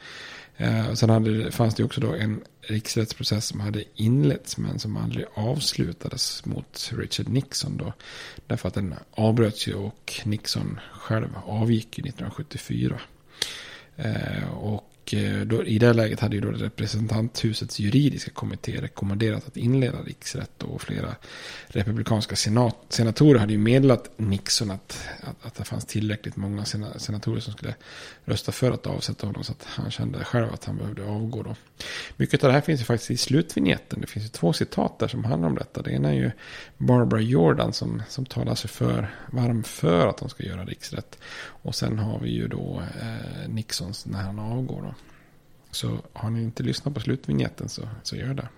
Eh, 0.64 0.94
sen 0.94 1.10
hade, 1.10 1.50
fanns 1.50 1.74
det 1.74 1.84
också 1.84 2.00
då 2.00 2.14
en 2.14 2.40
riksrättsprocess 2.60 3.46
som 3.46 3.60
hade 3.60 3.84
inletts 3.94 4.58
men 4.58 4.78
som 4.78 4.96
aldrig 4.96 5.26
avslutades 5.34 6.44
mot 6.46 6.90
Richard 6.96 7.28
Nixon. 7.28 7.76
Då, 7.76 7.92
därför 8.46 8.68
att 8.68 8.74
den 8.74 8.94
avbröts 9.10 9.68
ju 9.68 9.74
och 9.74 10.20
Nixon 10.24 10.80
själv 10.92 11.28
avgick 11.46 11.98
1974. 11.98 13.00
Eh, 13.96 14.48
och 14.50 14.87
Eh, 15.14 15.40
då, 15.40 15.64
i 15.64 15.78
det 15.78 15.92
läget 15.92 16.20
hade 16.20 16.36
ju 16.36 16.40
då 16.40 16.50
representanthusets 16.50 17.78
juridiska 17.78 18.30
kommitté 18.30 18.80
rekommenderat 18.80 19.46
att 19.46 19.56
inleda 19.56 19.98
riksrätt. 20.02 20.62
Och 20.62 20.82
flera 20.82 21.16
republikanska 21.66 22.36
senat, 22.36 22.76
senatorer 22.88 23.38
hade 23.38 23.52
ju 23.52 23.58
meddelat 23.58 24.10
Nixon 24.16 24.70
att, 24.70 25.08
att, 25.20 25.46
att 25.46 25.54
det 25.54 25.64
fanns 25.64 25.84
tillräckligt 25.84 26.36
många 26.36 26.64
senatorer 26.96 27.40
som 27.40 27.52
skulle 27.52 27.74
rösta 28.24 28.52
för 28.52 28.70
att 28.70 28.86
avsätta 28.86 29.26
honom. 29.26 29.44
Så 29.44 29.52
att 29.52 29.64
han 29.64 29.90
kände 29.90 30.24
själv 30.24 30.52
att 30.52 30.64
han 30.64 30.76
behövde 30.76 31.04
avgå 31.04 31.42
då. 31.42 31.56
Mycket 32.16 32.44
av 32.44 32.48
det 32.48 32.54
här 32.54 32.60
finns 32.60 32.80
ju 32.80 32.84
faktiskt 32.84 33.10
i 33.10 33.16
slutvinjetten. 33.16 34.00
Det 34.00 34.06
finns 34.06 34.24
ju 34.24 34.28
två 34.28 34.52
citat 34.52 34.98
där 34.98 35.08
som 35.08 35.24
handlar 35.24 35.48
om 35.48 35.54
detta. 35.54 35.82
Det 35.82 35.90
ena 35.90 36.08
är 36.08 36.14
ju 36.14 36.30
Barbara 36.76 37.20
Jordan 37.20 37.72
som, 37.72 38.02
som 38.08 38.26
talar 38.26 38.54
sig 38.54 38.70
för, 38.70 39.14
varm 39.32 39.64
för 39.64 40.06
att 40.06 40.18
de 40.18 40.28
ska 40.28 40.42
göra 40.42 40.64
riksrätt. 40.64 41.18
Och 41.62 41.74
sen 41.74 41.98
har 41.98 42.20
vi 42.20 42.30
ju 42.30 42.48
då 42.48 42.82
eh, 43.00 43.48
Nixons 43.48 44.06
när 44.06 44.22
han 44.22 44.38
avgår 44.38 44.82
då. 44.82 44.94
Så 45.78 45.98
har 46.12 46.30
ni 46.30 46.42
inte 46.42 46.62
lyssnat 46.62 46.94
på 46.94 47.00
slutvinjetten 47.00 47.68
så, 47.68 47.88
så 48.02 48.16
gör 48.16 48.34
det. 48.34 48.48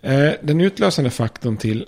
Eh, 0.00 0.34
den 0.42 0.60
utlösande 0.60 1.10
faktorn 1.10 1.56
till, 1.56 1.86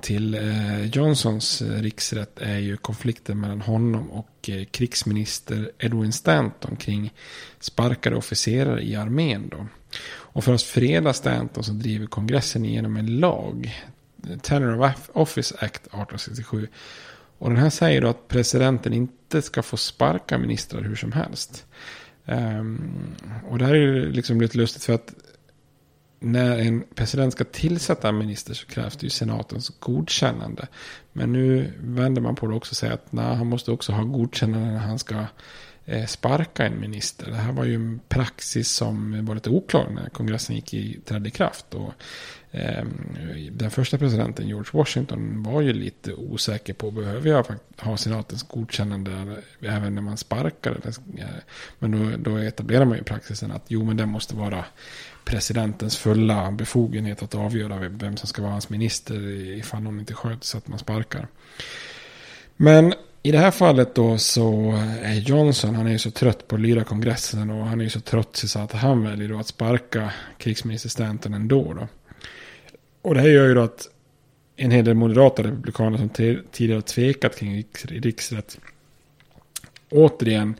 till 0.00 0.34
eh, 0.34 0.86
Johnsons 0.86 1.62
eh, 1.62 1.82
riksrätt 1.82 2.38
är 2.38 2.58
ju 2.58 2.76
konflikten 2.76 3.40
mellan 3.40 3.60
honom 3.60 4.10
och 4.10 4.50
eh, 4.50 4.64
krigsminister 4.64 5.72
Edwin 5.78 6.12
Stanton 6.12 6.76
kring 6.76 7.12
sparkade 7.60 8.16
officerare 8.16 8.82
i 8.82 8.96
armén. 8.96 9.48
Då. 9.48 9.66
Och 10.06 10.44
för 10.44 10.54
att 10.54 10.62
freda 10.62 11.12
Stanton 11.12 11.64
så 11.64 11.72
driver 11.72 12.06
kongressen 12.06 12.64
igenom 12.64 12.96
en 12.96 13.20
lag, 13.20 13.84
Tenor 14.42 14.84
of 14.84 15.10
Office 15.12 15.54
Act 15.54 15.80
1867. 15.80 16.68
Och 17.38 17.50
den 17.50 17.58
här 17.58 17.70
säger 17.70 18.00
då 18.00 18.08
att 18.08 18.28
presidenten 18.28 18.92
inte 18.92 19.42
ska 19.42 19.62
få 19.62 19.76
sparka 19.76 20.38
ministrar 20.38 20.82
hur 20.82 20.96
som 20.96 21.12
helst. 21.12 21.66
Um, 22.26 23.14
och 23.48 23.58
det 23.58 23.64
här 23.64 23.74
är 23.74 23.78
ju 23.78 24.12
liksom 24.12 24.40
lite 24.40 24.58
lustigt 24.58 24.84
för 24.84 24.92
att 24.92 25.14
när 26.20 26.58
en 26.58 26.84
president 26.94 27.32
ska 27.32 27.44
tillsätta 27.44 28.08
en 28.08 28.18
minister 28.18 28.54
så 28.54 28.66
krävs 28.66 28.96
det 28.96 29.06
ju 29.06 29.10
senatens 29.10 29.68
godkännande. 29.78 30.68
Men 31.12 31.32
nu 31.32 31.72
vänder 31.80 32.22
man 32.22 32.34
på 32.34 32.46
det 32.46 32.54
också 32.54 32.72
och 32.72 32.76
säger 32.76 32.94
att 32.94 33.12
nej, 33.12 33.34
han 33.34 33.46
måste 33.46 33.70
också 33.72 33.92
ha 33.92 34.04
godkännande 34.04 34.70
när 34.70 34.78
han 34.78 34.98
ska 34.98 35.26
Eh, 35.86 36.06
sparka 36.06 36.66
en 36.66 36.80
minister. 36.80 37.30
Det 37.30 37.36
här 37.36 37.52
var 37.52 37.64
ju 37.64 37.74
en 37.74 38.00
praxis 38.08 38.68
som 38.68 39.26
var 39.26 39.34
lite 39.34 39.50
oklar 39.50 39.90
när 39.90 40.08
kongressen 40.08 40.56
gick 40.56 40.74
i, 40.74 41.00
trädde 41.04 41.28
i 41.28 41.30
kraft. 41.30 41.74
Och 41.74 41.92
eh, 42.50 42.84
den 43.50 43.70
första 43.70 43.98
presidenten 43.98 44.48
George 44.48 44.70
Washington 44.72 45.42
var 45.42 45.60
ju 45.60 45.72
lite 45.72 46.14
osäker 46.14 46.74
på 46.74 46.90
behöver 46.90 47.30
jag 47.30 47.46
ha 47.78 47.96
senatens 47.96 48.42
godkännande 48.42 49.36
även 49.60 49.94
när 49.94 50.02
man 50.02 50.16
sparkar. 50.16 50.80
Men 51.78 51.90
då, 51.90 52.16
då 52.30 52.36
etablerar 52.36 52.84
man 52.84 52.98
ju 52.98 53.04
praxisen 53.04 53.52
att 53.52 53.64
jo 53.68 53.84
men 53.84 53.96
det 53.96 54.06
måste 54.06 54.36
vara 54.36 54.64
presidentens 55.24 55.96
fulla 55.96 56.50
befogenhet 56.50 57.22
att 57.22 57.34
avgöra 57.34 57.88
vem 57.88 58.16
som 58.16 58.28
ska 58.28 58.42
vara 58.42 58.52
hans 58.52 58.70
minister 58.70 59.28
ifall 59.58 59.82
någon 59.82 60.00
inte 60.00 60.14
sköts, 60.14 60.48
så 60.48 60.58
att 60.58 60.68
man 60.68 60.78
sparkar. 60.78 61.28
Men 62.56 62.94
i 63.26 63.32
det 63.32 63.38
här 63.38 63.50
fallet 63.50 63.94
då 63.94 64.18
så 64.18 64.72
är 65.02 65.14
Johnson, 65.14 65.74
han 65.74 65.86
är 65.86 65.90
ju 65.90 65.98
så 65.98 66.10
trött 66.10 66.48
på 66.48 66.54
att 66.54 66.60
lyda 66.60 66.84
kongressen 66.84 67.50
och 67.50 67.66
han 67.66 67.80
är 67.80 67.84
ju 67.84 67.90
så 67.90 68.00
trött 68.00 68.36
så 68.36 68.58
att 68.58 68.72
han 68.72 69.04
väljer 69.04 69.28
då 69.28 69.38
att 69.38 69.46
sparka 69.46 70.12
krigsminister 70.38 70.88
Stanton 70.88 71.34
ändå 71.34 71.74
då. 71.74 71.88
Och 73.02 73.14
det 73.14 73.20
här 73.20 73.28
gör 73.28 73.48
ju 73.48 73.54
då 73.54 73.62
att 73.62 73.88
en 74.56 74.70
hel 74.70 74.84
del 74.84 74.94
moderata 74.94 75.42
republikaner 75.42 75.98
som 75.98 76.08
tidigare 76.52 76.82
tvekat 76.82 77.38
kring 77.38 77.64
riksrätt 77.88 78.58
återigen 79.90 80.54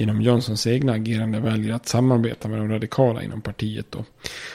genom 0.00 0.22
Johnsons 0.22 0.66
egna 0.66 0.92
agerande 0.92 1.40
väljer 1.40 1.74
att 1.74 1.88
samarbeta 1.88 2.48
med 2.48 2.58
de 2.58 2.68
radikala 2.68 3.22
inom 3.22 3.40
partiet. 3.40 3.86
Då. 3.90 4.04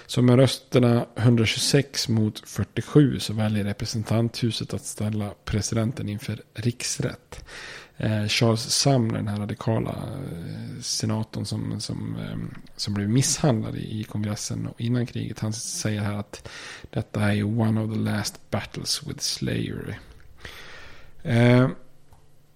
Så 0.06 0.22
med 0.22 0.36
rösterna 0.36 1.06
126 1.16 2.10
mot 2.10 2.50
47 2.50 3.20
så 3.20 3.34
väljer 3.34 3.64
representanthuset 3.64 4.74
att 4.74 4.86
ställa 4.86 5.34
presidenten 5.46 6.10
inför 6.10 6.42
riksrätt. 6.54 7.46
Eh, 7.98 8.28
Charles 8.28 8.62
Sumner, 8.62 9.18
den 9.18 9.28
här 9.28 9.40
radikala 9.40 9.92
eh, 9.92 10.82
senatorn 10.82 11.46
som, 11.46 11.82
som, 11.82 12.16
eh, 12.16 12.58
som 12.76 12.94
blev 12.94 13.10
misshandlad 13.10 13.76
i 13.76 14.04
kongressen 14.04 14.70
innan 14.78 15.06
kriget. 15.06 15.40
Han 15.40 15.54
säger 15.54 16.02
här 16.02 16.16
att 16.20 16.50
detta 16.90 17.34
är 17.34 17.44
one 17.44 17.82
of 17.82 17.94
the 17.94 18.00
last 18.00 18.52
battles 18.52 19.08
with 19.08 19.20
slavery. 19.20 19.96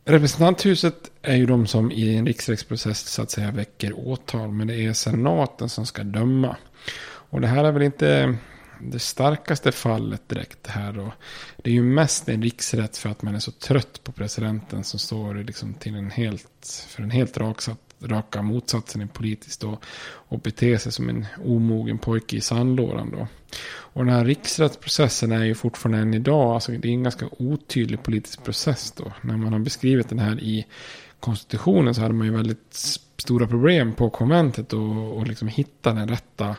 Representanthuset 0.10 1.12
är 1.22 1.36
ju 1.36 1.46
de 1.46 1.68
som 1.68 1.92
i 1.92 2.16
en 2.16 2.26
riksrättsprocess 2.26 3.00
så 3.00 3.22
att 3.22 3.32
säga 3.32 3.52
väcker 3.52 4.08
åtal. 4.08 4.52
Men 4.52 4.68
det 4.68 4.76
är 4.76 4.94
senaten 4.94 5.70
som 5.70 5.86
ska 5.86 6.04
döma. 6.04 6.56
Och 7.02 7.42
det 7.42 7.48
här 7.48 7.64
är 7.64 7.72
väl 7.72 7.82
inte 7.82 8.38
det 8.80 9.00
starkaste 9.00 9.72
fallet 9.72 10.30
direkt 10.30 10.68
här. 10.68 10.92
då. 10.92 11.12
det 11.58 11.70
är 11.70 11.74
ju 11.74 11.84
mest 11.84 12.30
en 12.30 12.42
riksrätt 12.42 12.98
för 12.98 13.10
att 13.10 13.22
man 13.22 13.36
är 13.36 13.40
så 13.40 13.52
trött 13.52 14.04
på 14.04 14.12
presidenten 14.12 14.84
som 14.84 15.00
står 15.00 15.36
liksom 15.36 15.74
till 15.74 15.96
en 15.96 16.12
helt, 16.12 16.86
för 16.90 17.04
en 17.04 17.12
helt 17.12 17.38
raksatt, 17.38 17.89
raka 18.02 18.42
motsatsen 18.42 19.02
i 19.02 19.08
politiskt 19.08 19.64
och, 19.64 19.84
och 20.04 20.40
bete 20.40 20.80
sig 20.80 20.92
som 20.92 21.10
en 21.10 21.26
omogen 21.46 21.98
pojke 21.98 22.36
i 22.36 22.42
sandlådan 22.42 23.12
då. 23.12 23.28
Och 23.70 24.06
den 24.06 24.14
här 24.14 24.26
riksrättsprocessen 24.26 25.32
är 25.32 25.44
ju 25.44 25.56
fortfarande 25.56 25.98
än 25.98 26.14
idag, 26.14 26.54
alltså 26.54 26.72
det 26.72 26.88
är 26.88 26.92
en 26.92 27.04
ganska 27.04 27.30
otydlig 27.38 28.04
politisk 28.04 28.44
process 28.44 28.92
då. 28.92 29.14
När 29.22 29.38
man 29.38 29.54
har 29.54 29.60
beskrivit 29.60 30.10
den 30.10 30.20
här 30.20 30.40
i 30.40 30.66
konstitutionen 31.20 31.96
så 31.96 32.02
hade 32.02 32.14
man 32.14 32.28
ju 32.28 32.34
väldigt 32.34 32.74
stora 33.18 33.48
problem 33.48 33.94
på 33.94 34.10
konventet 34.10 34.74
och, 34.74 35.18
och 35.18 35.28
liksom 35.28 35.48
hitta 35.48 35.94
den 35.94 36.08
rätta 36.08 36.56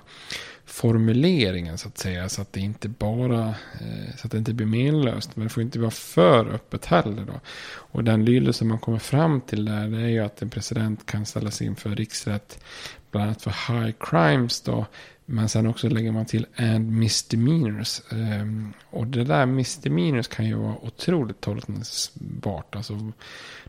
formuleringen 0.70 1.78
så 1.78 1.88
att 1.88 1.98
säga. 1.98 2.28
Så 2.28 2.42
att 2.42 2.52
det 2.52 2.60
inte 2.60 2.88
bara 2.88 3.48
eh, 3.80 4.16
så 4.16 4.26
att 4.26 4.30
det 4.30 4.38
inte 4.38 4.52
blir 4.54 4.66
menlöst. 4.66 5.36
Men 5.36 5.44
det 5.46 5.50
får 5.50 5.62
inte 5.62 5.78
vara 5.78 5.90
för 5.90 6.54
öppet 6.54 6.86
heller. 6.86 7.24
Då. 7.24 7.40
Och 7.70 8.04
den 8.04 8.24
lydelse 8.24 8.64
man 8.64 8.78
kommer 8.78 8.98
fram 8.98 9.40
till 9.40 9.64
där 9.64 9.88
det 9.88 10.00
är 10.00 10.08
ju 10.08 10.20
att 10.20 10.42
en 10.42 10.50
president 10.50 11.06
kan 11.06 11.26
ställas 11.26 11.62
inför 11.62 11.90
riksrätt. 11.90 12.64
Bland 13.10 13.26
annat 13.26 13.42
för 13.42 13.50
high 13.50 13.94
crimes 14.00 14.60
då. 14.60 14.86
Men 15.26 15.48
sen 15.48 15.66
också 15.66 15.88
lägger 15.88 16.12
man 16.12 16.26
till 16.26 16.46
and 16.56 16.92
misdemeanors. 16.92 18.00
Ehm, 18.12 18.72
och 18.90 19.06
det 19.06 19.24
där 19.24 19.46
misdemeanors 19.46 20.28
kan 20.28 20.46
ju 20.46 20.54
vara 20.54 20.76
otroligt 20.82 21.40
tolkningsbart. 21.40 22.76
Alltså 22.76 23.12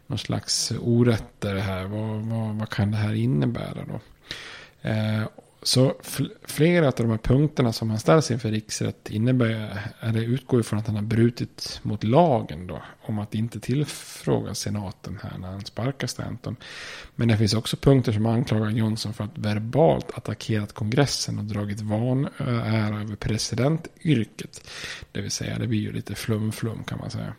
någon 0.08 0.18
slags 0.18 0.74
orätter 0.82 1.56
här. 1.56 1.84
Vad, 1.84 2.22
vad, 2.22 2.56
vad 2.56 2.70
kan 2.70 2.92
det 2.92 2.98
här 2.98 3.14
innebära 3.14 3.86
då? 3.88 4.00
Ehm, 4.82 5.24
så 5.64 5.96
flera 6.44 6.88
av 6.88 6.94
de 6.96 7.10
här 7.10 7.18
punkterna 7.18 7.74
som 7.74 7.90
han 7.90 8.00
ställs 8.00 8.32
inför 8.32 8.52
riksrätt 8.52 9.10
innebär, 9.10 9.80
eller 10.00 10.22
utgår 10.22 10.60
ifrån 10.60 10.80
att 10.80 10.88
han 10.88 10.96
har 10.96 11.04
brutit 11.04 11.80
mot 11.84 12.04
lagen 12.04 12.68
då. 12.68 12.82
Om 13.02 13.20
att 13.20 13.36
inte 13.36 13.60
tillfråga 13.60 14.54
senaten 14.56 15.20
här 15.24 15.38
när 15.38 15.48
han 15.48 15.66
sparkar 15.66 16.08
Stanton. 16.08 16.56
Men 17.16 17.28
det 17.28 17.38
finns 17.38 17.54
också 17.54 17.78
punkter 17.78 18.12
som 18.12 18.26
anklagar 18.26 18.70
Johnson 18.70 19.14
för 19.14 19.24
att 19.24 19.38
verbalt 19.38 20.12
attackerat 20.18 20.74
kongressen 20.74 21.40
och 21.40 21.46
dragit 21.46 21.82
vanära 21.82 23.02
över 23.02 23.16
presidentyrket. 23.16 24.70
Det 25.12 25.22
vill 25.22 25.32
säga 25.32 25.60
det 25.60 25.68
blir 25.68 25.80
ju 25.80 25.92
lite 25.92 26.16
flum-flum 26.16 26.84
kan 26.84 27.00
man 27.00 27.10
säga. 27.10 27.34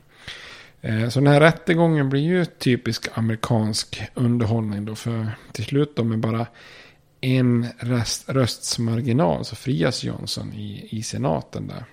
Eh, 0.80 1.08
så 1.08 1.20
den 1.20 1.32
här 1.32 1.40
rättegången 1.40 2.10
blir 2.10 2.22
ju 2.22 2.44
typisk 2.44 3.08
amerikansk 3.14 4.02
underhållning 4.14 4.84
då. 4.84 4.94
För 4.94 5.30
till 5.52 5.64
slut 5.64 5.96
då 5.96 6.04
med 6.04 6.18
bara 6.18 6.46
en 7.24 7.66
röst, 7.78 8.28
rösts 8.28 8.78
marginal 8.78 9.44
så 9.44 9.56
frias 9.56 10.04
Johnson 10.04 10.52
i, 10.52 10.88
i 10.90 11.02
senaten 11.02 11.66
där. 11.66 11.84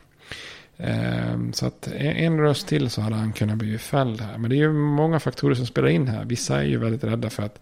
Ehm, 0.78 1.54
så 1.54 1.66
att 1.66 1.88
en 1.88 2.40
röst 2.40 2.68
till 2.68 2.90
så 2.90 3.02
hade 3.02 3.16
han 3.16 3.34
kunnat 3.34 3.58
bli 3.58 3.78
fälld 3.78 4.22
här. 4.22 4.38
Men 4.38 4.50
det 4.50 4.56
är 4.56 4.58
ju 4.58 4.74
många 4.74 5.20
faktorer 5.20 5.56
som 5.56 5.66
spelar 5.66 5.88
in 5.88 6.08
här. 6.08 6.26
Vissa 6.26 6.60
är 6.60 6.66
ju 6.66 6.78
väldigt 6.78 7.04
rädda 7.04 7.30
för 7.30 7.44
att 7.44 7.62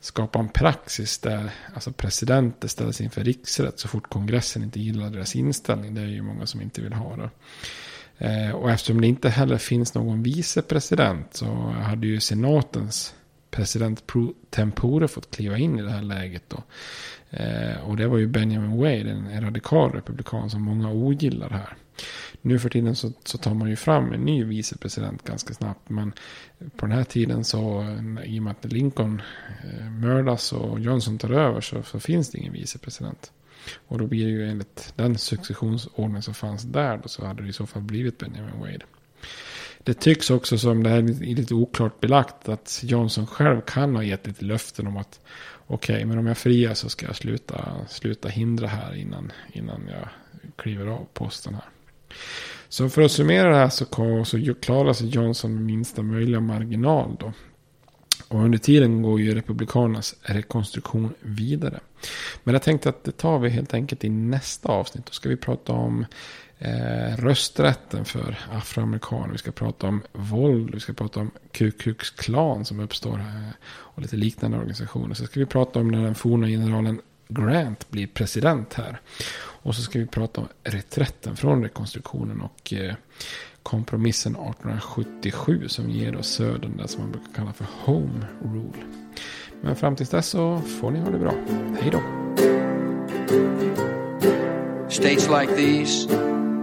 skapa 0.00 0.38
en 0.38 0.48
praxis 0.48 1.18
där 1.18 1.50
alltså 1.74 1.92
presidenter 1.92 2.68
ställs 2.68 3.00
inför 3.00 3.24
riksrätt 3.24 3.78
så 3.78 3.88
fort 3.88 4.08
kongressen 4.08 4.62
inte 4.62 4.80
gillar 4.80 5.10
deras 5.10 5.36
inställning. 5.36 5.94
Det 5.94 6.00
är 6.00 6.06
ju 6.06 6.22
många 6.22 6.46
som 6.46 6.60
inte 6.60 6.82
vill 6.82 6.92
ha 6.92 7.16
det. 7.16 7.30
Ehm, 8.18 8.54
och 8.54 8.70
eftersom 8.70 9.00
det 9.00 9.06
inte 9.06 9.28
heller 9.28 9.58
finns 9.58 9.94
någon 9.94 10.22
vicepresident 10.22 11.34
så 11.34 11.46
hade 11.82 12.06
ju 12.06 12.20
senatens 12.20 13.14
president 13.50 14.06
pro 14.06 14.34
tempore 14.50 15.08
fått 15.08 15.30
kliva 15.30 15.58
in 15.58 15.78
i 15.78 15.82
det 15.82 15.90
här 15.90 16.02
läget 16.02 16.42
då. 16.48 16.62
Eh, 17.30 17.88
och 17.88 17.96
det 17.96 18.06
var 18.06 18.18
ju 18.18 18.26
Benjamin 18.26 18.76
Wade, 18.76 19.10
en 19.10 19.40
radikal 19.40 19.92
republikan 19.92 20.50
som 20.50 20.62
många 20.62 20.90
ogillar 20.90 21.50
här. 21.50 21.76
Nu 22.42 22.58
för 22.58 22.68
tiden 22.68 22.96
så, 22.96 23.12
så, 23.24 23.38
tar 23.38 23.54
man 23.54 23.70
ju 23.70 23.76
fram 23.76 24.12
en 24.12 24.20
ny 24.20 24.44
vicepresident 24.44 25.24
ganska 25.24 25.54
snabbt. 25.54 25.90
Men 25.90 26.12
på 26.76 26.86
den 26.86 26.96
här 26.96 27.04
tiden 27.04 27.44
så, 27.44 27.84
i 28.24 28.38
och 28.38 28.42
med 28.42 28.50
att 28.50 28.72
Lincoln 28.72 29.22
eh, 29.64 29.90
mördas 29.90 30.52
och 30.52 30.80
Johnson 30.80 31.18
tar 31.18 31.30
över 31.30 31.60
så, 31.60 31.82
så, 31.82 32.00
finns 32.00 32.30
det 32.30 32.38
ingen 32.38 32.52
vicepresident. 32.52 33.32
Och 33.88 33.98
då 33.98 34.06
blir 34.06 34.24
det 34.24 34.30
ju 34.30 34.48
enligt 34.50 34.92
den 34.96 35.18
successionsordning 35.18 36.22
som 36.22 36.34
fanns 36.34 36.62
där 36.62 36.96
då 37.02 37.08
så 37.08 37.26
hade 37.26 37.42
det 37.42 37.48
i 37.48 37.52
så 37.52 37.66
fall 37.66 37.82
blivit 37.82 38.18
Benjamin 38.18 38.60
Wade. 38.60 38.84
Det 39.84 39.94
tycks 39.94 40.30
också 40.30 40.58
som 40.58 40.82
det 40.82 40.90
här 40.90 40.98
är 40.98 41.34
lite 41.34 41.54
oklart 41.54 42.00
belagt 42.00 42.48
att 42.48 42.80
Johnson 42.84 43.26
själv 43.26 43.60
kan 43.60 43.96
ha 43.96 44.02
gett 44.02 44.26
lite 44.26 44.44
löften 44.44 44.86
om 44.86 44.96
att 44.96 45.20
okej, 45.66 45.94
okay, 45.94 46.06
men 46.06 46.18
om 46.18 46.26
jag 46.26 46.38
friar 46.38 46.74
så 46.74 46.88
ska 46.88 47.06
jag 47.06 47.16
sluta, 47.16 47.86
sluta 47.88 48.28
hindra 48.28 48.66
här 48.66 48.94
innan, 48.94 49.32
innan 49.52 49.88
jag 49.88 50.08
kliver 50.56 50.86
av 50.86 51.06
posten 51.12 51.54
här. 51.54 51.64
Så 52.68 52.88
för 52.88 53.02
att 53.02 53.12
summera 53.12 53.48
det 53.48 53.56
här 53.56 53.68
så, 53.68 53.84
kom, 53.84 54.24
så 54.24 54.54
klarar 54.60 54.92
sig 54.92 55.08
Johnson 55.08 55.54
med 55.54 55.62
minsta 55.62 56.02
möjliga 56.02 56.40
marginal 56.40 57.16
då. 57.20 57.32
Och 58.28 58.40
under 58.40 58.58
tiden 58.58 59.02
går 59.02 59.20
ju 59.20 59.34
Republikanernas 59.34 60.16
rekonstruktion 60.22 61.14
vidare. 61.20 61.80
Men 62.44 62.52
jag 62.52 62.62
tänkte 62.62 62.88
att 62.88 63.04
det 63.04 63.12
tar 63.12 63.38
vi 63.38 63.48
helt 63.48 63.74
enkelt 63.74 64.04
i 64.04 64.08
nästa 64.08 64.68
avsnitt. 64.68 65.06
Då 65.06 65.12
ska 65.12 65.28
vi 65.28 65.36
prata 65.36 65.72
om 65.72 66.06
eh, 66.58 67.16
rösträtten 67.16 68.04
för 68.04 68.38
afroamerikaner. 68.52 69.32
Vi 69.32 69.38
ska 69.38 69.52
prata 69.52 69.86
om 69.86 70.02
våld. 70.12 70.74
Vi 70.74 70.80
ska 70.80 70.92
prata 70.92 71.20
om 71.20 71.30
Ku 71.52 71.70
Klux 71.70 72.10
Klan 72.10 72.64
som 72.64 72.80
uppstår 72.80 73.16
här. 73.16 73.52
Och 73.66 74.02
lite 74.02 74.16
liknande 74.16 74.56
organisationer. 74.56 75.14
Så 75.14 75.26
ska 75.26 75.40
vi 75.40 75.46
prata 75.46 75.80
om 75.80 75.88
när 75.88 76.02
den 76.02 76.14
forna 76.14 76.46
generalen 76.46 77.00
Grant 77.28 77.90
blir 77.90 78.06
president 78.06 78.74
här. 78.74 79.00
Och 79.38 79.74
så 79.74 79.82
ska 79.82 79.98
vi 79.98 80.06
prata 80.06 80.40
om 80.40 80.48
reträtten 80.64 81.36
från 81.36 81.62
rekonstruktionen 81.62 82.40
och 82.40 82.72
eh, 82.72 82.94
kompromissen 83.62 84.32
1877 84.32 85.68
som 85.68 85.90
ger 85.90 86.12
då 86.12 86.22
södern, 86.22 86.76
det 86.76 86.88
som 86.88 87.02
man 87.02 87.12
brukar 87.12 87.32
kalla 87.34 87.52
för 87.52 87.66
home 87.84 88.26
rule. 88.44 88.84
Men 89.60 89.76
fram 89.76 89.96
tills 89.96 90.10
dess 90.10 90.26
så 90.26 90.58
får 90.58 90.90
ni 90.90 90.98
ha 90.98 91.10
det 91.10 91.18
bra. 91.18 91.34
Hej 91.80 91.90
då! 91.90 92.00
States 94.88 95.28
like 95.28 95.56
these 95.56 96.08